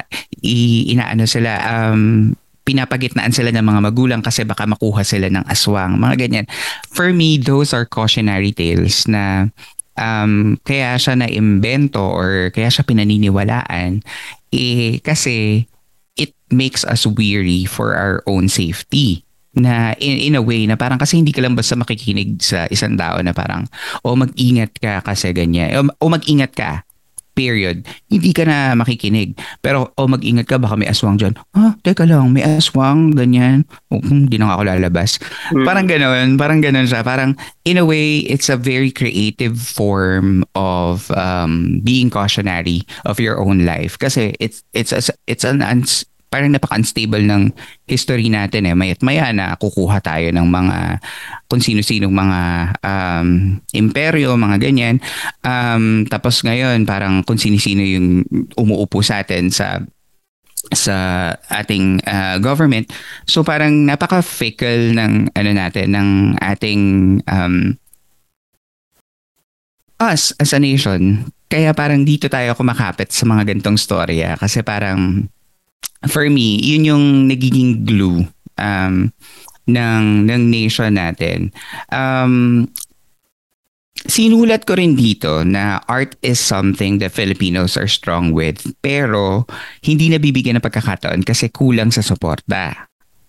[0.45, 2.33] i, inaano sila, um,
[2.67, 6.47] pinapagitnaan sila ng mga magulang kasi baka makuha sila ng aswang, mga ganyan.
[6.93, 9.49] For me, those are cautionary tales na
[9.97, 14.01] um, kaya siya na-imbento or kaya siya pinaniniwalaan
[14.53, 15.67] eh, kasi
[16.17, 19.27] it makes us weary for our own safety
[19.57, 22.95] na in, in a way na parang kasi hindi ka lang basta makikinig sa isang
[22.95, 23.65] tao na parang
[24.05, 25.73] o mag-ingat ka kasi ganyan.
[25.81, 26.85] O, o mag-ingat ka
[27.37, 29.37] period hindi ka na makikinig.
[29.61, 31.37] Pero o mag-ingat ka baka may aswang dyan.
[31.53, 33.69] Ha teka lang may aswang ganyan.
[33.93, 35.21] O hindi na nga ako lalabas.
[35.53, 37.05] Parang ganoon parang ganoon siya.
[37.05, 37.37] Parang
[37.69, 43.69] in a way it's a very creative form of um, being cautionary of your own
[43.69, 44.01] life.
[44.01, 47.55] Kasi it's it's a, it's an uns- parang napaka-unstable ng
[47.87, 48.75] history natin eh.
[48.75, 50.77] Mayat maya na kukuha tayo ng mga
[51.47, 52.41] kung sino-sinong mga
[52.83, 53.29] um,
[53.71, 54.97] imperyo, mga ganyan.
[55.47, 58.27] Um, tapos ngayon, parang kung sino-sino yung
[58.59, 59.81] umuupo sa atin sa
[60.75, 62.91] sa ating uh, government.
[63.31, 66.11] So parang napaka-fickle ng ano natin, ng
[66.43, 66.83] ating
[67.31, 67.79] um,
[70.03, 71.31] us as a nation.
[71.47, 75.31] Kaya parang dito tayo kumakapit sa mga gantong storya kasi parang
[76.05, 78.29] for me, yun yung nagiging glue
[78.61, 79.09] um,
[79.65, 81.49] ng, ng nation natin.
[81.89, 82.69] Um,
[84.07, 89.49] sinulat ko rin dito na art is something that Filipinos are strong with pero
[89.83, 92.87] hindi nabibigyan ng pagkakataon kasi kulang sa suporta.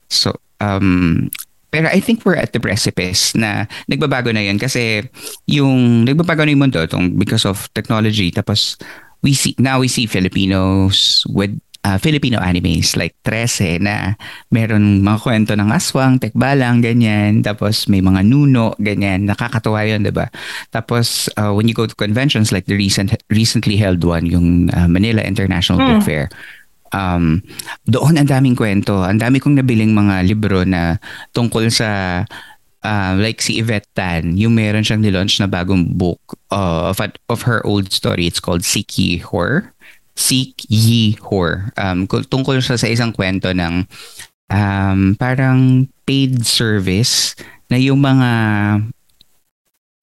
[0.07, 1.27] So, um,
[1.67, 5.03] Pero I think we're at the precipice na nagbabago na yun kasi
[5.51, 8.79] yung nagbabago na yung mundo tong because of technology tapos
[9.19, 11.51] we see now we see Filipinos with
[11.87, 14.19] uh, Filipino animes like 13 na
[14.51, 17.39] meron mga kwento ng aswang, tekbalang, ganyan.
[17.39, 19.23] Tapos may mga nuno, ganyan.
[19.23, 20.27] Nakakatuwa yun, di ba?
[20.75, 24.91] Tapos uh, when you go to conventions like the recent recently held one, yung uh,
[24.91, 26.27] Manila International Book Fair,
[26.91, 27.39] um,
[27.87, 29.07] doon ang daming kwento.
[29.07, 30.99] Ang dami kong nabiling mga libro na
[31.31, 32.21] tungkol sa
[32.83, 36.19] uh, like si Yvette Tan, yung meron siyang nilaunch na bagong book
[36.51, 36.99] uh, of,
[37.31, 38.27] of her old story.
[38.27, 39.76] It's called Siki Horror.
[40.17, 41.69] Seek Ye Horror.
[41.77, 43.85] Um, tungkol siya sa isang kwento ng
[44.49, 47.37] um, parang paid service
[47.69, 48.31] na yung mga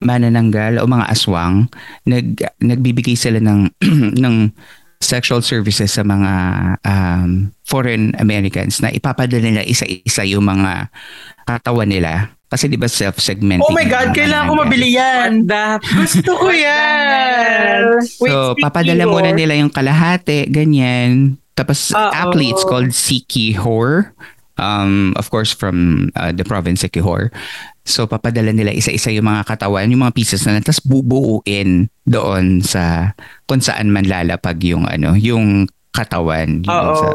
[0.04, 1.66] manananggal o mga aswang
[2.04, 3.72] nag nagbibigay sila ng
[4.22, 4.36] ng
[5.00, 6.32] sexual services sa mga
[6.84, 10.88] um, foreign Americans na ipapadala nila isa-isa yung mga
[11.44, 15.30] katawan nila kasi di ba self-segmenting Oh my God, yung kailangan ko mabili yan.
[15.80, 17.98] Gusto ko yan.
[18.22, 21.40] Wait, so, papadala muna nila yung kalahati, ganyan.
[21.58, 22.10] Tapos, Oo.
[22.14, 24.14] aptly, it's called Sikihor.
[24.54, 27.34] Um, of course, from uh, the province Sikihor.
[27.84, 33.12] So, papadala nila isa-isa yung mga katawan, yung mga pieces na tapos bubuuin doon sa
[33.44, 36.64] kung saan man lalapag yung ano, yung katawan.
[36.64, 36.96] Yun Oo.
[36.96, 37.06] sa,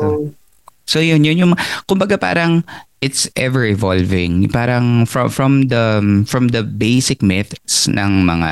[0.90, 1.54] So yun yun yung
[1.86, 2.66] kumbaga parang
[2.98, 4.50] it's ever evolving.
[4.50, 8.50] Parang from from the from the basic myths ng mga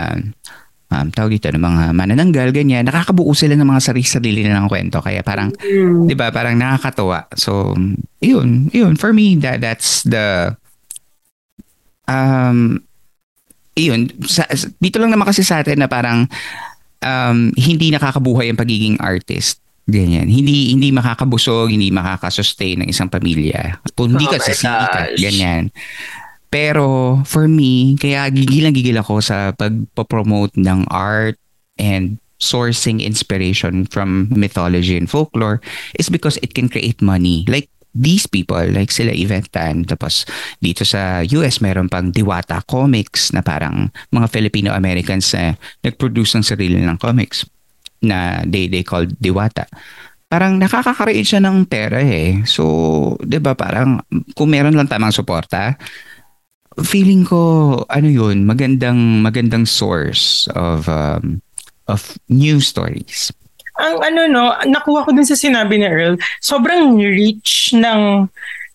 [0.94, 5.02] um, tawag dito ng mga manananggal ganyan, nakakabuo sila ng mga sarili-sarili na ng kwento.
[5.02, 5.50] Kaya parang
[6.06, 7.26] 'di ba, parang nakakatuwa.
[7.34, 7.74] So
[8.22, 10.54] yun, yun for me that that's the
[12.06, 12.86] um
[13.78, 14.50] yun, sa,
[14.82, 16.26] dito lang naman kasi sa atin na parang
[17.06, 19.62] um, hindi nakakabuhay ang pagiging artist.
[19.88, 20.28] Ganyan.
[20.28, 23.80] Hindi hindi makakabusog, hindi makakasustain ng isang pamilya.
[23.96, 25.72] Kung hindi Oh ka sisikat, ganyan.
[26.52, 31.40] Pero for me, kaya gigilang-gigil ako sa pagpo-promote ng art
[31.80, 35.64] and sourcing inspiration from mythology and folklore
[35.96, 37.48] is because it can create money.
[37.48, 40.28] Like these people, like sila Yvette Tan, tapos
[40.60, 46.78] dito sa US meron pang Diwata Comics na parang mga Filipino-Americans na nag-produce ng sarili
[46.78, 47.48] ng comics
[48.04, 49.66] na they, they called Diwata.
[50.28, 52.44] Parang nakaka-create siya ng pera eh.
[52.44, 54.04] So, 'di ba parang
[54.36, 55.80] kung meron lang tamang suporta,
[56.84, 61.40] feeling ko ano yun, magandang magandang source of um,
[61.88, 63.32] of new stories.
[63.78, 68.26] ang ano no, nakuha ko dun sa sinabi ni Earl, sobrang rich ng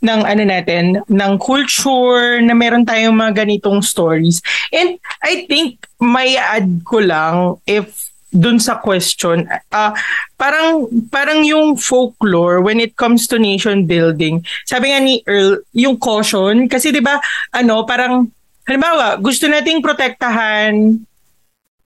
[0.02, 4.42] ng ano natin, ng culture na meron tayong mga ganitong stories.
[4.74, 9.92] And I think may add ko lang if dun sa question, ah
[10.40, 14.40] parang parang yung folklore when it comes to nation building.
[14.64, 17.20] Sabi nga ni Earl, yung caution kasi 'di ba
[17.52, 18.32] ano, parang
[18.64, 20.96] halimbawa, gusto nating protektahan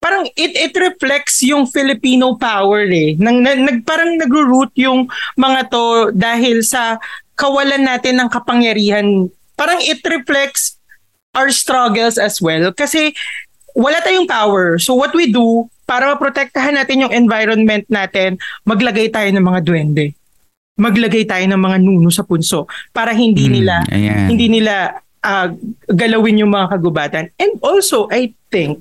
[0.06, 3.18] parang it it reflects yung Filipino power eh.
[3.18, 7.02] Nang, nag- parang nagro-root yung mga to dahil sa
[7.34, 9.26] kawalan natin ng kapangyarihan.
[9.58, 10.78] Parang it reflects
[11.34, 13.12] our struggles as well kasi
[13.76, 14.78] wala tayong power.
[14.78, 20.12] So what we do para maprotektahan natin yung environment natin, maglagay tayo ng mga duwende.
[20.76, 24.26] Maglagay tayo ng mga nuno sa punso para hindi Mm, nila ayan.
[24.28, 25.48] hindi nila ah,
[25.88, 27.24] galawin yung mga kagubatan.
[27.34, 28.78] And also, I think,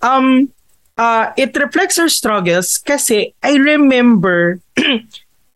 [0.00, 0.50] um,
[0.94, 4.58] uh, it reflects our struggles kasi I remember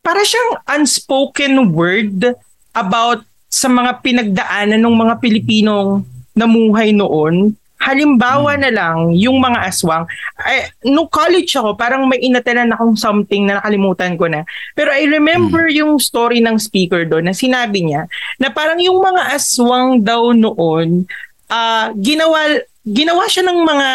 [0.01, 2.33] para siyang unspoken word
[2.71, 3.21] about
[3.51, 7.53] sa mga pinagdaanan ng mga Pilipinong namuhay noon.
[7.81, 10.05] Halimbawa na lang, yung mga aswang.
[10.37, 14.45] Ay, nung college ako, parang may inatanan akong something na nakalimutan ko na.
[14.77, 18.05] Pero I remember yung story ng speaker doon na sinabi niya
[18.37, 21.09] na parang yung mga aswang daw noon,
[21.49, 23.89] ah ginawa, ginawa siya ng mga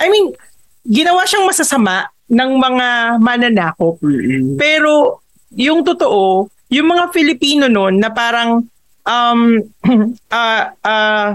[0.00, 0.32] I mean,
[0.88, 2.88] ginawa siyang masasama ng mga
[3.20, 4.00] mananakop.
[4.56, 5.20] Pero
[5.52, 8.64] yung totoo, yung mga Filipino noon na parang
[9.04, 9.40] um
[10.32, 11.28] ah ah,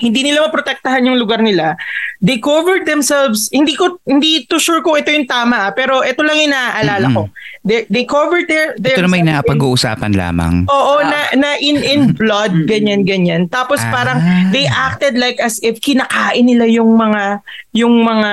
[0.00, 1.76] hindi nila maprotektahan yung lugar nila.
[2.18, 3.48] They covered themselves.
[3.48, 7.06] Hindi ko hindi to sure kung ito yung tama, ah, pero ito lang yung naaalala
[7.12, 7.22] ko.
[7.60, 10.54] They, they covered their their Ito naman yung napag-uusapan lamang.
[10.66, 13.46] Oo, na, na in in blood, ganyan, ganyan.
[13.46, 13.92] Tapos Ah.
[13.92, 14.18] parang
[14.50, 18.32] they acted like as if kinakain nila yung mga, yung mga,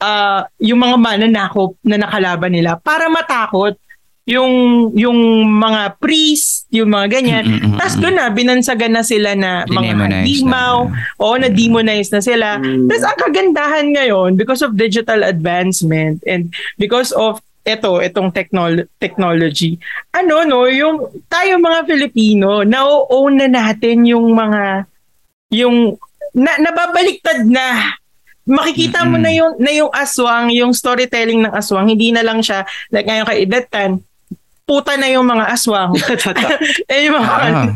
[0.00, 3.78] ah yung mga mananakop na nakalaban nila para matakot
[4.22, 4.52] yung
[4.94, 5.18] yung
[5.58, 7.42] mga priest, yung mga ganyan.
[7.42, 10.22] Mm, mm, mm, Tapos doon na, binansagan na sila na mga na.
[11.18, 12.62] oo, na-demonize na sila.
[12.62, 12.86] Mm.
[12.86, 19.78] Tapos ang kagandahan ngayon, because of digital advancement and because of ito, itong technol- technology.
[20.10, 24.86] Ano, no, yung tayo mga Filipino, na-own na natin yung mga,
[25.54, 25.94] yung,
[26.34, 27.94] na, nababaliktad na.
[28.42, 29.22] Makikita mo Mm-mm.
[29.22, 33.26] na yung, na yung aswang, yung storytelling ng aswang, hindi na lang siya, like ngayon
[33.30, 34.02] kay Idetan,
[34.72, 35.92] puta na yung mga aswang.
[36.92, 37.68] eh, yung mga, Ah.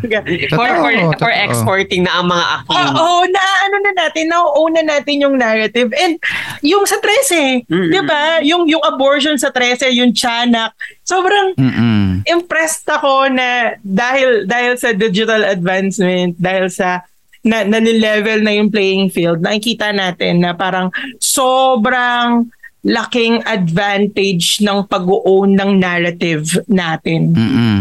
[0.49, 2.73] for, for, for exporting na ang mga aking.
[2.73, 5.93] Oo, oh, na ano na natin, na-own na natin yung narrative.
[5.93, 6.17] And
[6.65, 7.93] yung sa 13, Mm-mm.
[7.93, 8.41] 'di ba?
[8.41, 10.73] Yung yung abortion sa 13, yung tiyanak,
[11.05, 12.25] sobrang Mm-mm.
[12.25, 17.05] impressed ako na dahil dahil sa digital advancement, dahil sa
[17.45, 20.89] na nanilevel na yung playing field, nakikita natin na parang
[21.21, 22.49] sobrang
[22.87, 27.35] laking advantage ng pag-own ng narrative natin.
[27.35, 27.79] Mm-mm.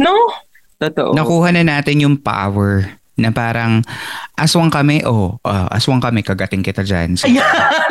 [0.00, 0.16] No?
[0.80, 1.12] Totoo.
[1.12, 3.84] Nakuha na natin yung power na parang
[4.34, 7.14] aswang kami, oh, ah, aswang kami, kagating kita dyan.
[7.14, 7.28] So,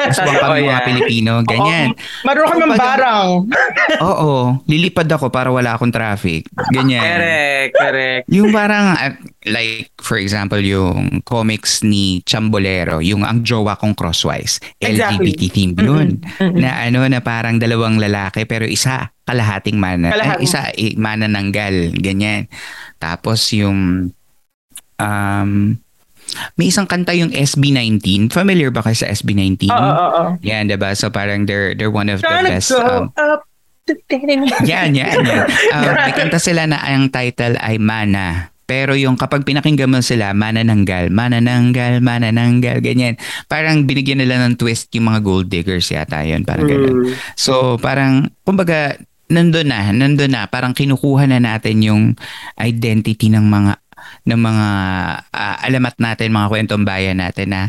[0.02, 0.82] aswang kami Oh, mga yeah.
[0.82, 1.94] Pilipino, ganyan.
[2.26, 3.30] Marunong kami Kumbaga- barang.
[4.10, 4.32] Oo,
[4.66, 6.50] lilipad ako para wala akong traffic.
[6.74, 7.06] Ganyan.
[7.06, 8.24] Correct, correct.
[8.28, 9.14] Yung parang, uh,
[9.46, 15.30] like, for example, yung comics ni Chambolero, yung ang jowa kong crosswise, Exactly.
[15.32, 16.10] LGBT theme yun.
[16.18, 16.58] Mm-mm.
[16.58, 20.10] Na ano, na parang dalawang lalaki, pero isa, kalahating mana.
[20.10, 20.42] Kalahati.
[20.42, 21.94] Ay, isa, eh, mana nanggal.
[21.94, 22.50] Ganyan.
[22.98, 24.10] Tapos yung,
[25.00, 25.80] um,
[26.60, 28.30] may isang kanta yung SB19.
[28.30, 29.74] Familiar ba kayo sa SB19?
[29.74, 30.24] Oo, oo, oo.
[30.46, 30.94] Yan, diba?
[30.94, 33.50] So parang they're, they're one of the Trying to best um, up
[34.66, 35.46] yan, yan, yan.
[35.74, 38.54] Uh, may kanta sila na ang title ay Mana.
[38.70, 43.18] Pero yung kapag pinakinggan mo sila, manananggal, manananggal, manananggal, ganyan.
[43.50, 46.46] Parang binigyan nila ng twist yung mga gold diggers yata yun.
[46.46, 46.70] Parang.
[46.70, 47.18] Mm.
[47.34, 48.94] So parang, kumbaga,
[49.26, 50.46] nandun na, nandun na.
[50.46, 52.04] Parang kinukuha na natin yung
[52.62, 53.74] identity ng mga
[54.26, 54.68] ng mga
[55.32, 57.62] ah, alamat natin, mga kwentong bayan natin na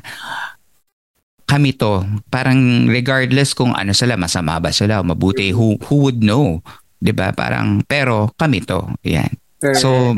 [1.50, 2.06] kami to.
[2.30, 6.62] Parang regardless kung ano sila, masama ba sila o mabuti, who, who would know?
[7.02, 8.86] 'Di ba Parang, pero kami to.
[9.02, 9.32] Yan.
[9.76, 10.16] So,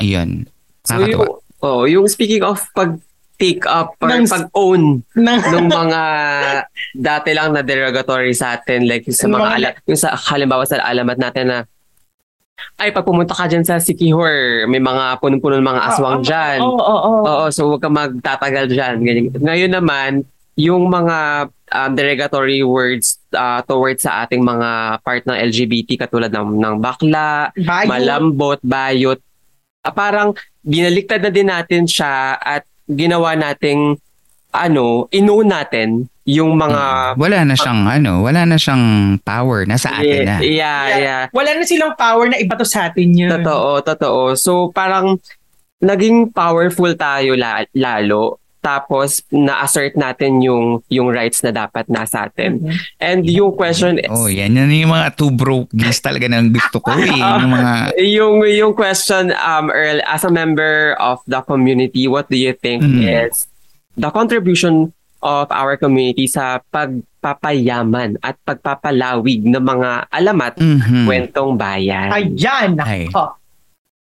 [0.00, 0.48] ayun.
[0.82, 1.28] So yung,
[1.62, 2.98] oh, yung speaking of pag
[3.42, 6.02] take up or Ng- pag-own ng ng mga
[6.94, 10.78] dati lang na derogatory sa atin like yung sa mga- ala- yung sa halimbawa sa
[10.78, 11.58] alamat natin na
[12.80, 16.76] ay pag pumunta ka dyan sa Sikihor may mga punong-puno ng mga aswang dyan Oo,
[16.76, 17.22] oo, oo.
[17.22, 18.94] Oo, so huwag ka magtatagal dyan.
[19.02, 19.26] Ganyan.
[19.38, 20.10] Ngayon naman,
[20.58, 26.60] yung mga um, derogatory words uh, towards sa ating mga part ng LGBT katulad ng,
[26.60, 27.88] ng bakla, Bayo.
[27.88, 29.18] malambot, bayot,
[29.80, 33.96] ah, parang binaliktad na din natin siya at ginawa nating
[34.52, 38.84] ano, ino natin yung mga Wala na siyang ano, wala na siyang
[39.20, 40.36] power nasa atin na.
[40.38, 41.22] Yeah, yeah.
[41.34, 43.32] Wala na silang power na iba to sa atin yun.
[43.32, 44.22] Totoo, totoo.
[44.38, 45.18] So parang
[45.82, 52.62] naging powerful tayo la- lalo tapos na-assert natin yung yung rights na dapat nasa atin.
[52.62, 52.70] Mhm.
[53.02, 56.78] And yung question is, Oh, yan yan yung mga two broke gays talaga na gusto
[56.78, 57.10] ko eh.
[57.10, 62.38] Yung mga yung yung question um Earl as a member of the community, what do
[62.38, 63.02] you think Mhm.
[63.02, 63.50] is
[63.94, 64.90] the contribution
[65.22, 71.06] of our community sa pagpapayaman at pagpapalawig ng mga alamat Mhm.
[71.06, 72.10] kwentong bayan?
[72.10, 73.06] Ayan, Ay.
[73.06, 73.38] nako.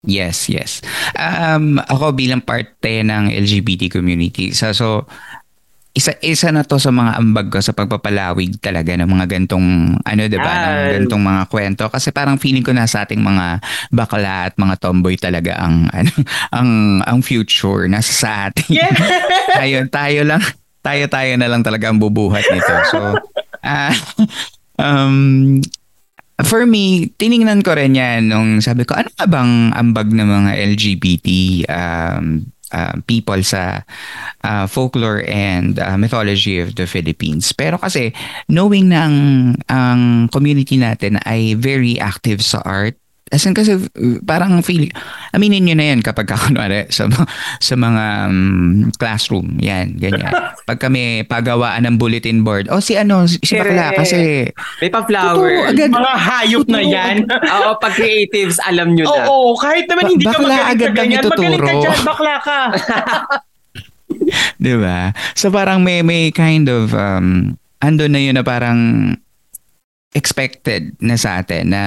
[0.04, 0.84] Yes, yes.
[1.16, 4.52] Um, ako bilang parte ng LGBT community.
[4.52, 5.08] So, so
[5.94, 10.22] isa isa na to sa mga ambag ko sa pagpapalawig talaga ng mga gantong ano
[10.26, 13.62] 'di ba ng gantong mga kwento kasi parang feeling ko nasa ating mga
[13.94, 16.10] bakla at mga tomboy talaga ang ano
[16.50, 16.70] ang
[17.06, 18.74] ang future nasa sa atin.
[18.74, 18.90] Yeah.
[19.62, 20.42] Ayun, tayo lang
[20.82, 22.74] tayo tayo na lang talaga ang bubuhat nito.
[22.90, 23.00] So
[23.62, 23.94] ah,
[24.82, 25.62] um
[26.42, 30.52] for me, tiningnan ko rin yan nung sabi ko, ano ka bang ambag ng mga
[30.74, 31.28] LGBT
[31.70, 33.86] um, uh, people sa
[34.44, 37.54] uh, folklore and uh, mythology of the Philippines.
[37.54, 38.12] Pero kasi,
[38.50, 39.16] knowing ang,
[39.70, 42.98] ang community natin ay very active sa art,
[43.34, 44.94] As in kasi uh, parang feeling,
[45.34, 47.10] aminin nyo na yan kapag kakunwari sa,
[47.58, 50.30] sa mga um, classroom, yan, ganyan.
[50.70, 54.48] Pag kami pagawaan ng bulletin board, oh si ano, si, bakla kasi
[54.80, 55.74] May Totoo, pa-flower.
[55.74, 55.90] agad.
[55.90, 57.16] Mga hayop na yan.
[57.58, 59.26] Oo, pag creatives, alam nyo na.
[59.26, 61.22] Oo, kahit naman hindi ka Bakla magaling agad ang ganyan.
[61.26, 62.60] Magaling ka dyan, bakla ka.
[64.62, 65.12] 'Di ba?
[65.34, 69.12] So parang may may kind of um ando na yun na parang
[70.14, 71.84] expected na sa atin na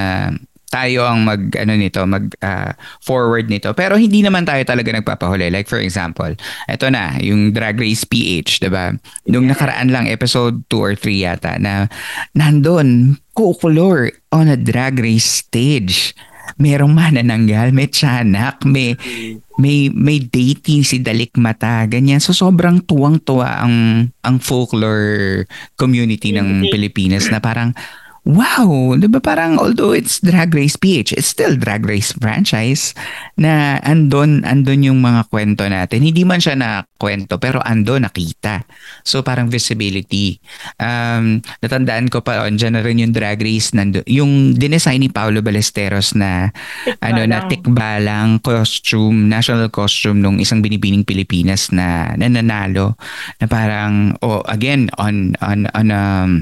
[0.67, 3.71] tayo ang mag ano nito mag ah, forward nito.
[3.73, 5.51] Pero hindi naman tayo talaga nagpapahuli.
[5.51, 6.35] Like for example
[6.67, 8.95] eto na yung Drag Race PH 'di ba
[9.31, 11.87] nung nakaraan lang episode 2 or 3 yata na
[12.35, 16.17] nandun kukulor on a drag race stage.
[16.57, 18.97] Merong manananggal may tiyanak may
[19.61, 22.23] may may dating si Dalik Mata ganyan.
[22.23, 25.45] So sobrang tuwang-tuwa ang ang folklore
[25.77, 26.71] community ng.
[26.71, 27.75] Pilipinas na parang
[28.27, 32.91] wow, di ba parang although it's Drag Race PH, it's still Drag Race franchise
[33.39, 36.03] na andon, andon yung mga kwento natin.
[36.03, 38.67] Hindi man siya na kwento, pero andon nakita.
[39.07, 40.43] So parang visibility.
[40.83, 45.09] Um, natandaan ko pa, on, dyan na rin yung Drag Race, nando, yung dinesign ni
[45.09, 46.51] Paolo Ballesteros na
[46.99, 52.99] ano na tikbalang costume, national costume nung isang binibining Pilipinas na nananalo
[53.39, 56.33] na parang oh again on on on um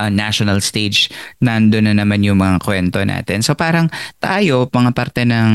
[0.00, 1.12] uh, national stage,
[1.44, 3.44] nando na naman yung mga kwento natin.
[3.44, 5.52] So parang tayo, mga parte ng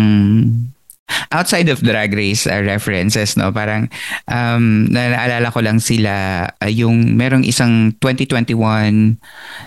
[1.32, 3.91] outside of drag race uh, references no parang
[4.26, 9.19] um naalala ko lang sila uh, yung merong isang 2021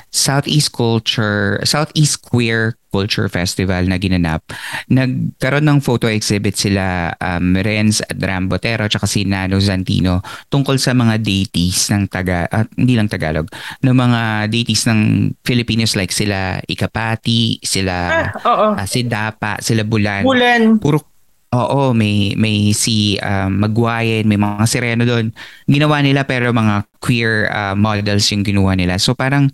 [0.09, 4.41] Southeast Culture Southeast Queer Culture Festival na ginanap
[4.89, 10.97] nagkaroon ng photo exhibit sila um, Renz at Rambotero at si Nano Zantino tungkol sa
[10.97, 13.45] mga deities ng taga uh, hindi lang Tagalog
[13.85, 15.01] ng mga deities ng
[15.45, 18.69] Filipinos like sila Ikapati sila Ah, oo.
[18.75, 20.81] uh, si Dapa sila Bulan Bulan.
[20.81, 21.18] puro
[21.49, 25.33] Oo, may may si um, Magwayen, may mga sireno doon.
[25.65, 29.01] Ginawa nila pero mga queer uh, models yung ginawa nila.
[29.01, 29.49] So parang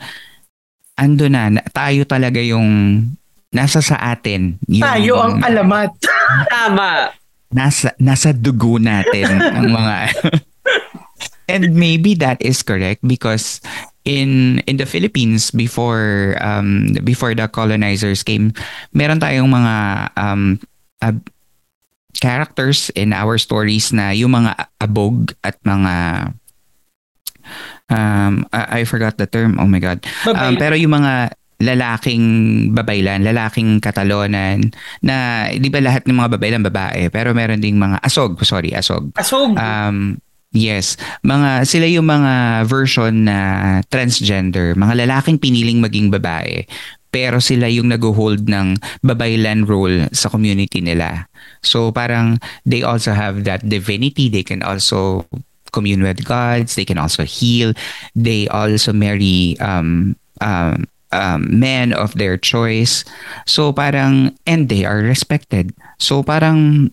[0.98, 2.98] ando na, na- tayo talaga yung
[3.54, 4.58] nasa sa atin.
[4.66, 5.90] Yung, Tayo ang alamat.
[6.50, 7.14] Tama.
[7.54, 9.94] nasa nasa dugo natin ang mga
[11.44, 13.60] And maybe that is correct because
[14.02, 18.50] in in the Philippines before um before the colonizers came,
[18.96, 19.74] meron tayong mga
[20.16, 20.56] um
[21.04, 21.12] uh,
[22.18, 25.94] characters in our stories na yung mga abog at mga
[27.90, 29.60] um I, I forgot the term.
[29.60, 30.00] Oh my god.
[30.26, 32.24] Um, pero yung mga lalaking
[32.74, 38.02] babaylan, lalaking katalonan na di ba lahat ng mga babaylan babae pero meron ding mga
[38.02, 39.14] asog, sorry, asog.
[39.14, 39.54] Asog.
[39.56, 40.18] Um
[40.54, 40.94] yes,
[41.26, 43.38] mga sila yung mga version na
[43.90, 46.66] transgender, mga lalaking piniling maging babae
[47.14, 48.74] pero sila yung nag-hold ng
[49.06, 51.30] babaylan role sa community nila.
[51.62, 55.22] So parang they also have that divinity, they can also
[55.70, 57.70] commune with gods, they can also heal,
[58.18, 63.06] they also marry um um um, men of their choice.
[63.46, 65.70] So parang and they are respected.
[66.02, 66.90] So parang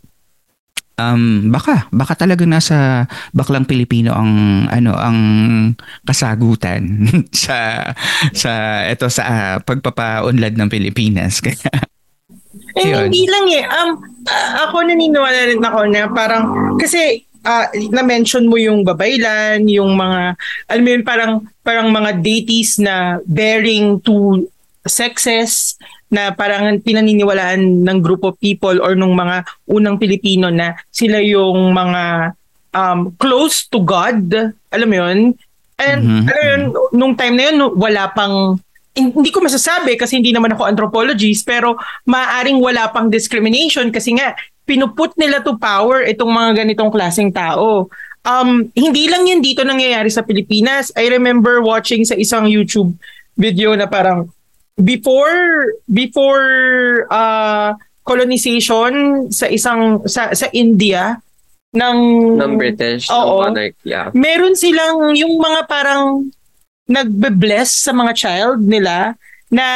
[1.10, 5.18] um baka baka talaga nasa baklang Pilipino ang ano ang
[6.06, 7.08] kasagutan
[7.46, 7.90] sa
[8.36, 8.52] sa
[8.86, 11.42] ito sa ah, pagpapaunlad ng Pilipinas.
[11.46, 11.92] Kaya
[12.76, 13.12] Eh, Yun.
[13.12, 13.64] hindi lang eh.
[13.68, 13.90] Um,
[14.64, 16.44] ako naniniwala rin ako na parang,
[16.80, 20.40] kasi ah, na-mention mo yung babaylan, yung mga,
[20.72, 21.32] alam mo yun, parang,
[21.68, 24.48] parang mga deities na bearing two
[24.88, 25.76] sexes,
[26.12, 31.72] na parang pinaniniwalaan ng group of people or nung mga unang Pilipino na sila yung
[31.72, 32.36] mga
[32.76, 34.28] um, close to God.
[34.70, 35.20] Alam mo yun?
[35.80, 36.24] And Mhm.
[36.28, 36.64] alam mo yun,
[36.94, 38.60] nung time na yun, wala pang
[38.92, 44.36] hindi ko masasabi kasi hindi naman ako anthropologist pero maaring wala pang discrimination kasi nga
[44.68, 47.88] pinuput nila to power itong mga ganitong klaseng tao.
[48.22, 50.92] Um, hindi lang yun dito nangyayari sa Pilipinas.
[50.94, 52.94] I remember watching sa isang YouTube
[53.34, 54.28] video na parang
[54.80, 56.50] before before
[57.12, 57.76] uh,
[58.08, 61.20] colonization sa isang sa sa India
[61.72, 61.98] ng
[62.40, 63.08] Ng British.
[63.08, 63.48] ng Oo.
[63.48, 64.12] monarch, yeah.
[64.12, 66.28] meron silang yung mga parang
[66.92, 69.16] nagbe-bless sa mga child nila
[69.48, 69.68] na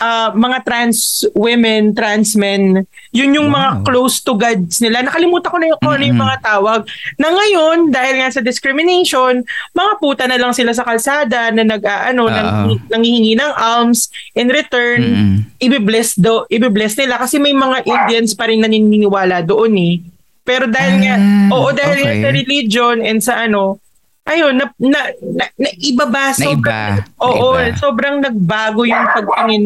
[0.00, 0.98] ah, mga trans
[1.32, 3.84] women, trans men, yun yung mga Wow.
[3.84, 5.04] close to gods nila.
[5.04, 6.80] Nakalimutan ko na yung kung ano yung mga tawag.
[7.14, 11.82] Na ngayon, dahil nga sa discrimination, mga puta na lang sila sa kalsada na nag,
[11.82, 12.32] ah, ano, Oo.
[12.32, 12.50] nang,
[12.88, 14.08] nangihingi ng alms.
[14.34, 19.76] In return, mm ibe-bless do, ibe-bless nila kasi may mga Indians pa rin naniniwala doon
[19.76, 20.00] eh.
[20.40, 22.24] Pero dahil nga, Ah, oo, dahil nga okay.
[22.24, 23.76] sa religion and sa ano,
[24.26, 26.34] ayun, na, na, na, na iba ba?
[26.34, 27.76] Naiba, Sobrang, oo, naiba.
[27.78, 29.64] sobrang nagbago yung pagtingin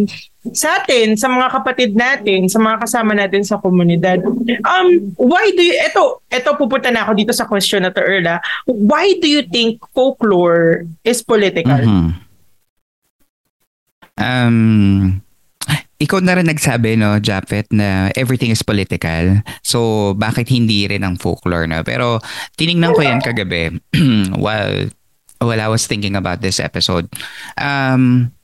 [0.53, 4.21] sa atin, sa mga kapatid natin, sa mga kasama natin sa komunidad.
[4.61, 8.45] Um, why do you, eto, eto pupunta na ako dito sa question na to, Erla.
[8.69, 11.81] Why do you think folklore is political?
[11.81, 12.13] Mhm.
[14.15, 15.24] Um,
[16.05, 19.41] ikaw na rin nagsabi, no, Japet, na everything is political.
[19.65, 21.81] So, bakit hindi rin ang folklore, no?
[21.81, 22.21] Pero,
[22.61, 23.81] tiningnan ko yan kagabi
[24.45, 24.93] while,
[25.41, 27.09] while I was thinking about this episode.
[27.57, 28.37] Um,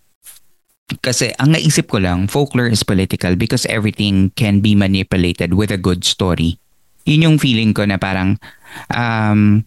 [0.99, 5.79] kasi ang naisip ko lang, folklore is political because everything can be manipulated with a
[5.79, 6.59] good story.
[7.07, 8.43] Yun yung feeling ko na parang
[8.91, 9.63] um,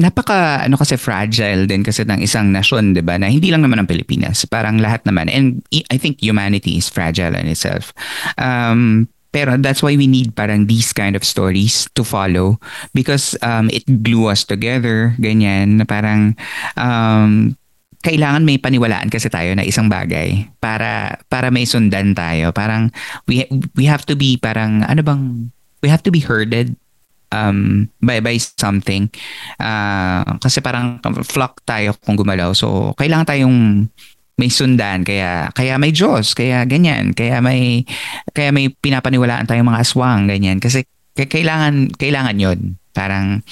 [0.00, 3.20] napaka ano kasi fragile din kasi ng isang nasyon, 'di ba?
[3.20, 5.28] Na hindi lang naman ang Pilipinas, parang lahat naman.
[5.28, 5.60] And
[5.92, 7.92] I think humanity is fragile in itself.
[8.40, 12.58] Um pero that's why we need parang these kind of stories to follow
[12.90, 16.34] because um, it glue us together, ganyan, na parang
[16.74, 17.54] um,
[18.02, 22.50] kailangan may paniwalaan kasi tayo na isang bagay para para may sundan tayo.
[22.50, 22.90] Parang
[23.30, 23.46] we
[23.78, 26.74] we have to be parang ano bang we have to be herded
[27.30, 29.10] um by by something.
[29.56, 32.54] Uh, kasi parang flock tayo kung gumalaw.
[32.54, 33.58] So kailangan tayong
[34.40, 35.04] may sundan.
[35.04, 36.32] Kaya kaya may Diyos.
[36.32, 37.12] Kaya ganyan.
[37.12, 37.84] Kaya may
[38.32, 40.24] kaya may pinapaniwalaan tayong mga aswang.
[40.30, 40.58] Ganyan.
[40.58, 40.84] Kasi
[41.14, 43.44] kailangan kailangan yon parang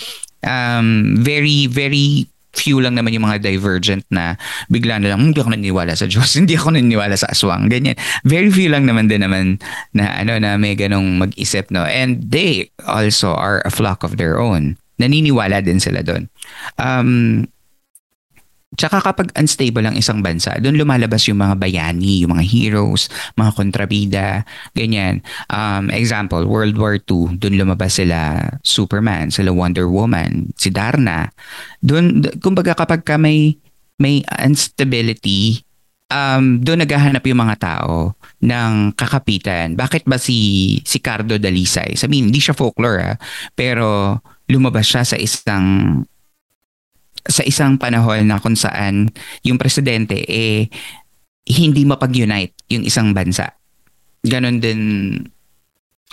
[0.42, 0.88] um,
[1.20, 2.24] very very
[2.56, 4.40] few lang naman yung mga divergent na
[4.72, 7.96] bigla na lang, hmm, hindi ako naniniwala sa Diyos, hindi ako naniniwala sa aswang, ganyan.
[8.24, 9.60] Very few lang naman din naman
[9.92, 11.84] na ano na may ganong mag-isip, no?
[11.84, 14.80] And they also are a flock of their own.
[14.98, 16.26] Naniniwala din sila doon.
[16.80, 17.46] Um,
[18.76, 23.56] Tsaka kapag unstable ang isang bansa, doon lumalabas yung mga bayani, yung mga heroes, mga
[23.56, 24.26] kontrabida,
[24.76, 25.24] ganyan.
[25.48, 31.32] Um, example, World War II, doon lumabas sila Superman, sila Wonder Woman, si Darna.
[31.80, 33.56] Doon, kumbaga kapag ka may,
[33.96, 35.64] may instability,
[36.12, 39.80] um, doon naghahanap yung mga tao ng kakapitan.
[39.80, 41.96] Bakit ba si, si Cardo Dalisay?
[41.96, 43.12] Sabihin, hindi siya folklore ha,
[43.56, 46.04] pero lumabas siya sa isang
[47.26, 49.10] sa isang panahon na kung saan
[49.42, 50.70] yung presidente eh
[51.48, 53.56] hindi mapag-unite yung isang bansa.
[54.22, 54.80] Ganon din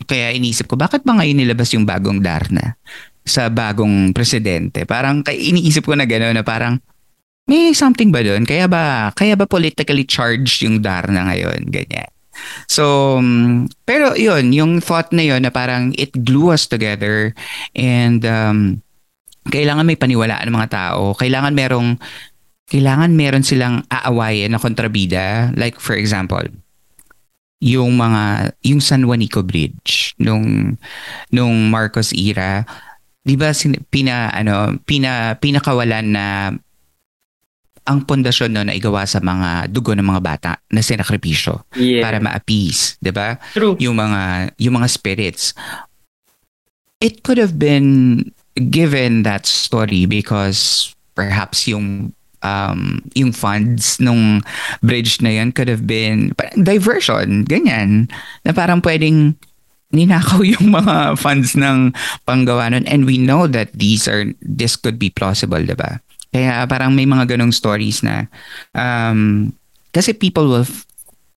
[0.08, 2.76] kaya inisip ko bakit ba ngayon nilabas yung bagong Darna
[3.24, 4.84] sa bagong presidente?
[4.84, 6.80] Parang iniisip ko na gano'n na parang
[7.46, 8.44] may something ba doon?
[8.44, 11.70] Kaya ba kaya ba politically charged yung Darna ngayon?
[11.70, 12.10] Ganyan.
[12.68, 17.32] So, um, pero yun, yung thought na yun na parang it glue us together
[17.78, 18.84] and um,
[19.50, 21.14] kailangan may paniwalaan ng mga tao.
[21.14, 21.98] Kailangan merong
[22.66, 25.54] kailangan meron silang aawayin na kontrabida.
[25.54, 26.42] Like for example,
[27.62, 30.78] yung mga yung San Juanico Bridge nung
[31.30, 32.66] nung Marcos era,
[33.22, 33.54] 'di ba
[33.90, 36.26] pina ano pina pinakawalan na
[37.86, 42.02] ang pundasyon no na igawa sa mga dugo ng mga bata na sinakripisyo yeah.
[42.02, 43.38] para ma-appease, 'di ba?
[43.78, 45.54] Yung mga yung mga spirits.
[46.98, 48.18] It could have been
[48.56, 52.14] given that story because perhaps yung
[52.46, 54.46] um, yung funds nung
[54.86, 58.06] bridge na yun could have been diversion, ganyan.
[58.46, 59.34] Na parang pwedeng
[59.90, 61.92] ninakaw yung mga funds ng
[62.30, 62.86] panggawa nun.
[62.86, 66.00] And we know that these are, this could be plausible, diba?
[66.30, 68.28] Kaya parang may mga ganong stories na,
[68.76, 69.52] um,
[69.96, 70.68] kasi people will,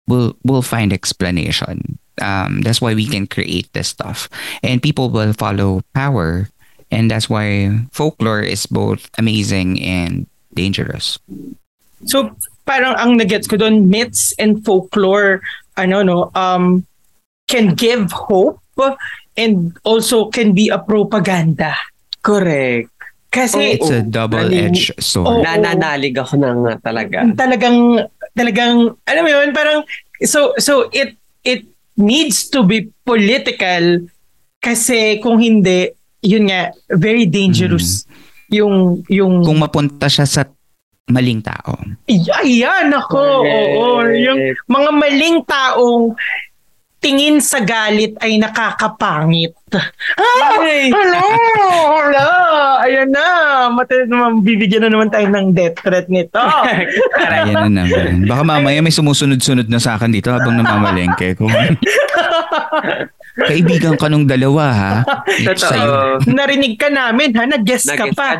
[0.07, 1.99] will, will find explanation.
[2.19, 4.28] Um, that's why we can create this stuff.
[4.66, 6.51] And people will follow power
[6.90, 11.19] And that's why folklore is both amazing and dangerous.
[12.06, 12.32] So,
[12.65, 15.40] parang ang nagets ko doon, myths and folklore,
[15.77, 16.86] ano no, um,
[17.48, 18.60] can give hope
[19.36, 21.77] and also can be a propaganda.
[22.23, 22.90] Correct.
[23.28, 25.28] Kasi It's a double-edged sword.
[25.28, 25.44] Oo.
[25.44, 27.28] Nananalig ako ng uh, talaga.
[27.36, 28.01] talagang
[28.32, 29.85] talagang alam mo yun parang
[30.24, 31.12] so so it
[31.44, 34.06] it needs to be political
[34.65, 35.93] kasi kung hindi
[36.23, 38.05] yun nga very dangerous
[38.49, 40.43] yung yung Kung mapunta siya sa
[41.09, 41.73] maling tao.
[42.45, 43.45] Ayan ako.
[43.45, 43.77] Correct.
[43.81, 44.39] Oo, yung
[44.69, 46.12] mga maling taong
[46.99, 49.55] tingin sa galit ay nakakapangit.
[50.19, 50.89] Ah, Ay!
[50.89, 51.20] hala,
[51.93, 52.28] hala,
[52.89, 53.27] ayan na.
[53.69, 56.40] Mata naman, bibigyan na naman tayo ng death threat nito.
[57.28, 58.24] Ayan na naman.
[58.24, 61.45] Baka mamaya may sumusunod-sunod na sa akin dito habang namamalengke ko.
[63.39, 64.94] Kaibigan ka nung dalawa ha.
[65.47, 66.19] Totoo.
[66.39, 68.35] Narinig ka namin ha, nag-guess ka pa.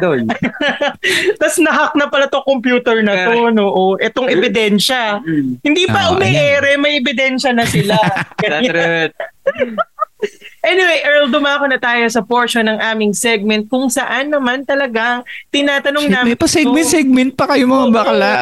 [1.39, 3.71] Tapos nahack na pala to computer na to, no?
[3.71, 5.23] O, etong ebidensya.
[5.63, 7.95] Hindi pa Oo, umiere, may ebidensya na sila.
[10.59, 15.23] Anyway, Earl, dumako na tayo sa portion ng aming segment kung saan naman talagang
[15.55, 16.29] tinatanong Shit, namin.
[16.35, 18.35] may pa-segment-segment pa kayo mga bakla.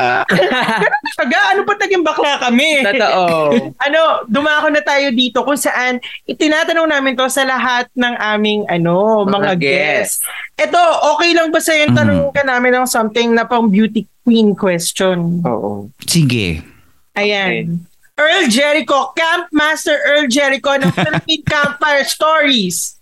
[1.21, 2.81] Taga, ano pa taging bakla kami?
[2.81, 3.25] Totoo.
[3.87, 9.29] ano, dumako na tayo dito kung saan itinatanong namin to sa lahat ng aming ano,
[9.29, 10.25] mga, Mga guests.
[10.57, 10.81] Ito,
[11.13, 15.45] okay lang ba sa yung tanong ka namin ng something na pang beauty queen question?
[15.45, 15.93] Oo.
[16.09, 16.65] Sige.
[17.13, 17.85] Ayan.
[18.17, 22.97] Earl Jericho, Camp Master Earl Jericho ng Philippine Campfire Stories.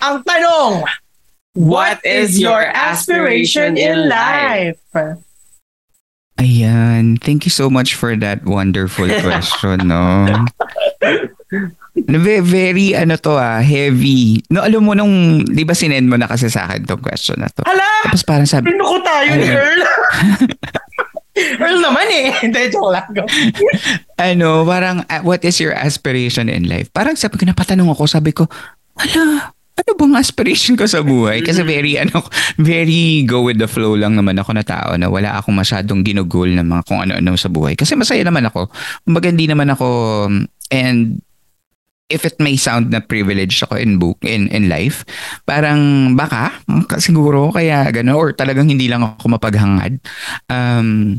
[0.00, 0.88] Ang tanong,
[1.54, 4.74] What is your aspiration in life?
[6.42, 7.22] Ayan.
[7.22, 10.26] Thank you so much for that wonderful question, no?
[11.94, 14.42] Na ve- very, ano to ah, heavy.
[14.50, 17.46] No, alam mo nung, di ba sinend mo na kasi sa akin tong question na
[17.54, 17.62] to.
[17.62, 17.86] Hala!
[18.10, 19.46] Tapos parang sabi, Pinuko tayo ni.
[19.46, 19.80] Earl.
[21.34, 22.30] Earl naman eh.
[22.46, 23.10] Hindi, joke lang.
[24.18, 26.88] ano, parang, uh, what is your aspiration in life?
[26.94, 28.46] Parang sabi ko, napatanong ako, sabi ko,
[28.94, 31.42] ala, ano bang aspiration ko sa buhay?
[31.42, 32.22] Kasi very, ano,
[32.62, 36.46] very go with the flow lang naman ako na tao na wala akong masyadong ginugol
[36.46, 37.74] na mga kung ano-ano sa buhay.
[37.74, 38.70] Kasi masaya naman ako.
[39.02, 39.86] Kumbaga hindi naman ako,
[40.70, 41.18] and
[42.12, 45.08] if it may sound na privileged ako in book in in life
[45.48, 46.52] parang baka
[47.00, 49.96] siguro kaya gano'n or talagang hindi lang ako mapaghangad
[50.52, 51.16] um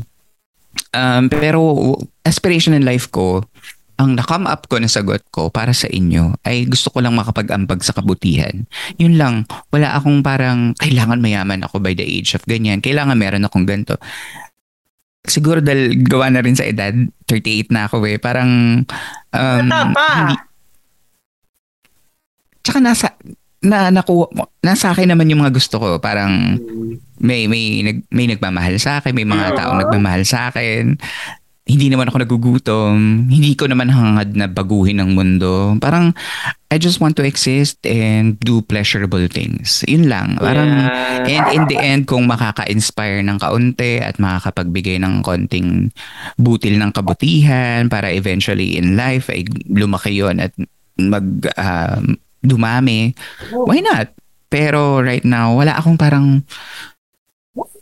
[0.94, 1.60] um pero
[2.22, 3.42] aspiration in life ko
[3.96, 7.80] ang na-come up ko na sagot ko para sa inyo ay gusto ko lang makapag-ambag
[7.80, 8.68] sa kabutihan.
[9.00, 12.84] Yun lang, wala akong parang kailangan mayaman ako by the age of ganyan.
[12.84, 13.96] Kailangan meron akong ganito.
[15.24, 16.92] Siguro dahil gawa na rin sa edad,
[17.24, 18.20] 38 na ako eh.
[18.20, 18.84] Parang
[19.32, 20.08] um, Bata pa.
[20.12, 20.36] hindi,
[22.66, 23.14] tsaka nasa
[23.62, 24.26] na nakuha
[24.60, 25.88] nasa akin naman yung mga gusto ko.
[26.02, 26.58] Parang
[27.22, 30.98] may may nag, may nagmamahal sa akin may mga taong nagmamahal sa akin.
[31.66, 33.26] Hindi naman ako nagugutom.
[33.26, 35.74] Hindi ko naman hangad na baguhin ang mundo.
[35.82, 36.14] Parang
[36.70, 39.82] I just want to exist and do pleasurable things.
[39.86, 40.38] Yun lang.
[40.38, 40.70] Parang
[41.26, 41.26] Yeah.
[41.26, 45.90] and in the end kung makaka-inspire ng kaunti at makakapagbigay ng konting
[46.38, 50.54] butil ng kabutihan para eventually in life ay lumaki yon at
[51.02, 51.26] mag
[51.58, 52.14] um,
[52.46, 53.12] dumami
[53.52, 54.10] why not
[54.48, 56.40] pero right now wala akong parang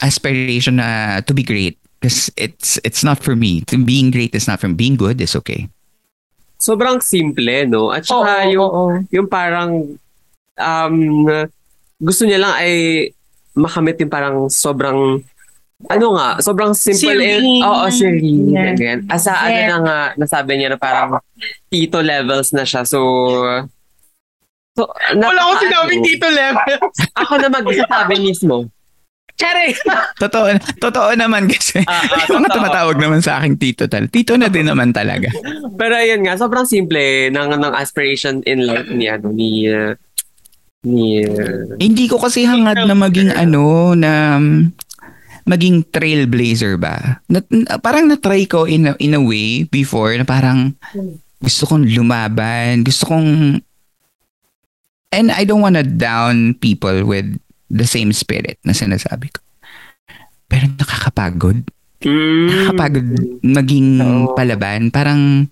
[0.01, 4.61] aspiration na to be great because it's it's not for me being great is not
[4.61, 4.75] for me.
[4.77, 5.69] being good is okay
[6.55, 7.93] Sobrang simple, no?
[7.93, 8.85] At saka Oo, yung, oo.
[9.13, 9.85] yung parang
[10.57, 10.97] um,
[12.01, 12.73] gusto niya lang ay
[13.53, 15.21] makamit yung parang sobrang
[15.85, 17.61] ano nga, sobrang simple Serene.
[17.61, 18.49] and oo, serene.
[18.49, 18.65] Yeah.
[18.73, 18.99] ganyan.
[19.13, 19.69] Asa ano Yeah.
[19.69, 21.21] na nga, nasabi niya na parang
[21.69, 22.89] tito levels na siya.
[22.89, 23.03] So,
[24.75, 26.79] so Wala akong sinabing ano, dito level.
[27.23, 28.67] Ako na magsasabi mismo.
[29.35, 29.75] Charing!
[30.23, 30.47] totoo
[30.79, 34.47] totoo naman kasi Ah, ah, yung mga tumatawag naman sa aking tito tal tito na
[34.47, 35.27] din naman talaga
[35.75, 39.99] Pero ayun nga, sobrang simple ng ng aspiration in life ni ano ni uh,
[40.87, 44.71] ni uh, Hindi ko kasi hangad na maging ano na um,
[45.45, 47.21] maging trailblazer ba.
[47.29, 50.73] Na, na- parang na-try ko in a, in a way before na parang
[51.43, 53.61] gusto kong lumaban, gusto kong
[55.15, 57.39] and I don't wanna down people with
[57.71, 59.41] the same spirit na sinasabi ko.
[60.51, 61.65] Pero nakakapagod.
[62.03, 63.07] mm, Nakakapagod
[63.43, 64.35] maging Oo.
[64.35, 64.91] palaban.
[64.91, 65.49] Parang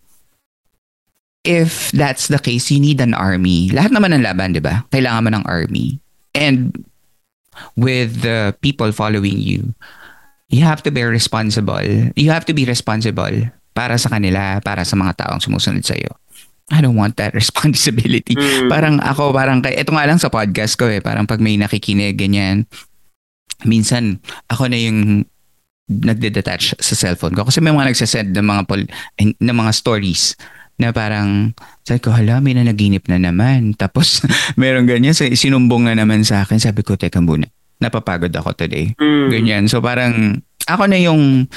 [1.43, 3.71] if that's the case, you need an army.
[3.71, 4.87] Lahat naman ng laban, di ba?
[4.95, 5.99] Kailangan mo ng army.
[6.33, 6.87] And
[7.77, 9.75] with the people following you,
[10.49, 12.13] you have to be responsible.
[12.15, 16.13] You have to be responsible para sa kanila, para sa mga taong sumusunod sa'yo.
[16.73, 18.33] I don't want that responsibility.
[18.33, 21.61] mm, Parang ako, parang, kay, ito nga lang sa podcast ko eh, parang pag may
[21.61, 22.65] nakikinig, ganyan,
[23.63, 24.19] minsan,
[24.49, 25.29] ako na yung
[25.87, 27.45] nagde-detach sa cellphone ko.
[27.45, 28.81] Kasi may mga nagsasend ng mga, pol,
[29.21, 30.33] eh, ng mga stories
[30.81, 31.53] na parang,
[31.85, 33.71] sabi ko, hala, may nanaginip na naman.
[33.83, 34.25] Tapos,
[34.57, 36.57] meron ganyan, sinumbong na naman sa akin.
[36.57, 37.45] Sabi ko, teka muna,
[37.83, 38.95] napapagod ako today.
[38.97, 39.29] mm.
[39.29, 39.67] Ganyan.
[39.67, 40.39] So parang
[40.71, 41.51] ako na yung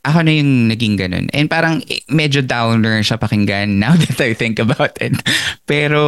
[0.00, 1.26] ako na yung naging ganun.
[1.30, 5.12] And parang eh, medyo downer siya pakinggan now that I think about it.
[5.64, 6.00] Pero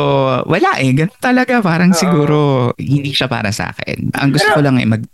[0.45, 0.93] wala eh.
[0.93, 1.61] Ganun talaga.
[1.61, 4.17] Parang siguro hindi siya para sa akin.
[4.17, 5.05] Ang gusto ko lang ay mag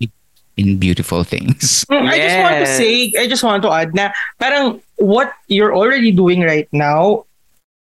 [0.55, 1.86] in beautiful things.
[1.86, 2.74] Mm, I just want to Yes.
[2.74, 7.22] say, I just want to add na parang what you're already doing right now,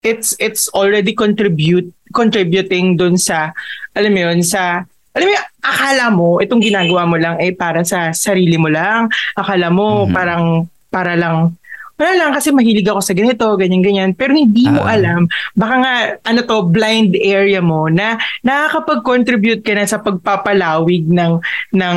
[0.02, 3.54] it's it's already contribute contributing dun sa
[3.94, 4.82] alam mo yun sa
[5.14, 9.06] alam mo yun, akala mo itong ginagawa mo lang ay para sa sarili mo lang.
[9.34, 10.10] Akala mo Mhm.
[10.10, 10.44] parang
[10.94, 11.58] para lang
[11.94, 14.18] wala lang kasi mahilig ako sa ganito, ganyan-ganyan.
[14.18, 14.98] Pero hindi mo Ah.
[14.98, 15.94] alam, baka nga,
[16.26, 21.38] ano to, blind area mo na nakakapag-contribute ka na sa pagpapalawig ng
[21.78, 21.96] ng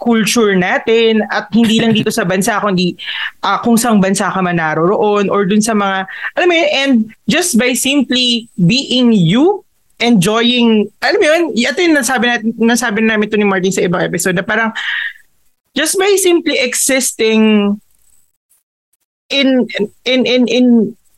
[0.00, 2.96] culture natin at hindi lang dito sa bansa kundi
[3.44, 6.08] ah, kung saan bansa ka man naroroon or dun sa mga
[6.40, 6.92] alam mo yun and
[7.28, 9.60] just by simply being you
[10.00, 14.02] enjoying alam mo yun ito yung nasabi natin nasabi namin to ni Martin sa ibang
[14.02, 14.72] episode na parang
[15.76, 17.76] just by simply existing
[19.30, 19.64] in
[20.04, 20.66] in in in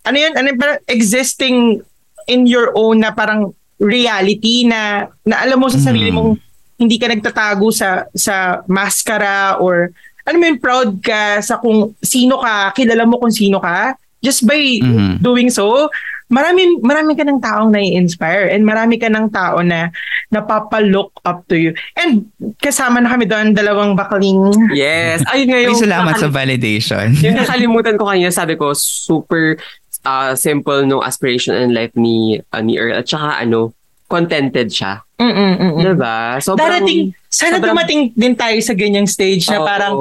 [0.06, 1.82] ano yun ano parang existing
[2.26, 6.16] in your own na parang reality na na alam mo sa sarili Mm.
[6.16, 6.30] mong
[6.76, 9.90] hindi ka nagtatago sa sa maskara or
[10.26, 13.94] ano yun, proud ka sa kung sino ka, kilala mo kung sino ka.
[14.18, 15.22] Just by Mhm.
[15.22, 15.86] doing so,
[16.26, 19.94] marami marami ka ng taong nai-inspire and marami ka ng tao na
[20.34, 21.70] napapa-look up to you.
[21.94, 22.26] And
[22.58, 25.22] kasama na kami doon, dalawang bakling Yes.
[25.30, 25.78] Ayun nga Ay, yung...
[25.78, 27.14] salamat sa validation.
[27.22, 29.54] yung nakalimutan ko kanina, sabi ko, super
[30.02, 32.98] ah, simple no aspiration in life ni, ah, ni Earl.
[32.98, 33.70] At saka ano,
[34.10, 35.05] contented siya.
[35.16, 35.80] Mm-mm-mm.
[35.80, 36.36] Diba?
[36.38, 39.64] Sobrang, Darating, sana sobrang- dumating din tayo sa ganyang stage na Oo.
[39.64, 39.94] parang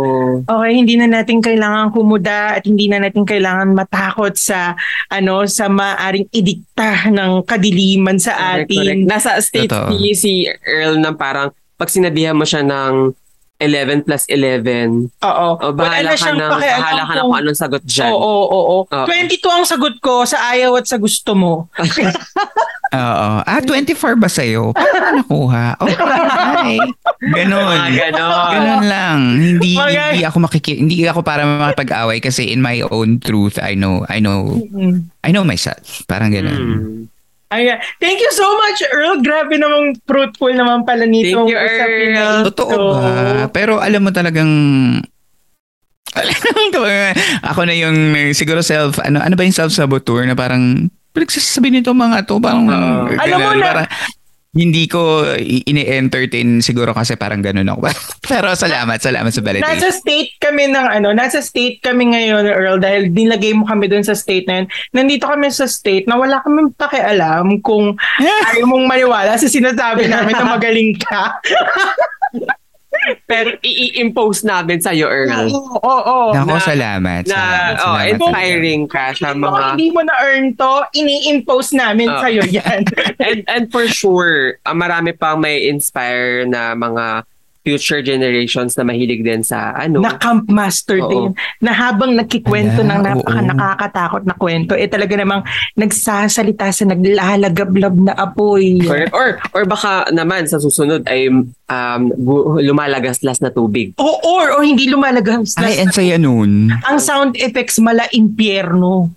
[0.44, 4.76] okay, hindi na natin kailangan kumuda at hindi na natin kailangan matakot sa
[5.08, 8.92] ano sa maaring idikta ng kadiliman sa Correct, correct.
[8.92, 8.98] atin.
[9.08, 10.32] Nasa state si, si
[10.62, 13.16] Earl na parang pag sinabihan mo siya ng
[13.56, 15.48] 11 plus 11, Oo.
[15.56, 18.12] o bahala ka, ng, bahala ka na kung anong sagot dyan.
[18.12, 18.78] Oo, oo, oo.
[18.84, 19.08] Oo.
[19.08, 21.72] 22 ang sagot ko sa ayaw at sa gusto mo.
[22.96, 23.30] Oo.
[23.42, 24.72] Ah, 24 ba sa'yo?
[24.72, 25.66] Paano ka nakuha?
[25.78, 26.80] Oh, hi.
[27.20, 27.76] Ganon.
[27.76, 28.50] Ah, ganon.
[28.50, 29.20] Ganon lang.
[29.36, 33.76] Hindi Mga- hindi ako makiki hindi ako para makipag-away kasi in my own truth I
[33.76, 35.12] know I know Mm.
[35.22, 36.04] I know myself.
[36.06, 36.56] Parang ganon.
[36.56, 37.02] Hmm.
[37.52, 37.78] Ayan.
[38.00, 39.22] Thank you so much, Earl.
[39.22, 41.46] Grabe namang fruitful naman pala nito.
[41.46, 42.44] Thank you, Earl.
[42.50, 43.04] Totoo ba?
[43.52, 44.52] Pero alam mo talagang
[47.44, 47.96] ako na yung
[48.32, 52.68] siguro self ano ano ba yung self saboteur na parang pinagsasabi nito mga to parang
[52.68, 52.72] Oo.
[53.08, 53.88] ganun, Alam mo na- parang
[54.56, 57.92] hindi ko ini-entertain siguro kasi parang ganun ako.
[58.32, 59.68] Pero salamat, salamat sa validation.
[59.68, 64.08] Nasa state kami ng ano, nasa state kami ngayon, Earl, dahil nilagay mo kami dun
[64.08, 64.68] sa state na yun.
[64.96, 70.32] Nandito kami sa state na wala kami pakialam kung ayaw mong maniwala sa sinasabi namin
[70.32, 71.36] na magaling ka.
[73.30, 75.50] Pero i-impose namin sa iyo, Earl.
[75.54, 76.32] Oo, oo.
[76.34, 77.24] Nako, na- salamat.
[77.26, 78.06] Na, salamat, oh, salamat.
[78.12, 79.64] inspiring ka sa mga...
[79.76, 82.22] hindi mo na-earn to, ini-impose namin Oo.
[82.22, 82.82] sa'yo yan.
[83.28, 87.28] and, and for sure, ah, marami pang may inspire na mga
[87.66, 90.06] future generations na mahilig din sa ano.
[90.06, 91.10] na camp master Oo.
[91.10, 91.26] din
[91.58, 93.50] na habang nagkikwento Ala, ng napaka oo.
[93.50, 95.42] nakakatakot na kwento eh talaga namang
[95.74, 98.78] nagsasalita sa naglalagablab na apoy.
[98.80, 99.10] Correct.
[99.12, 101.26] Or, or baka naman sa susunod ay
[101.66, 102.02] um,
[102.62, 103.98] lumalagaslas na tubig.
[103.98, 105.58] O or o hindi lumalagas.
[105.58, 106.70] Ay, ang saya nun.
[106.70, 109.10] ang sound effects mala impyerno.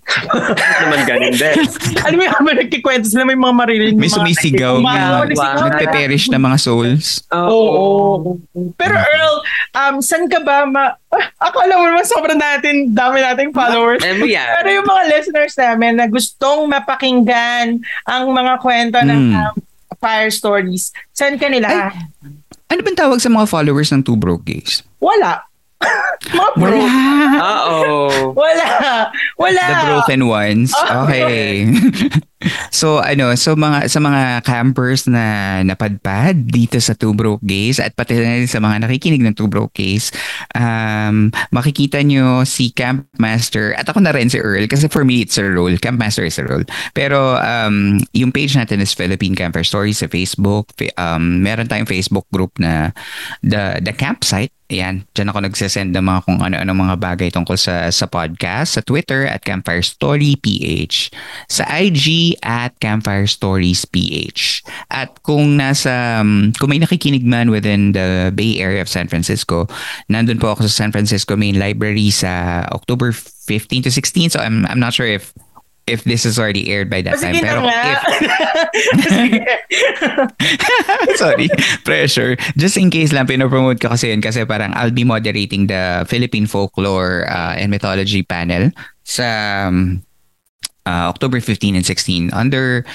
[0.81, 1.55] naman ganun din.
[2.05, 3.99] Alam mo yung habang nagkikwento sila may mga maririnig.
[3.99, 5.21] May sumisigaw na.
[5.29, 7.21] na- Nagpe-perish na mga souls.
[7.29, 8.38] Oo.
[8.75, 9.35] Pero Earl,
[9.73, 10.93] um, saan ka ba ma...
[11.09, 13.99] Ah, ako alam mo naman sobrang natin, dami nating followers.
[14.03, 14.49] Yan.
[14.59, 19.35] Pero yung mga listeners namin na gustong mapakinggan ang mga kwento ng Mm.
[19.35, 19.55] um,
[19.97, 21.91] fire stories, saan ka nila?
[22.69, 24.85] Ano bang tawag sa mga followers ng Two Broke Gays?
[25.01, 25.41] Wala.
[26.29, 26.75] mga bro.
[26.75, 27.39] Wala.
[27.41, 27.89] Oo.
[28.35, 28.67] Wala.
[29.35, 29.63] Wala.
[29.63, 30.69] The broken ones.
[30.75, 31.07] Oh.
[31.07, 31.65] Okay.
[32.69, 37.95] so ano, so mga sa mga campers na napadpad dito sa Two Broke Gays at
[37.97, 40.11] pati na rin sa mga nakikinig ng Two Broke Gays,
[40.55, 45.23] um, makikita nyo si Camp Master at ako na rin si Earl kasi for me
[45.23, 45.73] it's a role.
[45.79, 46.63] Camp Master is a role.
[46.91, 50.69] Pero um, yung page natin is Philippine Camper Stories sa Facebook.
[50.75, 52.91] Fa- Um, meron tayong Facebook group na
[53.39, 57.89] the the campsite Ayan, dyan ako nagsasend ng mga kung ano-ano mga bagay tungkol sa
[57.89, 61.09] sa podcast, sa Twitter at Campfire Story PH,
[61.49, 64.61] sa IG at Campfire Stories PH.
[64.93, 69.65] At kung nasa um, kung may nakikinig man within the Bay Area of San Francisco,
[70.05, 74.37] nandun po ako sa San Francisco Main Library sa October 15 to 16.
[74.37, 75.33] So I'm I'm not sure if
[75.89, 77.33] if this is already aired by that time.
[77.33, 77.81] Sige na Pero nga.
[77.81, 77.99] if.
[81.21, 81.49] Sorry,
[81.83, 82.37] pressure.
[82.55, 86.45] Just in case lang, pinopromote ko kasi yun kasi parang I'll be moderating the Philippine
[86.45, 88.69] Folklore uh, and Mythology panel
[89.03, 89.25] sa
[89.67, 90.05] um,
[90.85, 92.85] uh, October 15 and 16 under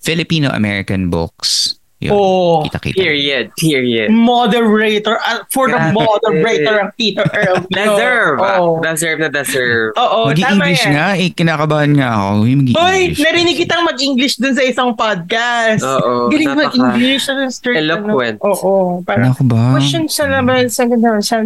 [0.00, 1.80] Filipino-American Books.
[2.02, 2.98] Yun, Oh, kita-kita.
[2.98, 3.44] Period.
[3.54, 4.08] Period.
[4.10, 5.14] moderator.
[5.16, 5.94] uh, for the Grabe.
[5.94, 7.62] moderator ang Peter Earl.
[7.70, 8.36] Deserve.
[8.36, 8.58] ah.
[8.58, 8.82] Oo.
[8.82, 9.94] Deserve na deserve.
[9.94, 10.92] Oo, tama Mag-English yan.
[10.92, 12.28] nga, eh, kinakabahan nga ako.
[12.74, 15.80] Hoy, narinig kitang mag-English dun sa isang podcast.
[15.80, 17.24] Oo, Galing napaka- mag-English.
[17.28, 18.36] Ano, straight, eloquent.
[18.38, 18.72] Ano, oo,
[19.02, 19.62] parang Ano ko ba?
[19.72, 21.38] question sa laban sa ganda sa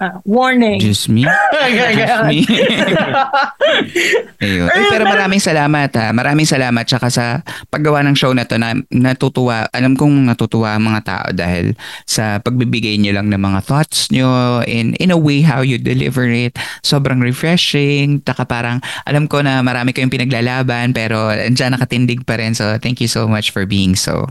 [0.00, 0.80] ah, warning.
[0.80, 1.24] Just me?
[1.98, 2.44] Just me?
[4.44, 4.68] Ayun.
[4.68, 6.12] Ay, pero maraming salamat ha.
[6.12, 7.24] Maraming salamat tsaka sa
[7.72, 9.68] paggawa ng show na to na natutuwa.
[9.72, 11.72] Alam kong natutuwa ang mga tao dahil
[12.04, 16.28] sa pagbibigay niyo lang ng mga thoughts niyo in in a way how you deliver
[16.28, 16.56] it.
[16.84, 18.22] Sobrang refreshing.
[18.22, 22.54] Taka parang alam ko na marami kayong pinaglalaban pero andyan nakatindig pa rin.
[22.54, 24.28] So thank you so much for being so.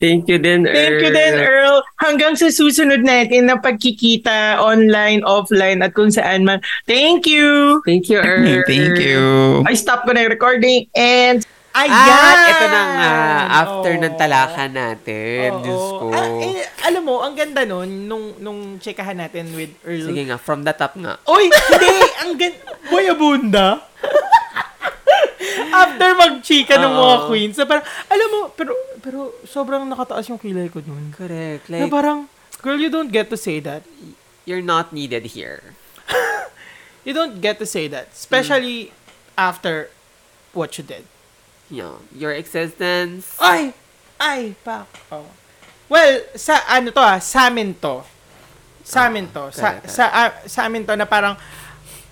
[0.00, 0.72] Thank you din, Earl.
[0.72, 1.76] Thank you din, Earl.
[2.00, 6.64] Hanggang sa susunod natin na pagkikita online, offline, at kung saan man.
[6.88, 7.84] Thank you!
[7.84, 8.64] Thank you, Earl.
[8.64, 9.60] thank you.
[9.68, 11.44] I stop ko na yung recording and
[11.76, 11.92] ayan!
[12.32, 13.12] At ito na nga,
[13.60, 14.00] after Oo.
[14.00, 15.48] ng talakan natin.
[15.52, 15.62] Oo.
[15.68, 16.04] Diyos ko.
[16.16, 20.08] Ah, eh, alam mo, ang ganda nun, nung, nung checkahan natin with Earl.
[20.08, 21.20] Sige nga, from the top nga.
[21.28, 21.96] Oy, hindi!
[22.24, 22.72] ang ganda.
[22.88, 23.84] Boy, abunda.
[25.76, 30.68] After mag-chika ng mga queens, na parang, alam mo, pero, pero sobrang nakataas yung kilay
[30.68, 31.10] ko nun.
[31.16, 31.66] Correct.
[31.72, 32.28] Na Like, parang,
[32.60, 33.82] girl, you don't get to say that.
[34.44, 35.76] you're not needed here.
[37.00, 38.12] You don't get to say that.
[38.12, 38.92] Especially
[39.32, 39.88] after
[40.52, 41.08] what you did.
[41.72, 43.40] Know, your existence.
[43.40, 43.72] Ay!
[44.20, 44.84] Ay, pak.
[45.08, 45.24] Oh.
[45.88, 48.04] Well, sa ano to ah, sa amin to.
[48.84, 49.48] Sa amin to.
[49.48, 51.40] Sa, correct, sa, ah, sa amin to na parang,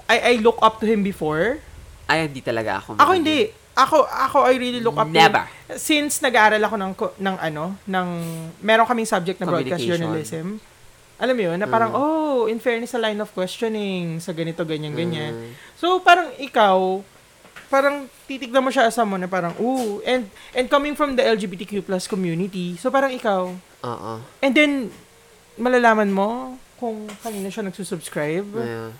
[0.08, 1.60] I, I look up to him before.
[2.08, 2.96] Ay, hindi talaga ako.
[2.96, 3.52] Ako hindi.
[3.78, 5.46] Ako, ako I really look up Never.
[5.70, 5.78] to.
[5.78, 6.92] Since nag-aaral ako ng,
[7.22, 8.08] ng ano, ng,
[8.58, 10.58] meron kaming subject na broadcast journalism.
[11.18, 11.98] Alam mo yun, na parang, Mm.
[11.98, 15.34] oh, in fairness sa line of questioning, sa ganito, ganyan, ganyan.
[15.34, 15.52] Mm.
[15.74, 17.02] So, parang ikaw,
[17.68, 21.82] parang titignan mo siya as someone na parang, ooh, and, and coming from the LGBTQ
[21.82, 23.50] plus community, so parang ikaw,
[23.82, 24.12] Oo.
[24.42, 24.90] and then,
[25.58, 28.46] malalaman mo kung kanina siya nagsusubscribe.
[28.54, 28.90] Yeah.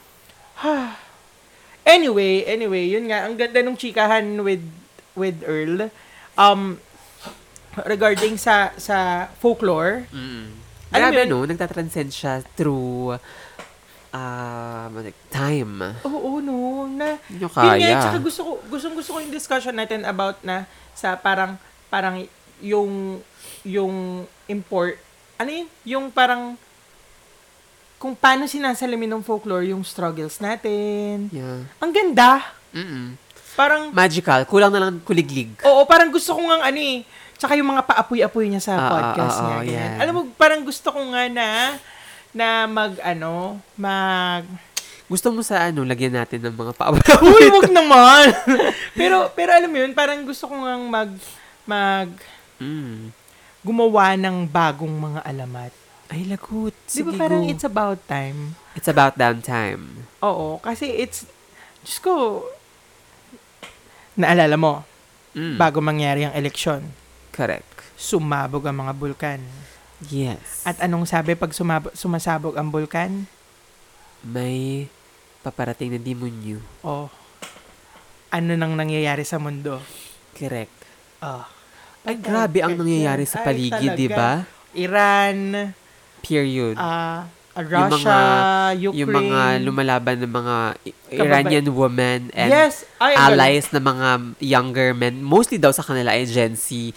[1.89, 4.60] Anyway, anyway, yun nga, ang ganda nung chikahan with,
[5.16, 5.89] with Earl,
[6.36, 6.77] um,
[7.89, 10.69] regarding sa, sa folklore, Mm.
[10.89, 11.28] Alam mo Grabe, yun?
[11.28, 11.44] no?
[11.44, 13.20] Nagtatranscend siya through
[14.09, 14.93] um,
[15.28, 15.97] time.
[16.01, 20.09] oo, no, na, nyo Yun nga, tsaka gusto ko, gustong gusto ko yung discussion natin
[20.09, 20.65] about na
[20.97, 21.60] sa parang,
[21.93, 22.24] parang
[22.65, 23.20] yung,
[23.69, 24.97] yung import,
[25.36, 25.69] ano yun?
[25.85, 26.56] Yung parang,
[27.99, 31.27] kung paano sinasalamin ng folklore yung struggles natin.
[31.35, 31.66] Yeah.
[31.83, 32.47] Ang ganda.
[32.70, 33.19] Mm-mm.
[33.59, 34.47] Parang, Magical.
[34.47, 35.51] Kulang na lang kuliglig.
[35.66, 37.03] oo, parang gusto ko nga ano eh,
[37.35, 39.51] tsaka yung mga paapoy-apoy niya sa Ah, podcast ah, niya.
[39.51, 39.75] ah, ganyan.
[39.75, 39.95] yan.
[39.99, 41.75] Alam mo, parang gusto ko nga na,
[42.31, 44.47] na mag, ano, mag,
[45.09, 47.03] Gusto mo sa ano, lagyan natin ng mga Uy, paabot.
[47.59, 48.29] wag naman.
[49.01, 51.11] pero pero alam mo yun, parang gusto ko ngang mag
[51.65, 52.12] mag
[52.61, 53.09] mm.
[53.65, 55.73] gumawa ng bagong mga alamat.
[56.09, 56.72] Ay, lagot.
[56.89, 57.52] Di ba Sige, parang go.
[57.52, 58.56] it's about time?
[58.72, 60.09] It's about damn time.
[60.18, 61.28] Oo, kasi it's
[61.80, 62.43] Diyos ko
[64.14, 64.82] naalala mo,
[65.30, 65.55] Mm.
[65.56, 66.90] bago mangyari ang eleksyon,
[67.30, 67.68] Correct.
[67.94, 69.40] sumabog ang mga bulkan.
[70.05, 70.64] Yes.
[70.64, 73.28] At anong sabi pag sumab- sumasabog ang bulkan?
[74.18, 74.90] may
[75.40, 76.59] paparating na demonyo.
[76.82, 77.06] Oh,
[78.28, 79.78] ano nang nangyayari sa mundo?
[80.35, 80.74] Correct.
[81.22, 81.47] Oh,
[82.02, 84.43] Ay, grabe ang nangyayari sa paligid, di ba?
[84.74, 85.70] Iran,
[86.20, 86.77] Period.
[86.77, 88.16] ah, Yung Russia,
[88.73, 88.95] Ukraine.
[88.95, 93.19] yung mga lumalaban ng mga I- Kababay- Iranian women and yes, galing.
[93.19, 94.09] allies na mga
[94.39, 96.95] younger men, mostly daw sa kanila ay Gen Z,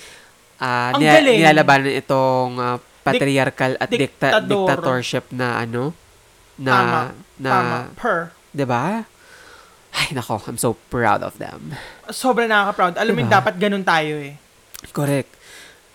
[0.57, 1.37] ah, Ang nila- galing.
[1.39, 4.69] nilalabanan itong ah, patriarchal at dicta- diktador.
[4.69, 5.97] dictatorship na ano,
[6.55, 6.99] na, Tama,
[7.35, 8.17] na, Tama, per.
[8.51, 9.01] 'di ba?
[9.91, 11.73] Ay, nako, I'm so proud of them.
[12.07, 12.95] Sobrang nakaka-proud.
[12.95, 13.33] Alam mo, Diba?
[13.33, 14.39] dapat ganun tayo eh.
[14.89, 15.27] Correct.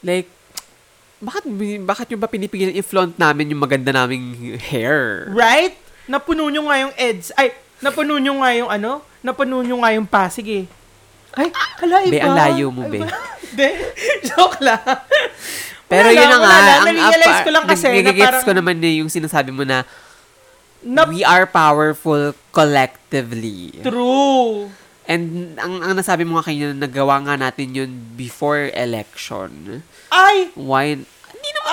[0.02, 0.28] Like,
[1.16, 1.44] bakit,
[1.82, 5.30] bakit yung ba pinipigilan i-flaunt namin yung maganda naming hair?
[5.32, 5.76] Right?
[6.06, 7.32] Napuno nyo nga yung eds.
[7.34, 9.00] Ay, napuno nyo nga yung ano?
[9.24, 10.64] Napuno nyo nga yung pasig eh.
[11.36, 11.52] Ay,
[11.82, 12.12] hala, iba.
[12.12, 13.00] Be, ang layo mo, be.
[13.52, 13.68] Be,
[14.28, 14.80] joke lang.
[15.90, 16.66] Pero Wala yun na nga, lang.
[16.82, 19.86] ang Na-realize ko lang kasi na parang- ko naman na yung sinasabi mo na
[20.82, 23.74] Na- we are powerful collectively.
[23.82, 24.70] True.
[25.06, 29.82] And ang, ang nasabi mo nga kanina, nagawa nga natin yun before election.
[30.10, 30.50] Ay!
[30.58, 30.98] Why?
[30.98, 31.70] Hindi naman.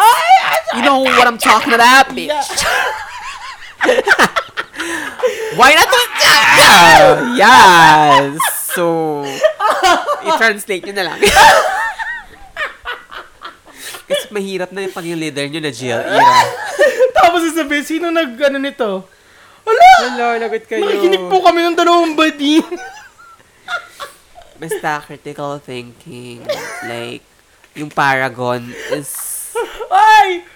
[0.78, 2.34] you know what I'm talking about, bitch.
[5.58, 5.90] Why not
[6.58, 6.98] now?
[7.38, 8.42] Yes.
[8.74, 9.22] So,
[10.28, 11.20] i-translate nyo na lang.
[14.10, 16.38] Kasi mahirap na yung pag yung leader nyo na Jill Ira.
[17.16, 18.90] Tapos sasabihin, sino nag, ano nito?
[19.64, 19.92] Hala!
[20.04, 20.84] Hello, lagot kayo.
[20.84, 22.66] Nakikinig po kami ng dalawang bading.
[24.64, 26.40] Basta critical thinking.
[26.88, 27.24] Like,
[27.76, 29.12] yung paragon is
[29.92, 30.48] Ay!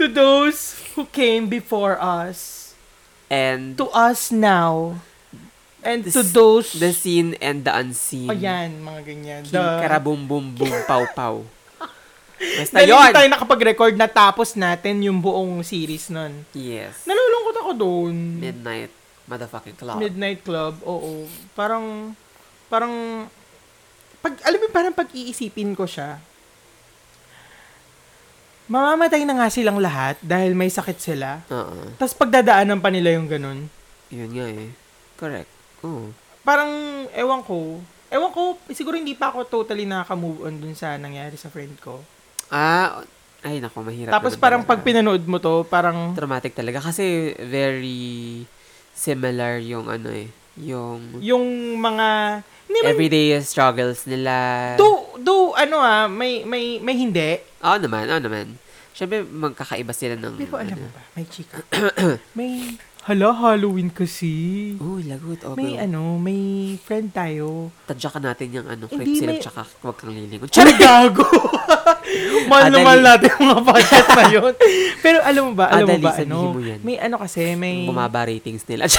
[0.00, 2.72] To those who came before us.
[3.28, 4.96] and To us now.
[5.84, 6.72] And the to those...
[6.76, 8.28] the seen and the unseen.
[8.28, 9.42] O yan, mga ganyan.
[9.44, 11.36] King karabum bum bum pow pow.
[12.40, 13.12] Basta Dahil yun.
[13.12, 16.48] tayo nakapag-record na tapos natin yung buong series nun.
[16.56, 17.04] Yes.
[17.04, 18.40] Nalulungkot ako doon.
[18.40, 18.92] Midnight
[19.30, 20.02] motherfucking club.
[20.02, 21.30] Midnight Club, oo.
[21.54, 22.10] Parang,
[22.66, 22.92] parang,
[24.20, 26.20] pag, alam mo, parang pag-iisipin ko siya,
[28.70, 31.42] mamamatay na nga silang lahat dahil may sakit sila.
[31.50, 31.90] Oo.
[31.98, 33.66] Tapos pagdadaanan pa nila yung ganun.
[34.14, 34.70] Yun nga eh.
[35.18, 35.50] Correct.
[35.82, 36.14] Oo.
[36.46, 36.70] Parang,
[37.12, 41.50] ewan ko, ewan ko, siguro hindi pa ako totally nakaka-move on dun sa nangyari sa
[41.50, 41.98] friend ko.
[42.46, 43.02] Ah,
[43.42, 48.44] ay nako, mahirap Tapos naman parang pag pinanood mo to, parang, traumatic talaga kasi very
[48.92, 50.28] similar yung ano eh,
[50.60, 51.46] yung yung
[51.80, 52.40] mga,
[52.70, 54.34] hindi everyday struggles nila.
[54.78, 57.42] do, do, ano ah, may, may, may hindi.
[57.66, 58.46] Oo naman, oo naman.
[58.94, 60.38] Siyempre, magkakaiba sila ng...
[60.38, 60.86] Pero alam ano.
[60.86, 61.58] mo ba, may chika.
[62.38, 62.76] may,
[63.08, 64.74] hala, Halloween kasi.
[64.76, 65.40] Uy, lagot.
[65.40, 65.56] Okay.
[65.56, 67.74] May ano, may friend tayo.
[67.88, 70.48] Tadyakan natin yung ano, Hindi, creep silip may- tsaka huwag kang lilingon.
[70.52, 71.26] Ay, gago!
[72.50, 72.86] mahal na Adali.
[72.86, 74.52] mahal natin yung mga podcast na yun.
[75.04, 76.80] Pero alam mo ba, alam mo Adali, ba, sabihin ano, mo yan.
[76.82, 77.86] may ano kasi, may...
[77.86, 78.84] Bumaba ratings nila.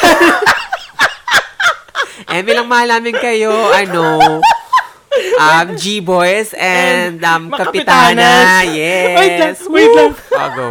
[2.32, 4.40] eh, bilang mahal namin kayo, ano,
[5.38, 8.64] um, G-Boys and, um, Kapitana.
[8.66, 9.16] Yes.
[9.20, 10.12] Wait lang, wait lang.
[10.16, 10.70] Oh, go.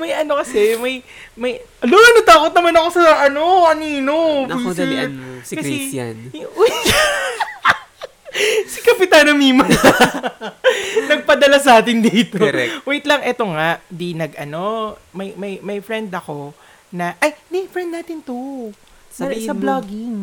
[0.00, 1.04] May ano kasi, may,
[1.36, 3.68] may, alo, natakot naman ako sa ano.
[4.48, 4.80] Naku, Buisit.
[4.80, 5.28] dalian mo.
[5.44, 6.16] Si Kasi- Grace yan.
[8.68, 9.66] Si Kapitana Mima.
[11.10, 12.38] Nagpadala sa atin dito.
[12.38, 12.86] Correct.
[12.86, 16.54] Wait lang, eto nga, di nag ano, may may may friend ako
[16.94, 18.70] na ay, di friend natin to.
[19.18, 19.60] Sa, Sabihin sa mo.
[19.60, 20.18] vlogging.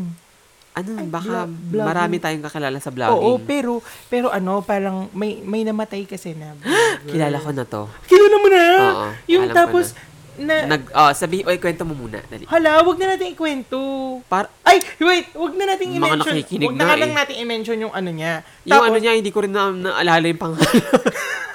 [0.73, 1.83] Ano, Ay, baka vlog- vlogging.
[1.85, 3.11] marami tayong kakilala sa vlogging.
[3.17, 6.55] Oo, pero pero ano, parang may may namatay kasi na.
[7.11, 7.91] Kilala ko na to.
[8.07, 8.63] Kilala mo na.
[8.65, 9.91] Oo, yung tapos
[10.35, 12.19] na, Nag, oh, sabi, oy, kwento mo muna.
[12.21, 12.43] Dali.
[12.43, 13.79] hala, wag na natin ikwento.
[14.27, 16.33] Par, Ay, wait, wag na natin Mga i-mention.
[16.35, 17.15] nakikinig Wag na na eh.
[17.15, 18.43] natin i-mention yung ano niya.
[18.63, 20.67] yung ano niya, hindi ko rin na, naalala yung pangalan.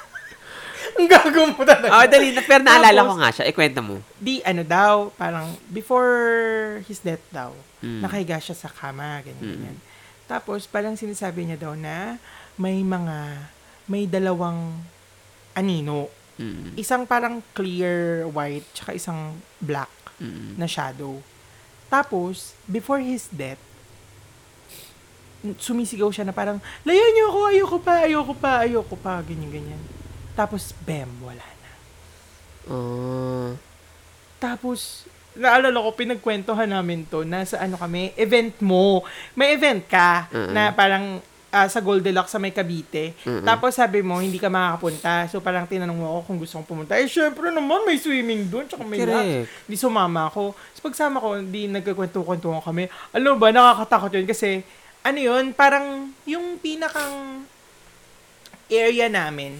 [0.93, 1.91] Ang gago mo talaga.
[1.93, 2.31] oh, dali.
[2.31, 3.45] na- Pero naalala Tapos- ko nga siya.
[3.45, 3.95] Ikwento mo.
[4.15, 6.13] Di, ano daw, parang before
[6.85, 8.01] his death daw, Mm.
[8.01, 9.51] nakahiga siya sa kama, ganyan, Mm.
[9.51, 9.77] ganyan.
[10.25, 12.15] Tapos, parang sinasabi niya daw na
[12.55, 13.47] may mga,
[13.85, 14.79] may dalawang
[15.51, 16.07] anino.
[16.35, 16.73] Mm.
[16.75, 19.19] Isang parang clear white, tsaka isang
[19.57, 20.55] black Mm.
[20.55, 21.19] na shadow.
[21.87, 23.59] Tapos, before his death,
[25.57, 29.81] sumisigaw siya na parang, layan niyo ako, ayoko pa, ayoko pa, ayoko pa, ganyan, ganyan.
[30.33, 31.71] Tapos, bam, wala na.
[32.71, 33.49] Oh.
[34.41, 35.05] Tapos,
[35.35, 39.05] naalala ko, pinagkwentuhan namin to, nasa ano kami, event mo.
[39.35, 40.51] May event ka, Mm-mm.
[40.51, 43.13] na parang ah, sa Goldilocks sa may Cavite.
[43.27, 43.43] Mm-mm.
[43.43, 45.27] Tapos sabi mo, hindi ka makakapunta.
[45.27, 46.95] So parang tinanong mo ako kung gusto kong pumunta.
[46.95, 49.45] Eh, syempre naman, may swimming doon, tsaka may lahat.
[49.45, 49.67] Correct.
[49.67, 50.55] Di sumama ako.
[50.75, 52.87] So pagsama ko, di nagkakwento-kwentuhan kami.
[53.11, 54.63] Alam ba, nakakatakot yun kasi,
[55.03, 57.43] ano yun, parang yung pinakang
[58.71, 59.59] area namin,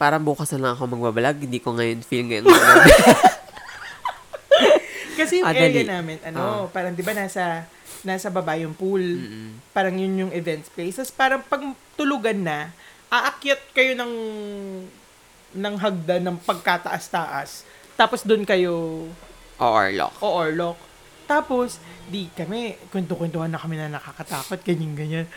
[0.00, 1.36] Parang bukas na lang ako magbabalag.
[1.38, 2.48] Hindi ko ngayon feel ngayon.
[5.12, 5.84] Kasi yung Ah, area dali.
[5.84, 7.68] namin, ano, parang di ba nasa,
[8.00, 9.00] nasa baba yung pool.
[9.00, 9.60] Mm-mm.
[9.70, 10.96] Parang yun yung event space.
[10.96, 11.60] Tapos parang pag
[11.92, 12.72] tulugan na,
[13.08, 14.12] aakyat kayo ng
[15.52, 17.68] ng hagdan ng pagkataas-taas.
[17.94, 19.04] Tapos doon kayo
[19.60, 20.14] o Orlock.
[20.18, 20.78] o orlok.
[21.26, 25.28] Tapos, di kami, kwento-kwentuhan na kami na nakakatakot, ganyan-ganyan.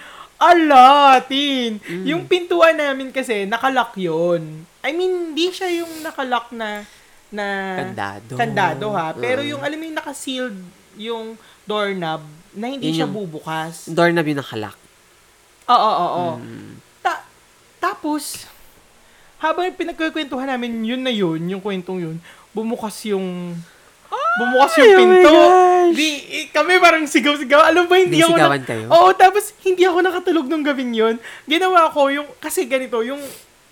[0.44, 1.80] Ala, tin!
[1.80, 2.03] Mm.
[2.06, 4.44] Yung pintuan namin kasi, nakalock yun.
[4.80, 6.84] I mean, di siya yung nakalock na,
[7.32, 7.45] na
[7.80, 8.34] Kandado.
[8.36, 9.15] kandado ha.
[9.15, 9.49] Pero Mm.
[9.49, 10.57] yung, alam mo yung nakasealed
[10.99, 11.26] yung
[11.64, 12.22] doorknob
[12.53, 13.88] na hindi Yun siya yung- bubukas.
[13.88, 14.76] Doorknob yung nakalak.
[15.65, 16.34] Oo, oo, oo.
[16.38, 16.76] Mm.
[16.99, 17.24] Ta-
[17.80, 18.44] tapos,
[19.40, 22.18] habang pinagkukwentuhan namin yun na yun, yung kwentong yun,
[22.52, 23.56] bumukas yung
[24.39, 25.34] bumukas yung oh my pinto.
[25.93, 26.10] Di,
[26.49, 27.69] kami parang sigaw-sigaw.
[27.69, 28.85] Alam ba, hindi ako sigawan kayo?
[28.89, 31.15] Oo, tapos hindi ako nakatulog nung gabing yun.
[31.45, 33.22] Ginawa ko yung, kasi ganito, yung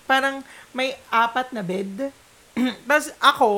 [0.05, 2.13] parang may apat na bed.
[2.88, 3.49] tapos ako,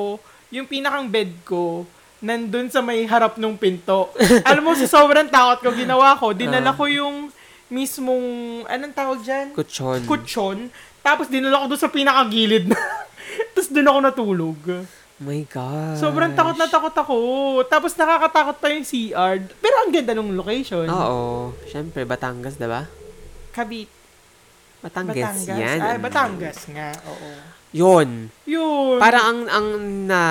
[0.48, 1.84] yung pinakang bed ko,
[2.24, 4.16] nandun sa may harap ng pinto.
[4.48, 6.78] Alam mo, sa sobrang takot ko, ginawa ko, dinala Ah.
[6.78, 7.28] ko yung
[7.68, 8.24] mismong,
[8.70, 9.52] anong tawag dyan?
[9.52, 10.08] Kutsyon.
[10.08, 10.58] Kutsyon.
[11.04, 12.80] Tapos dinala ko doon sa pinakagilid na.
[13.52, 14.60] Tapos doon ako natulog.
[15.24, 15.96] My God.
[15.96, 17.16] Sobrang takot na takot ako.
[17.66, 19.40] Tapos nakakatakot pa yung CR.
[19.58, 20.86] Pero ang ganda ng location.
[20.86, 21.56] Oo.
[21.66, 22.86] Siyempre, Batangas, diba?
[23.52, 23.90] Cavite.
[24.84, 25.48] Batangas, Batangas.
[25.48, 25.80] yan.
[25.80, 26.90] Ay, Batangas nga.
[27.08, 27.30] Oo.
[27.72, 28.28] Yun.
[28.46, 29.00] Yun.
[29.00, 29.68] Parang ang, ang
[30.06, 30.22] na,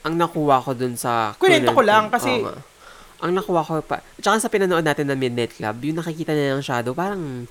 [0.00, 1.34] ang nakuha ko dun sa...
[1.36, 2.56] Kunento ko lang, Oo kasi- nga.
[3.20, 6.64] ang nakuha ko pa, tsaka sa pinanood natin ng Midnight Club, yung nakikita niya ng
[6.64, 7.44] shadow, parang,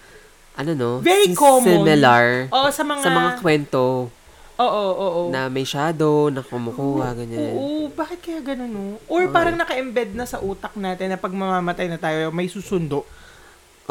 [0.56, 0.92] ano no?
[1.04, 1.84] Very common.
[1.84, 3.02] Similar Oo, sa mga...
[3.04, 4.08] sa mga kwento
[4.56, 5.22] Oo, oo, oo.
[5.36, 7.60] na may shadow, na kumukuha, ganyan.
[7.60, 8.86] Oo, bakit kaya ganun, no?
[9.12, 13.04] Or parang naka-embed na sa utak natin na pag mamamatay na tayo, may susundo.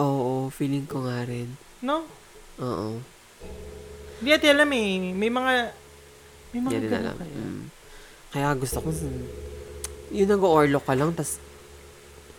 [0.01, 1.53] Oo, feeling ko nga rin.
[1.85, 2.09] No?
[2.65, 2.97] Oo.
[4.24, 5.12] Hindi natin alam eh.
[5.12, 5.53] May mga...
[6.57, 7.15] May mga ganun alam.
[7.20, 7.36] kaya.
[7.36, 7.65] Mm.
[8.32, 8.89] Kaya gusto ko,
[10.11, 11.36] yun nag-orlok ka lang, tas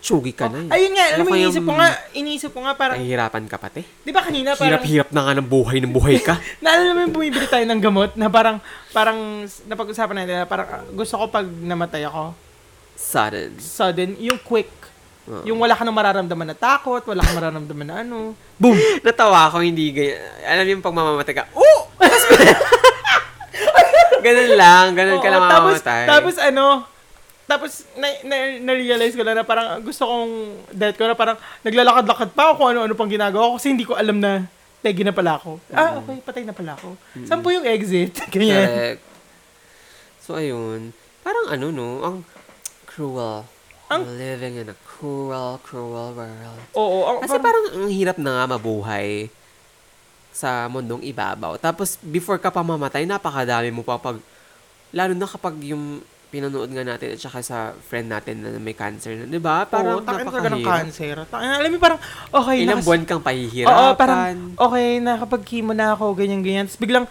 [0.05, 0.69] tsugi ka na eh.
[0.69, 3.81] Ayun nga, alam mo, kayang- iniisip ko nga, iniisip ko nga parang, Nahihirapan ka pati.
[3.81, 6.37] di ba kanina parang, Hirap-hirap na nga ng buhay ng buhay ka.
[6.63, 8.61] naalala mo yung bumibili tayo ng gamot na parang,
[8.93, 9.17] parang,
[9.65, 12.37] napag-usapan natin na parang, ah, gusto ko pag namatay ako,
[12.93, 13.57] Sudden.
[13.57, 14.69] sudden, yung quick,
[15.25, 15.41] Oo.
[15.43, 18.77] yung wala ka nang mararamdaman na takot, wala kang mararamdaman na ano, boom!
[19.05, 20.21] Natawa ako, hindi ganyan.
[20.45, 21.89] Alam yung pag mamamatay ka, oh!
[24.25, 26.03] ganun lang, ganun ka Oo, lang tapos, mamamatay.
[26.05, 26.65] tapos ano,
[27.45, 30.31] tapos na, na, na-realize ko lang na parang gusto kong
[30.71, 33.93] death ko na parang naglalakad-lakad pa ako kung ano-ano pang ginagawa ko kasi hindi ko
[33.93, 34.49] alam na
[34.81, 35.57] tegi na pala ako.
[35.69, 36.93] Ah, okay, patay na pala ako.
[37.25, 38.13] Saan po yung exit?
[38.33, 38.65] Ganyan.
[38.65, 39.01] Correct.
[40.21, 40.93] So, ayun.
[41.21, 41.87] Parang ano, no?
[42.01, 42.15] Ang
[42.85, 43.45] cruel.
[43.89, 46.61] Ang- We're living in a cruel, cruel world.
[46.73, 49.29] Oo, ang- Kasi parang ang hirap na nga mabuhay
[50.29, 51.57] sa mundong ibabaw.
[51.57, 54.17] Tapos, before ka pa mamatay, napakadami mo pa pag,
[54.89, 56.01] lalo na kapag yung
[56.35, 59.63] pinanood nga natin at saka sa friend natin na may cancer na, di ba?
[59.63, 61.15] Parang, Oo, takin talaga ng cancer.
[61.23, 63.71] Takin, alam mo, parang, okay, Ilang nakas- buwan kang pahihirapan.
[63.71, 64.19] Oo, parang,
[64.59, 66.67] okay, nakapag-chemo na ako, ganyan-ganyan.
[66.67, 67.07] Tapos biglang,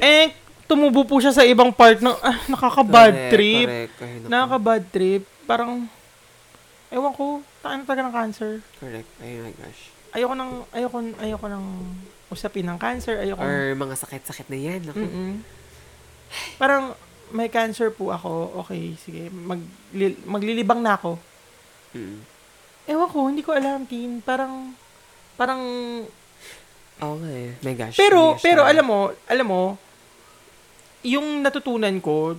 [0.00, 0.32] eh,
[0.64, 3.68] tumubo po siya sa ibang part ng, ah, nakaka-bad Correct, trip.
[3.68, 4.28] Correct, Ay, naku.
[4.32, 5.22] Nakaka-bad trip.
[5.44, 5.70] Parang,
[6.88, 7.24] ewan ko,
[7.60, 8.52] takin talaga ng cancer.
[8.80, 9.08] Correct.
[9.20, 9.80] Oh my gosh.
[10.12, 11.66] Ayoko nang, ayoko, ayoko nang
[12.32, 13.20] usapin ng cancer.
[13.20, 14.80] Ayoko Or mga sakit-sakit na yan.
[14.88, 15.04] Naku.
[15.04, 15.32] Mm-mm.
[16.56, 16.96] Parang,
[17.32, 18.62] may cancer po ako.
[18.64, 19.32] Okay, sige.
[19.32, 19.60] Mag,
[19.96, 21.16] li- maglilibang na ako.
[21.96, 22.18] Mm.
[22.86, 24.20] Ewan ko, hindi ko alam, Tin.
[24.20, 24.76] Parang,
[25.34, 25.60] parang,
[27.02, 27.56] eh.
[27.64, 27.96] My gosh.
[27.98, 29.62] pero, my gosh, pero alam mo, alam mo,
[31.02, 32.38] yung natutunan ko,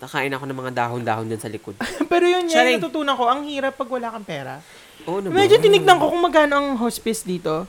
[0.00, 1.76] Nakain ako ng mga dahon-dahon dyan sa likod.
[2.12, 2.72] pero yun yan, Charing.
[2.80, 4.64] yung natutunan ko, ang hirap pag wala kang pera.
[5.04, 5.36] Oo naman.
[5.36, 7.68] Medyo tinignan ko kung magkano ang hospice dito.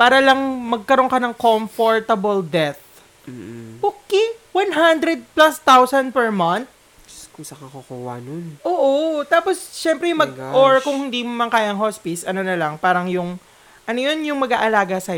[0.00, 2.80] Para lang magkaroon ka ng comfortable death.
[3.28, 3.78] Mm-mm.
[3.78, 6.66] Okay, 100 plus thousand per month.
[7.04, 8.56] Diyos ko, saan ka kukuha nun?
[8.62, 10.56] Oo, tapos syempre mag Oh my gosh.
[10.56, 13.36] or kung hindi mo man kayang hospice, ano na lang, parang yung
[13.84, 15.16] ano yun yung mag-aalaga sa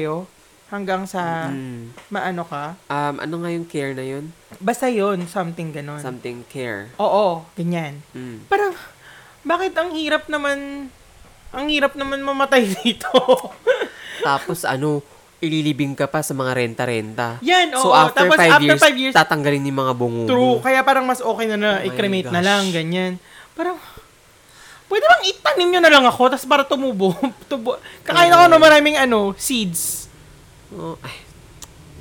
[0.71, 1.91] hanggang sa Mm.
[2.07, 2.79] maano ka.
[2.87, 4.31] Um, ano nga yung care na yun?
[4.59, 5.99] Basta yun, something ganon.
[5.99, 6.95] Something care.
[6.95, 7.99] Oo, ganyan.
[8.15, 8.47] Mm.
[8.47, 8.71] Parang
[9.43, 10.87] bakit ang hirap naman
[11.51, 13.11] ang hirap naman mamatay dito.
[14.23, 15.03] Tapos ano,
[15.41, 17.41] ililibing ka pa sa mga renta-renta.
[17.41, 17.97] Yan, So oo.
[17.97, 20.57] after Tapos five after years, five years, tatanggalin yung mga bungo true.
[20.61, 23.17] Kaya parang mas okay na na Oh i-cremate na lang, ganyan.
[23.57, 23.81] Parang,
[24.87, 27.17] pwede bang itanim nyo na lang ako, tapos para tumubo.
[27.51, 27.81] Tubo.
[28.05, 30.13] Kakain ako ng maraming ano, seeds.
[30.71, 31.17] Oh, ay,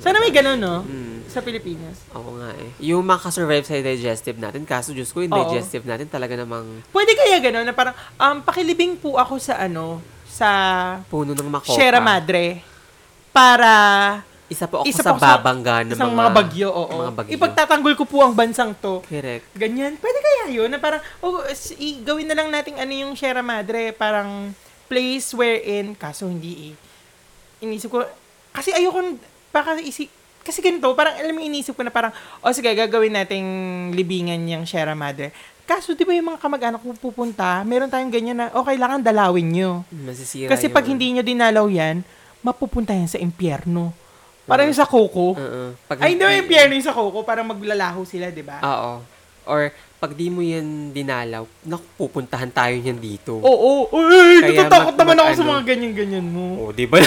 [0.00, 0.84] Sana may ganun, no?
[0.84, 1.28] mm.
[1.30, 2.02] Sa Pilipinas.
[2.12, 2.70] Oo nga eh.
[2.82, 5.48] Yung makasurvive sa digestive natin, kaso Diyos ko, yung Oo.
[5.48, 10.02] digestive natin talaga namang Pwede kaya ganun na parang, um, pakilibing po ako sa ano,
[10.26, 10.48] sa
[11.06, 11.76] puno ng makopa.
[11.76, 12.64] Sierra Madre.
[13.30, 13.72] Para
[14.50, 17.06] Isa po ako Isa sa po babangga ng mga, mga, bagyo, oo.
[17.06, 17.30] Mga bagyo.
[17.38, 18.98] Ipagtatanggol ko po ang bansang to.
[19.06, 19.46] Correct.
[19.54, 19.94] Ganyan.
[19.94, 20.66] Pwede kaya yun?
[20.66, 21.38] Na parang, oh,
[21.78, 23.94] i- gawin na lang natin ano yung Sierra Madre.
[23.94, 24.50] Parang
[24.90, 27.62] place wherein, kaso hindi eh.
[27.62, 28.02] Inisip ko,
[28.50, 29.22] kasi ayoko,
[29.54, 30.10] baka isip,
[30.42, 32.10] kasi ganito, parang alam mo, inisip ko na parang,
[32.42, 33.46] o oh, sige, gagawin nating
[33.94, 35.30] libingan yung Sierra Madre.
[35.62, 39.46] Kaso, di ba yung mga kamag-anak ko pupunta, meron tayong ganyan na, oh, kailangan dalawin
[39.46, 39.86] nyo.
[39.94, 42.02] Masisira Kasi yung- pag hindi nyo dinalaw yan,
[42.40, 43.92] mapupunta yan sa impyerno.
[44.48, 45.38] Parang yung sa Coco.
[45.38, 45.62] Oo.
[45.86, 48.58] Pag Ay, hindi yung impyerno yung sa Coco, parang maglalaho sila, di ba?
[48.64, 48.92] Oo.
[49.46, 53.36] Or, pag di mo yan dinalaw, naku, pupuntahan tayo niyan dito.
[53.36, 56.44] Oo, oh, uy, Kaya natatakot mag- naman ako sa mga ganyan-ganyan mo.
[56.56, 56.98] Oh, di ba?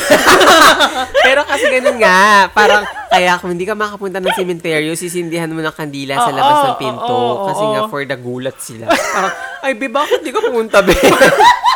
[1.26, 5.74] Pero kasi ganun nga, parang kaya kung hindi ka makapunta ng sementeryo, sisindihan mo ng
[5.74, 7.72] kandila sa Oo, labas ng oo, pinto oo, kasi oo.
[7.74, 8.86] nga for the gulat sila.
[8.88, 9.34] Parang,
[9.66, 10.94] ay, be, bakit di ka pumunta, be?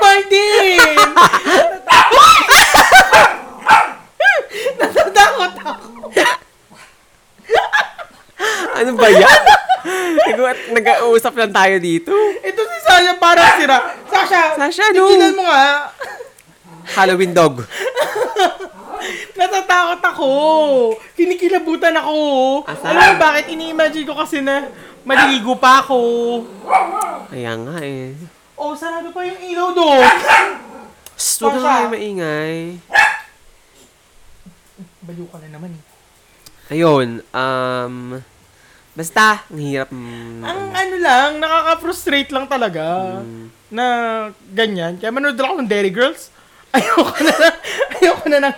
[0.00, 0.78] Martin!
[4.76, 5.88] Natatakot ako.
[8.72, 9.40] ano ba yan?
[10.30, 12.12] Nag- Nag-uusap lang tayo dito.
[12.40, 13.78] Ito si Sasha parang sira.
[14.06, 15.08] Sasha, Sasha, no.
[15.08, 15.92] tigilan mo nga.
[16.90, 17.64] Halloween dog.
[19.32, 20.28] Natatakot ako.
[21.14, 22.16] Kinikilabutan ako.
[22.66, 22.84] Asa?
[22.86, 23.44] Alam mo bakit?
[23.48, 24.68] Ini-imagine ko kasi na
[25.02, 25.98] maliligo pa ako.
[27.30, 28.12] Kaya nga eh.
[28.60, 30.04] Oh, sarado pa yung ilaw doon.
[31.16, 32.76] Shh, huwag na kayo maingay.
[35.00, 35.82] Baliw ka na naman eh.
[36.70, 38.20] Ayun, um,
[38.92, 39.88] basta, ang hirap.
[39.88, 43.16] mm, Ang ano lang, nakaka-frustrate lang talaga.
[43.18, 43.84] mm, Na
[44.46, 44.94] ganyan.
[44.94, 46.28] Kaya manood lang ako ng Dairy Girls.
[46.76, 47.48] Ayoko na na.
[47.96, 48.54] Ayoko na ng...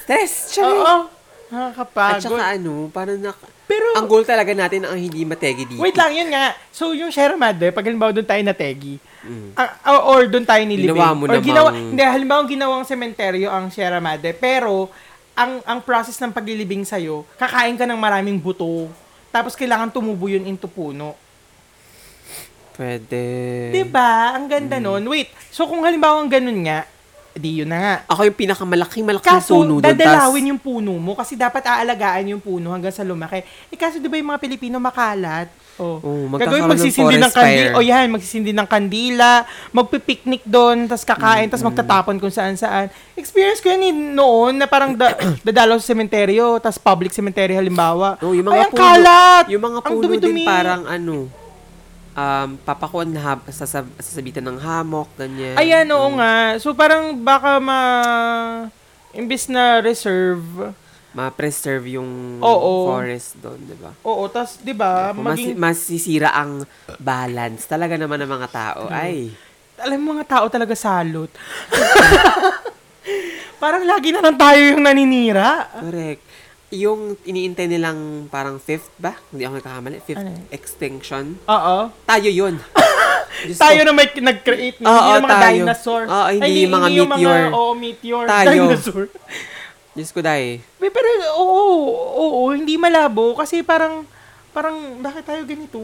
[0.00, 0.64] stress, siya.
[0.64, 0.96] Oo.
[1.06, 1.14] At
[1.46, 2.22] Nakakapagod.
[2.24, 5.78] saka ano, parang nak- Pero, ang goal talaga natin ang hindi mategi dito.
[5.78, 6.50] wait lang, yun nga.
[6.70, 9.50] So, yung Sierra Madre, pag halimbawa doon tayo nategi, Mm.
[9.54, 10.94] ah, or, or doon tayo nilibing.
[10.94, 14.88] Ginawa mo or namang- ginawa, hindi, halimbawa ginawang sementeryo ang Sierra Madre, pero,
[15.34, 18.88] ang ang process ng paglilibing sa'yo, kakain ka ng maraming buto.
[19.28, 21.12] Tapos kailangan tumubo yun into puno.
[22.72, 23.20] Pwede.
[23.72, 24.32] Diba?
[24.32, 24.52] Ang Mm.
[24.52, 25.02] ganda nun.
[25.08, 26.84] Wait, so kung halimbawa ang ganun nga,
[27.36, 27.94] di yun na nga.
[28.08, 29.84] Ako yung pinakamalaking malaking Kaso, puno doon.
[29.84, 33.44] dadalawin yung puno mo kasi dapat aalagaan yung puno hanggang sa lumaki.
[33.68, 35.52] Eh kaso di ba yung mga Pilipino makalat?
[35.76, 36.00] Oh.
[36.00, 37.68] Oo, Gagawin magsisindi ng kandila.
[37.76, 39.44] O yan, magsisindi ng kandila,
[39.76, 42.88] magpipiknik doon, tas kakain, tas magtatapon kung saan-saan.
[43.12, 45.12] Experience ko yan eh, noon na parang da-
[45.46, 48.16] dadalaw sa sementeryo, tas public cemetery halimbawa.
[48.24, 49.44] Oh, yung Ay, mga ang puno, kalat!
[49.52, 51.28] Yung mga puno din parang ano,
[52.16, 55.54] um, papakuan na hab- sasab- sasabitan ng hammock, ganyan.
[55.54, 56.56] Ayan, oo nga.
[56.56, 57.80] So parang baka ma...
[59.12, 60.74] Imbis na reserve,
[61.16, 62.92] Ma-preserve yung Oo.
[62.92, 63.88] forest doon, di ba?
[64.04, 66.68] oo, tas di ba, Mas, maging masisira ang
[67.00, 68.92] balance talaga naman ng mga tao.
[68.92, 69.32] Ay,
[69.80, 71.32] alam mo mga tao talaga salot.
[73.56, 75.72] Parang lagi na lang tayo yung naninira.
[75.80, 76.20] correct.
[76.68, 79.14] Yung iniintay nilang parang fifth ba?
[79.30, 79.96] Hindi ako nagkakamali.
[80.02, 80.34] Fifth Ano?
[80.50, 81.38] extinction.
[81.46, 81.76] Oo.
[82.02, 82.58] Tayo yun.
[83.54, 83.86] Tayo ko.
[83.86, 85.56] na may nag-create Oo, hindi yung mga tayo.
[85.62, 86.02] dinosaur.
[86.08, 87.38] Oo, hindi Ay, yung mga yung meteor.
[87.38, 88.24] Mga, oo, meteor.
[88.26, 88.48] Tayo.
[88.50, 89.04] Dinosaur.
[89.92, 90.60] Diyos ko dahil.
[90.76, 91.84] May, pero, oo, oo,
[92.16, 93.36] oo, hindi malabo.
[93.36, 94.08] Kasi parang,
[94.50, 95.78] parang, bakit tayo ganito?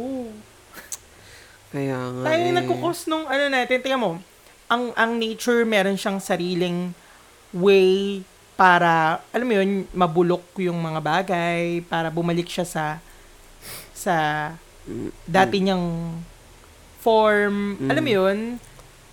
[1.73, 2.61] Kaya nga Tayo yung eh.
[2.61, 4.13] nagkukos nung, ano natin, tingnan mo,
[4.69, 6.93] ang, ang nature meron siyang sariling
[7.53, 8.21] way
[8.63, 12.85] para, alam mo yun, mabulok yung mga bagay, para bumalik siya sa,
[13.91, 14.15] sa
[15.27, 16.15] dati niyang
[17.03, 17.91] form, Mm.
[17.91, 18.39] alam mo yun,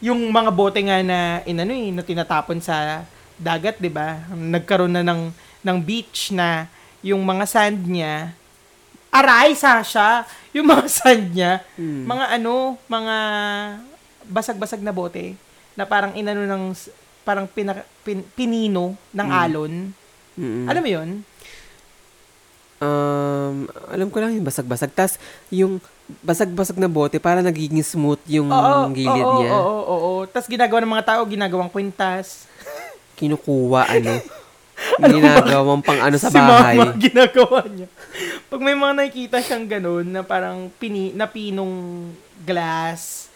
[0.05, 3.01] yung mga bote nga na, inano eh, na tinatapon sa
[3.41, 4.21] dagat, di ba?
[4.29, 5.33] Nagkaroon na ng,
[5.65, 6.69] ng beach na
[7.01, 8.37] yung mga sand niya,
[9.09, 10.29] aray, Sasha!
[10.53, 12.05] Yung mga sand niya, Mm.
[12.05, 13.15] mga ano, mga
[14.29, 15.33] basag-basag na bote
[15.73, 16.63] na parang inano ng
[17.29, 19.73] parang pina, pin- pinino ng alon.
[20.33, 20.65] Mm-mm.
[20.65, 21.09] Alam mo 'yun?
[22.79, 24.95] Um, alam ko lang yung basag-basag.
[24.95, 25.19] Tapos,
[25.51, 25.83] yung
[26.23, 28.49] basag-basag na bote, para nagiging smooth yung
[28.95, 29.51] gilid oo, niya.
[29.51, 30.11] Oo, oo, oo.
[30.25, 32.47] Tapos ginagawa ng mga tao, ginagawang kwintas.
[33.19, 34.23] Kinukuha, ano.
[35.11, 36.79] ginagawang pang ano sa si bahay.
[36.79, 37.87] mama ginagawa niya.
[38.47, 42.09] Pag may mga nakikita siyang ganun na parang pini, na pinong
[42.47, 43.28] glass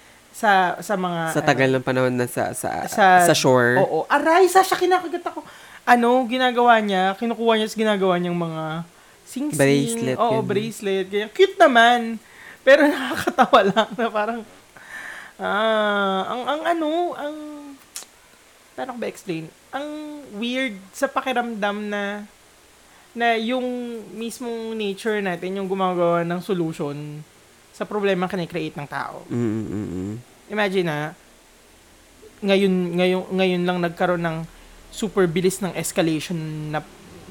[0.44, 3.80] sa sa mga Sa ano, tagal ng panahon na sa, sa, sa, sa shore.
[3.80, 4.03] Oo.
[4.11, 5.40] Aray, Sasha, kinakagat ako.
[5.88, 8.84] Ano, ginagawa niya, kinukuha niya sa ginagawa niyang mga
[9.24, 9.56] sing-sing.
[9.56, 10.48] Bracelet, Oo, ganun.
[10.48, 11.06] bracelet.
[11.07, 11.32] Ganyan.
[11.32, 12.20] Cute naman.
[12.68, 14.40] Pero nakakatawa lang na parang,
[15.40, 17.36] ah, ang, ang ano, ang,
[18.76, 19.48] paano ko ba explain?
[19.72, 19.88] Ang
[20.36, 22.28] weird sa pakiramdam na,
[23.15, 23.64] na yung
[24.15, 27.24] mismong nature natin, yung gumagawa ng solution
[27.74, 30.15] sa problema kinikreate ng tao Mm, mm, mm, mm.
[30.48, 30.98] Imagine na
[32.44, 34.38] ngayon ngayon ngayon lang nagkaroon ng
[34.91, 36.36] super bilis ng escalation
[36.70, 36.84] na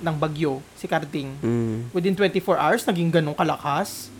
[0.02, 1.30] ng bagyo si Carding.
[1.38, 4.10] Mm, Within 24 hours naging ganun kalakas.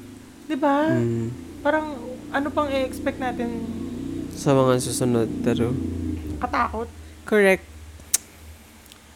[0.47, 0.93] 'Di ba?
[0.93, 1.59] mm.
[1.63, 1.97] Parang
[2.31, 3.63] ano pang i-expect natin
[4.33, 5.71] Sa mga susunod, pero...
[6.41, 6.89] katakot.
[7.23, 7.63] Correct.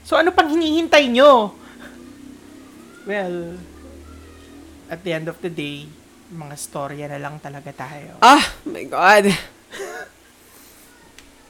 [0.04, 1.56] So ano pang hinihintay nyo?
[3.06, 3.58] Well,
[4.86, 5.86] at the end of the day,
[6.28, 8.18] mga storya na lang talaga tayo.
[8.20, 9.30] Ah, my God.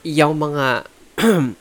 [0.06, 0.66] Yung mga...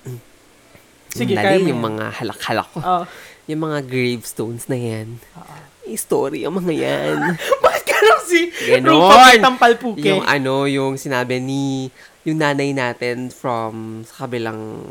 [1.15, 1.87] Sige, mo yung yan.
[1.95, 2.79] mga halak-halak ko.
[2.83, 3.03] Oh.
[3.47, 5.15] Yung mga gravestones na yan.
[5.39, 5.55] Oo.
[5.95, 7.17] Story ang mga yan.
[7.63, 8.89] Bakit ka lang si Ganon!
[8.99, 10.01] Rupa Tampalpuke?
[10.01, 11.87] yung ano, yung sinabi ni,
[12.25, 14.81] yung nanay natin from sa kabilang,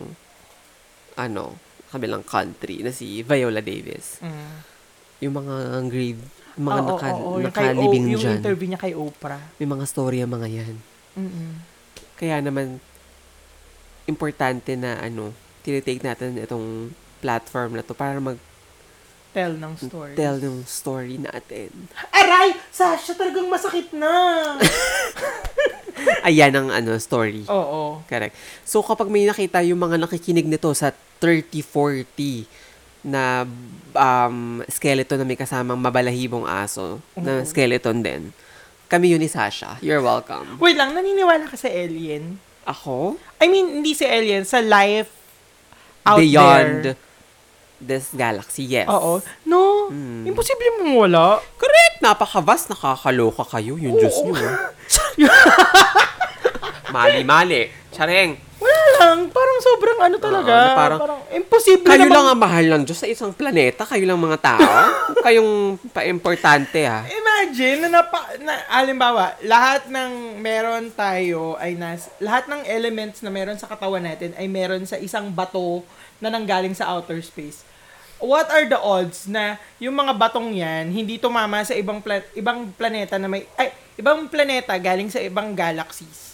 [1.18, 1.58] ano,
[1.90, 4.22] kabilang country, na si Viola Davis.
[4.22, 4.54] Mm.
[5.28, 5.54] Yung mga
[5.90, 6.22] grave,
[6.54, 7.06] yung mga Oo, naka.
[7.10, 8.36] Yung kay nakalibing O- yung dyan.
[8.38, 9.42] interview niya kay Oprah.
[9.58, 10.93] May mga story ang mga yan.
[11.14, 11.58] Mm-mm.
[12.14, 12.78] Kaya naman,
[14.04, 15.32] importante na ano,
[15.64, 16.92] tinitake natin itong
[17.24, 18.52] platform na to para mag-tell
[19.34, 20.14] Tell ng story.
[20.46, 21.70] yung story natin.
[22.14, 22.54] Aray!
[22.70, 24.12] Sasha, talagang masakit na!
[26.28, 27.42] Ayan ang ano, story.
[27.50, 28.04] Oo.
[28.06, 28.36] Correct.
[28.62, 32.46] So, kapag may nakita yung mga nakikinig nito sa 30-40
[33.04, 33.44] na
[33.92, 38.30] um, skeleton na may kasamang mabalahibong aso, na skeleton din,
[38.86, 39.76] kami yun ni Sasha.
[39.80, 40.58] You're welcome.
[40.58, 42.38] Wait lang, naniniwala ka sa alien?
[42.64, 43.16] Ako?
[43.36, 45.10] I mean, hindi si alien, sa life
[46.02, 46.96] out Beyond there.
[47.78, 48.88] this galaxy, yes.
[48.88, 49.20] Oo.
[49.44, 50.24] No, Mm.
[50.24, 51.24] imposible mong wala.
[51.54, 52.00] Correct!
[52.00, 53.76] Napaka-vast, nakakaloka kayo.
[53.76, 54.36] Yung Diyos nyo.
[56.94, 57.68] Mali-mali.
[57.90, 58.36] Chareng.
[58.94, 60.52] Lang, parang sobrang ano talaga.
[60.52, 63.82] Oo, na parang- parang, imposible Kayo namang- lang ang mahal ng Diyos sa isang planeta.
[63.82, 64.64] Kayo lang mga tao.
[65.26, 65.50] Kayong
[65.90, 67.02] pa-importante, ha?
[67.04, 73.28] Imagine na, napa, na alimbawa, lahat ng meron tayo ay nas, lahat ng elements na
[73.28, 75.82] meron sa katawan natin ay meron sa isang bato
[76.18, 77.66] na nanggaling sa outer space.
[78.16, 82.72] What are the odds na yung mga batong yan hindi tumama sa ibang pla- ibang
[82.72, 86.33] planeta na may ay ibang planeta galing sa ibang galaxies?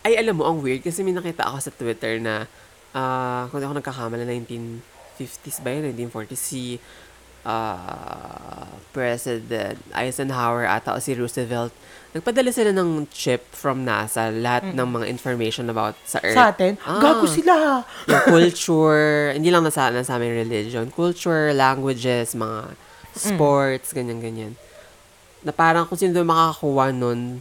[0.00, 0.80] Ay, alam mo, ang weird.
[0.80, 2.48] Kasi may nakita ako sa Twitter na,
[2.92, 5.92] ah, kung ako nagkakamala, 1950s ba yun?
[5.92, 6.80] 1940s, si
[7.44, 11.72] ah, President Eisenhower ata o si Roosevelt,
[12.12, 16.36] nagpadala sila ng chip from NASA, lahat ng mga information about sa Earth.
[16.36, 17.00] Sa atin, Ah.
[17.00, 17.84] gago sila.
[18.04, 22.74] yung culture, hindi lang nasa, nasa aming religion, culture, languages, mga
[23.14, 24.54] sports, ganyan-ganyan.
[25.40, 27.40] Na parang kung sino doon makakakuha nun,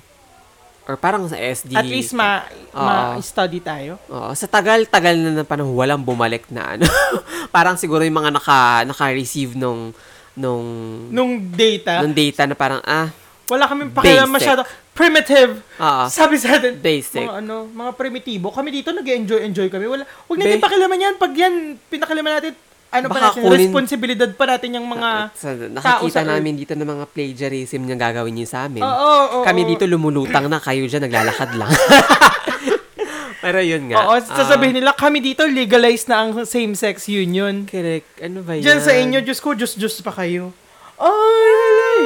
[0.89, 1.77] or parang sa SD.
[1.77, 2.41] At least ma,
[2.73, 2.81] Oo.
[2.81, 4.01] ma-study tayo.
[4.09, 6.89] Oo, sa tagal-tagal na na panahon, walang bumalik na ano.
[7.55, 9.93] parang siguro yung mga naka, naka-receive nung,
[10.33, 10.65] nung,
[11.13, 13.13] Nung data, nung data na parang, ah,
[13.45, 14.65] wala kaming pakialam masyado.
[14.93, 15.61] Primitive.
[15.77, 16.05] Oo.
[16.09, 17.21] Sabi sa atin, Basic.
[17.21, 18.49] mga ano, mga primitibo.
[18.49, 19.85] Kami dito nag-enjoy enjoy kami.
[19.85, 21.13] Wala, wag natin Ba- pakilaman yan.
[21.15, 21.53] Pag yan,
[21.87, 22.53] pinakilaman natin,
[22.89, 25.09] ano pa natin, kunin- responsibilidad pa natin yung mga...
[25.37, 26.31] Sa, tao nakikita sa earth.
[26.33, 28.81] namin dito ng mga plagiarism na gagawin niyo sa amin.
[28.81, 29.45] Oo, oo, oo.
[29.45, 31.69] Kami dito lumulutang na, kayo dyan naglalakad lang.
[33.45, 34.09] Pero yun nga.
[34.09, 37.63] Oo, ah, sasabihin nila, kami dito legalize na ang same-sex union.
[37.69, 38.09] correct.
[38.19, 38.65] Ano ba yan?
[38.65, 40.51] Diyan sa inyo, Diyos ko, Diyos, Diyos pa kayo.
[40.99, 42.01] Ay!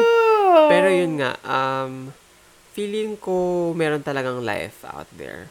[0.69, 2.11] Pero yun nga, um,
[2.75, 5.47] feeling ko meron talagang life out there.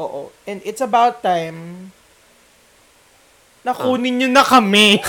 [0.00, 0.32] Oo.
[0.48, 1.92] And it's about time
[3.60, 5.00] na kunin nyo na kami.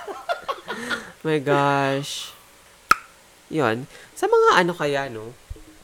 [1.26, 2.32] My gosh.
[3.52, 3.84] Yun.
[4.16, 5.32] Sa mga ano kaya, no?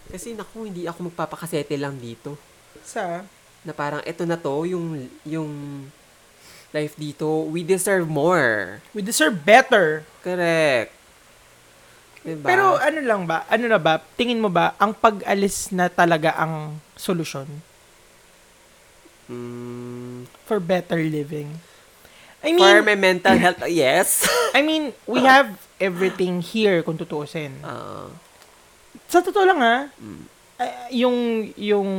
[0.07, 2.39] Kasi naku, hindi ako magpapakasete lang dito.
[2.85, 3.27] sa...
[3.67, 5.51] Na parang ito na to, yung, yung
[6.71, 8.79] life dito, we deserve more.
[8.95, 10.07] We deserve better.
[10.23, 10.95] Correct.
[12.23, 12.47] Diba?
[12.47, 13.43] Pero ano lang ba?
[13.51, 13.99] Ano na ba?
[14.15, 17.47] Tingin mo ba ang pag-alis na talaga ang solusyon
[19.27, 21.59] Mm, for better living?
[22.41, 24.23] I for mean, my mental health, yes.
[24.57, 27.61] I mean, we have everything here kung tutuusin.
[27.61, 28.09] Ah,
[29.07, 30.23] Sa totoo lang ha, Mm.
[30.57, 31.17] ay, yung
[31.55, 31.91] yung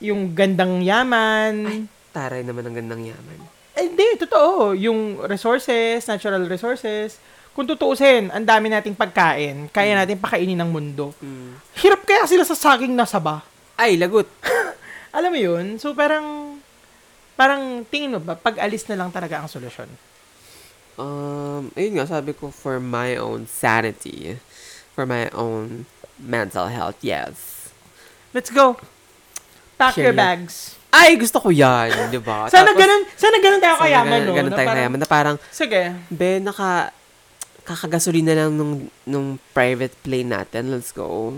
[0.00, 1.86] yung gandang yaman.
[2.12, 3.38] taray naman ang gandang yaman.
[3.74, 4.70] Ay, hindi, totoo.
[4.78, 7.18] Yung resources, natural resources,
[7.50, 11.10] kung tutuusin, ang dami nating pagkain, kaya natin pakainin ng mundo.
[11.18, 11.58] Mm.
[11.78, 13.42] Hirap kaya sila sa saging na saba.
[13.74, 14.30] Ay, lagot.
[15.16, 15.64] Alam mo yun?
[15.78, 16.43] So, parang,
[17.34, 19.90] parang tingin mo ba, pag-alis na lang talaga ang solusyon?
[20.94, 24.38] Um, ayun nga, sabi ko, for my own sanity,
[24.94, 25.86] for my own
[26.18, 27.68] mental health, yes.
[28.30, 28.78] Let's go.
[29.74, 30.78] Pack your Share bags.
[30.94, 32.46] Ay, gusto ko yan, di ba?
[32.46, 34.38] Sana Tapos, ganun, sana ganun tayo sana kayaman, ganun- no?
[34.38, 34.98] Ganun tayo kayaman.
[35.02, 35.82] Na parang, Sige.
[36.06, 36.94] be, naka,
[37.66, 40.70] kakagasolina lang nung, nung private plane natin.
[40.70, 41.34] Let's go.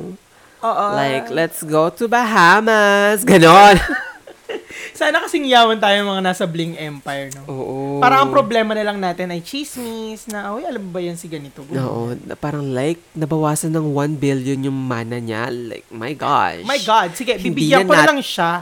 [0.60, 0.84] Oo.
[0.96, 3.24] like, let's go to Bahamas.
[3.24, 3.76] Ganon.
[4.98, 7.42] Sana kasing yaman tayo mga nasa Bling Empire, no?
[7.46, 7.76] Oo.
[7.98, 11.62] Parang ang problema na lang natin ay chismis na, oy, alam ba yan si ganito?
[11.66, 15.48] Oo, na- parang like, nabawasan ng 1 billion yung mana niya.
[15.48, 16.62] Like, my gosh.
[16.62, 18.52] My God, sige, Hindi bibigyan na ko na nat- lang siya.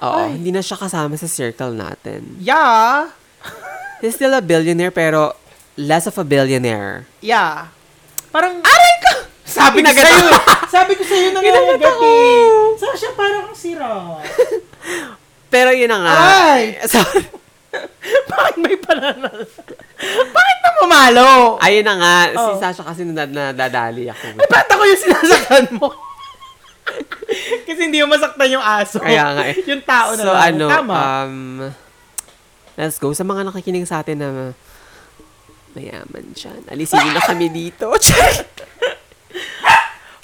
[0.00, 0.30] Oo, Ay.
[0.34, 2.24] hindi na siya kasama sa circle natin.
[2.38, 3.12] Yeah.
[4.00, 5.36] He's still a billionaire, pero
[5.74, 7.04] less of a billionaire.
[7.20, 7.68] Yeah.
[8.30, 9.12] Parang, aray ko!
[9.44, 10.30] Sabi ko Kinagat sa'yo, ako.
[10.30, 10.70] eh.
[10.70, 11.52] sabi ko sa'yo na nga
[11.90, 12.04] ako.
[12.06, 12.44] eh.
[12.78, 13.90] Sasha, parang sira.
[15.50, 16.14] Pero yun na nga.
[16.54, 16.78] Ay!
[16.88, 17.26] Sorry.
[18.26, 19.38] Bakit may pananal?
[20.30, 21.58] Bakit na mamalo?
[21.58, 22.14] Ayun na nga.
[22.28, 22.56] Si Oh.
[22.56, 24.24] Sasha kasi nad- nadadali ako.
[24.32, 25.88] Ay, ba't ako yung sinasaktan mo?
[27.62, 28.98] Kasi hindi mo masaktan yung aso.
[28.98, 29.54] Kaya nga eh.
[29.62, 30.42] yung tao na so, lang.
[30.50, 30.94] ano, Tama.
[30.98, 31.36] um,
[32.74, 33.14] let's go.
[33.14, 34.28] Sa mga nakikinig sa atin na
[35.70, 36.50] mayaman siya.
[36.66, 37.86] Alisin na kami dito.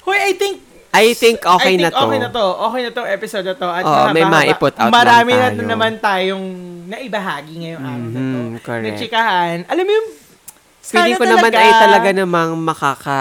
[0.03, 0.59] Hoy, I think
[0.93, 1.99] I think okay I think na to.
[2.01, 2.45] okay na to.
[2.67, 3.67] Okay na tong episode na to.
[3.67, 5.69] At Oo, may maiput out Marami lang na tayo.
[5.69, 6.45] naman tayong
[6.87, 8.39] naibahagi ngayong araw na to.
[8.39, 9.01] Mhm, correct.
[9.67, 10.07] Alam mo yung
[10.87, 13.19] Feeling ko naman talaga- ay talaga namang makaka...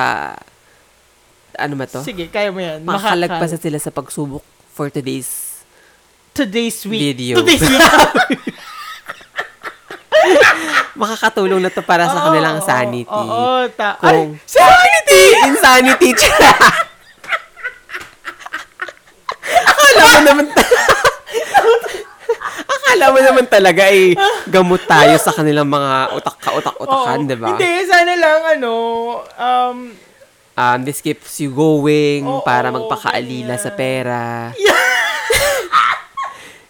[1.59, 1.99] Ano ba to?
[2.07, 2.87] Sige, kaya mo yan.
[2.87, 5.59] Makakalagpasan sila sa pagsubok for today's
[6.31, 7.01] Today's week.
[7.17, 7.41] Video.
[7.41, 7.81] Today's week.
[10.97, 13.09] makakatulong na to para sa kanilang Oo, sanity.
[13.09, 15.23] Oo, ta- Kung- Ay, sanity!
[15.45, 16.11] Insanity.
[19.97, 20.47] Akala mo naman
[22.67, 24.15] Akala mo naman talaga ay
[24.47, 27.29] gamot tayo sa kanilang mga utak ka-utak-utakan, Oo.
[27.29, 27.49] di ba?
[27.51, 28.73] Hindi, sana lang, ano,
[29.33, 29.79] um,
[30.57, 33.61] Um, this keeps you going Oo, para magpakaalila ganyan.
[33.61, 34.49] sa pera.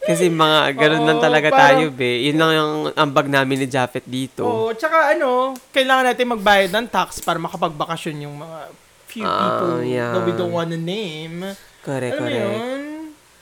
[0.03, 2.27] Kasi mga ganun lang Oo, talaga parang- tayo, be.
[2.27, 4.43] Yun lang yung ambag namin ni Japheth dito.
[4.43, 8.59] Oo, tsaka ano, kailangan natin magbayad ng tax para makapagbakasyon yung mga
[9.07, 10.19] few Ah, people yeah.
[10.19, 11.47] that we don't wanna name.
[11.81, 12.43] Correct, Alam correct.
[12.59, 12.82] yun?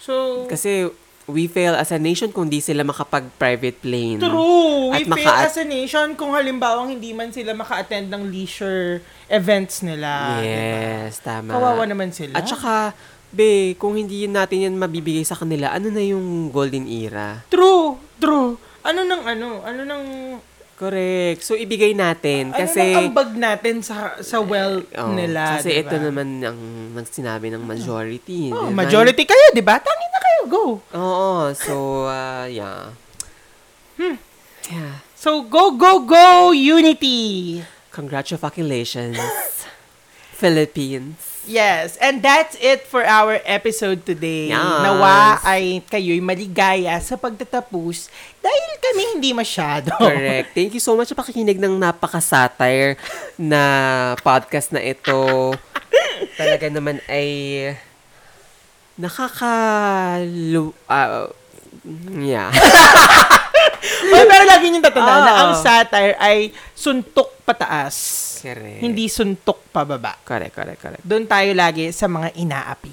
[0.05, 0.93] So, Kasi
[1.25, 4.21] we fail as a nation kung di sila makapag-private plane.
[4.21, 4.93] true.
[4.93, 9.01] We At fail maka- as a nation kung halimbawa hindi man sila maka-attend ng leisure
[9.27, 10.45] events nila.
[10.45, 11.49] Yes, tama.
[11.51, 12.37] Kawawa naman sila.
[12.37, 12.93] At saka,
[13.33, 17.41] be, kung hindi natin yan mabibigay sa kanila, ano na yung golden era?
[17.49, 18.61] True, true.
[18.85, 19.65] Ano nang ano?
[19.65, 20.05] Ano nang
[20.75, 21.41] Correct.
[21.47, 22.51] So, ibigay natin.
[22.51, 25.87] ano Kasi, nang ambag natin sa sa wealth Oh, nila, Kasi diba?
[25.87, 26.59] ito naman ang
[26.99, 28.51] nagsinabi ng majority.
[28.51, 28.83] Oh, diba?
[28.83, 29.79] majority kayo, 'di ba?
[29.79, 30.65] Tangin na kayo, go.
[30.83, 31.55] Oo.
[31.55, 31.75] So,
[32.11, 32.91] uh, yeah.
[33.95, 34.19] Hmm.
[34.67, 34.99] Yeah.
[35.15, 37.63] So go go go Unity.
[37.95, 39.17] Congratulations,
[40.35, 41.34] Philippines.
[41.45, 44.49] Yes, and that's it for our episode today.
[44.49, 44.81] Yes.
[44.81, 48.09] Nawa ay kayo'y maligaya sa pagtatapos
[48.41, 49.93] dahil kami hindi masyado.
[50.01, 50.57] Correct.
[50.57, 52.97] Thank you so much sa pakikinig ng napaka-satire
[53.37, 53.61] na
[54.25, 55.53] podcast na ito.
[56.41, 57.29] Talaga naman ay
[58.97, 59.53] nakaka...
[60.25, 61.29] lu- ah,
[62.19, 62.51] yeah.
[64.05, 65.41] Well, pero lagi niyong tatandaan na Oo.
[65.41, 67.97] ang satire ay suntok pataas.
[68.45, 68.81] Correct.
[68.81, 70.17] Hindi suntok pababa.
[70.25, 71.05] Correct, correct, correct.
[71.05, 72.93] Doon tayo lagi sa mga inaapi.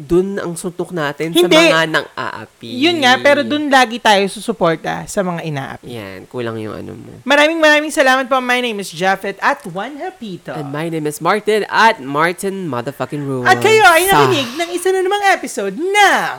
[0.00, 1.44] Dun ang suntok natin Hindi.
[1.44, 2.72] sa mga nang aapi.
[2.72, 5.86] Yun nga, pero doon lagi tayo susuporta sa mga inaapi.
[5.92, 7.20] Yan, kulang yung ano mo.
[7.28, 8.40] Maraming maraming salamat po.
[8.40, 10.56] My name is Japheth at Juan Hapito.
[10.56, 13.44] And my name is Martin at Martin Motherfucking Rules.
[13.44, 16.36] At kayo ay nakinig ng isa na namang episode ng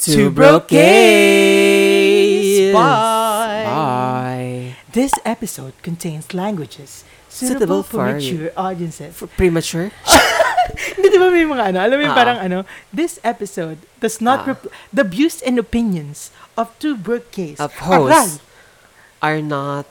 [0.00, 2.72] Two Broke Broke Gays.
[2.72, 3.64] Bye.
[3.68, 4.76] Bye.
[4.92, 9.14] This episode contains languages suitable Suitable for for- mature audiences.
[9.14, 9.92] For premature?
[10.96, 12.20] Hindi di ba may mga ano, alam mo yung Ah.
[12.22, 12.58] parang ano,
[12.94, 14.54] this episode does not Ah.
[14.54, 18.40] rep- the views and opinions of two Broke Gays Of are hosts.
[19.20, 19.84] Are not...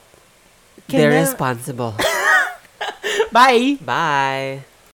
[0.90, 1.94] Can They're responsible.
[3.36, 3.78] Bye!
[3.78, 4.66] Bye.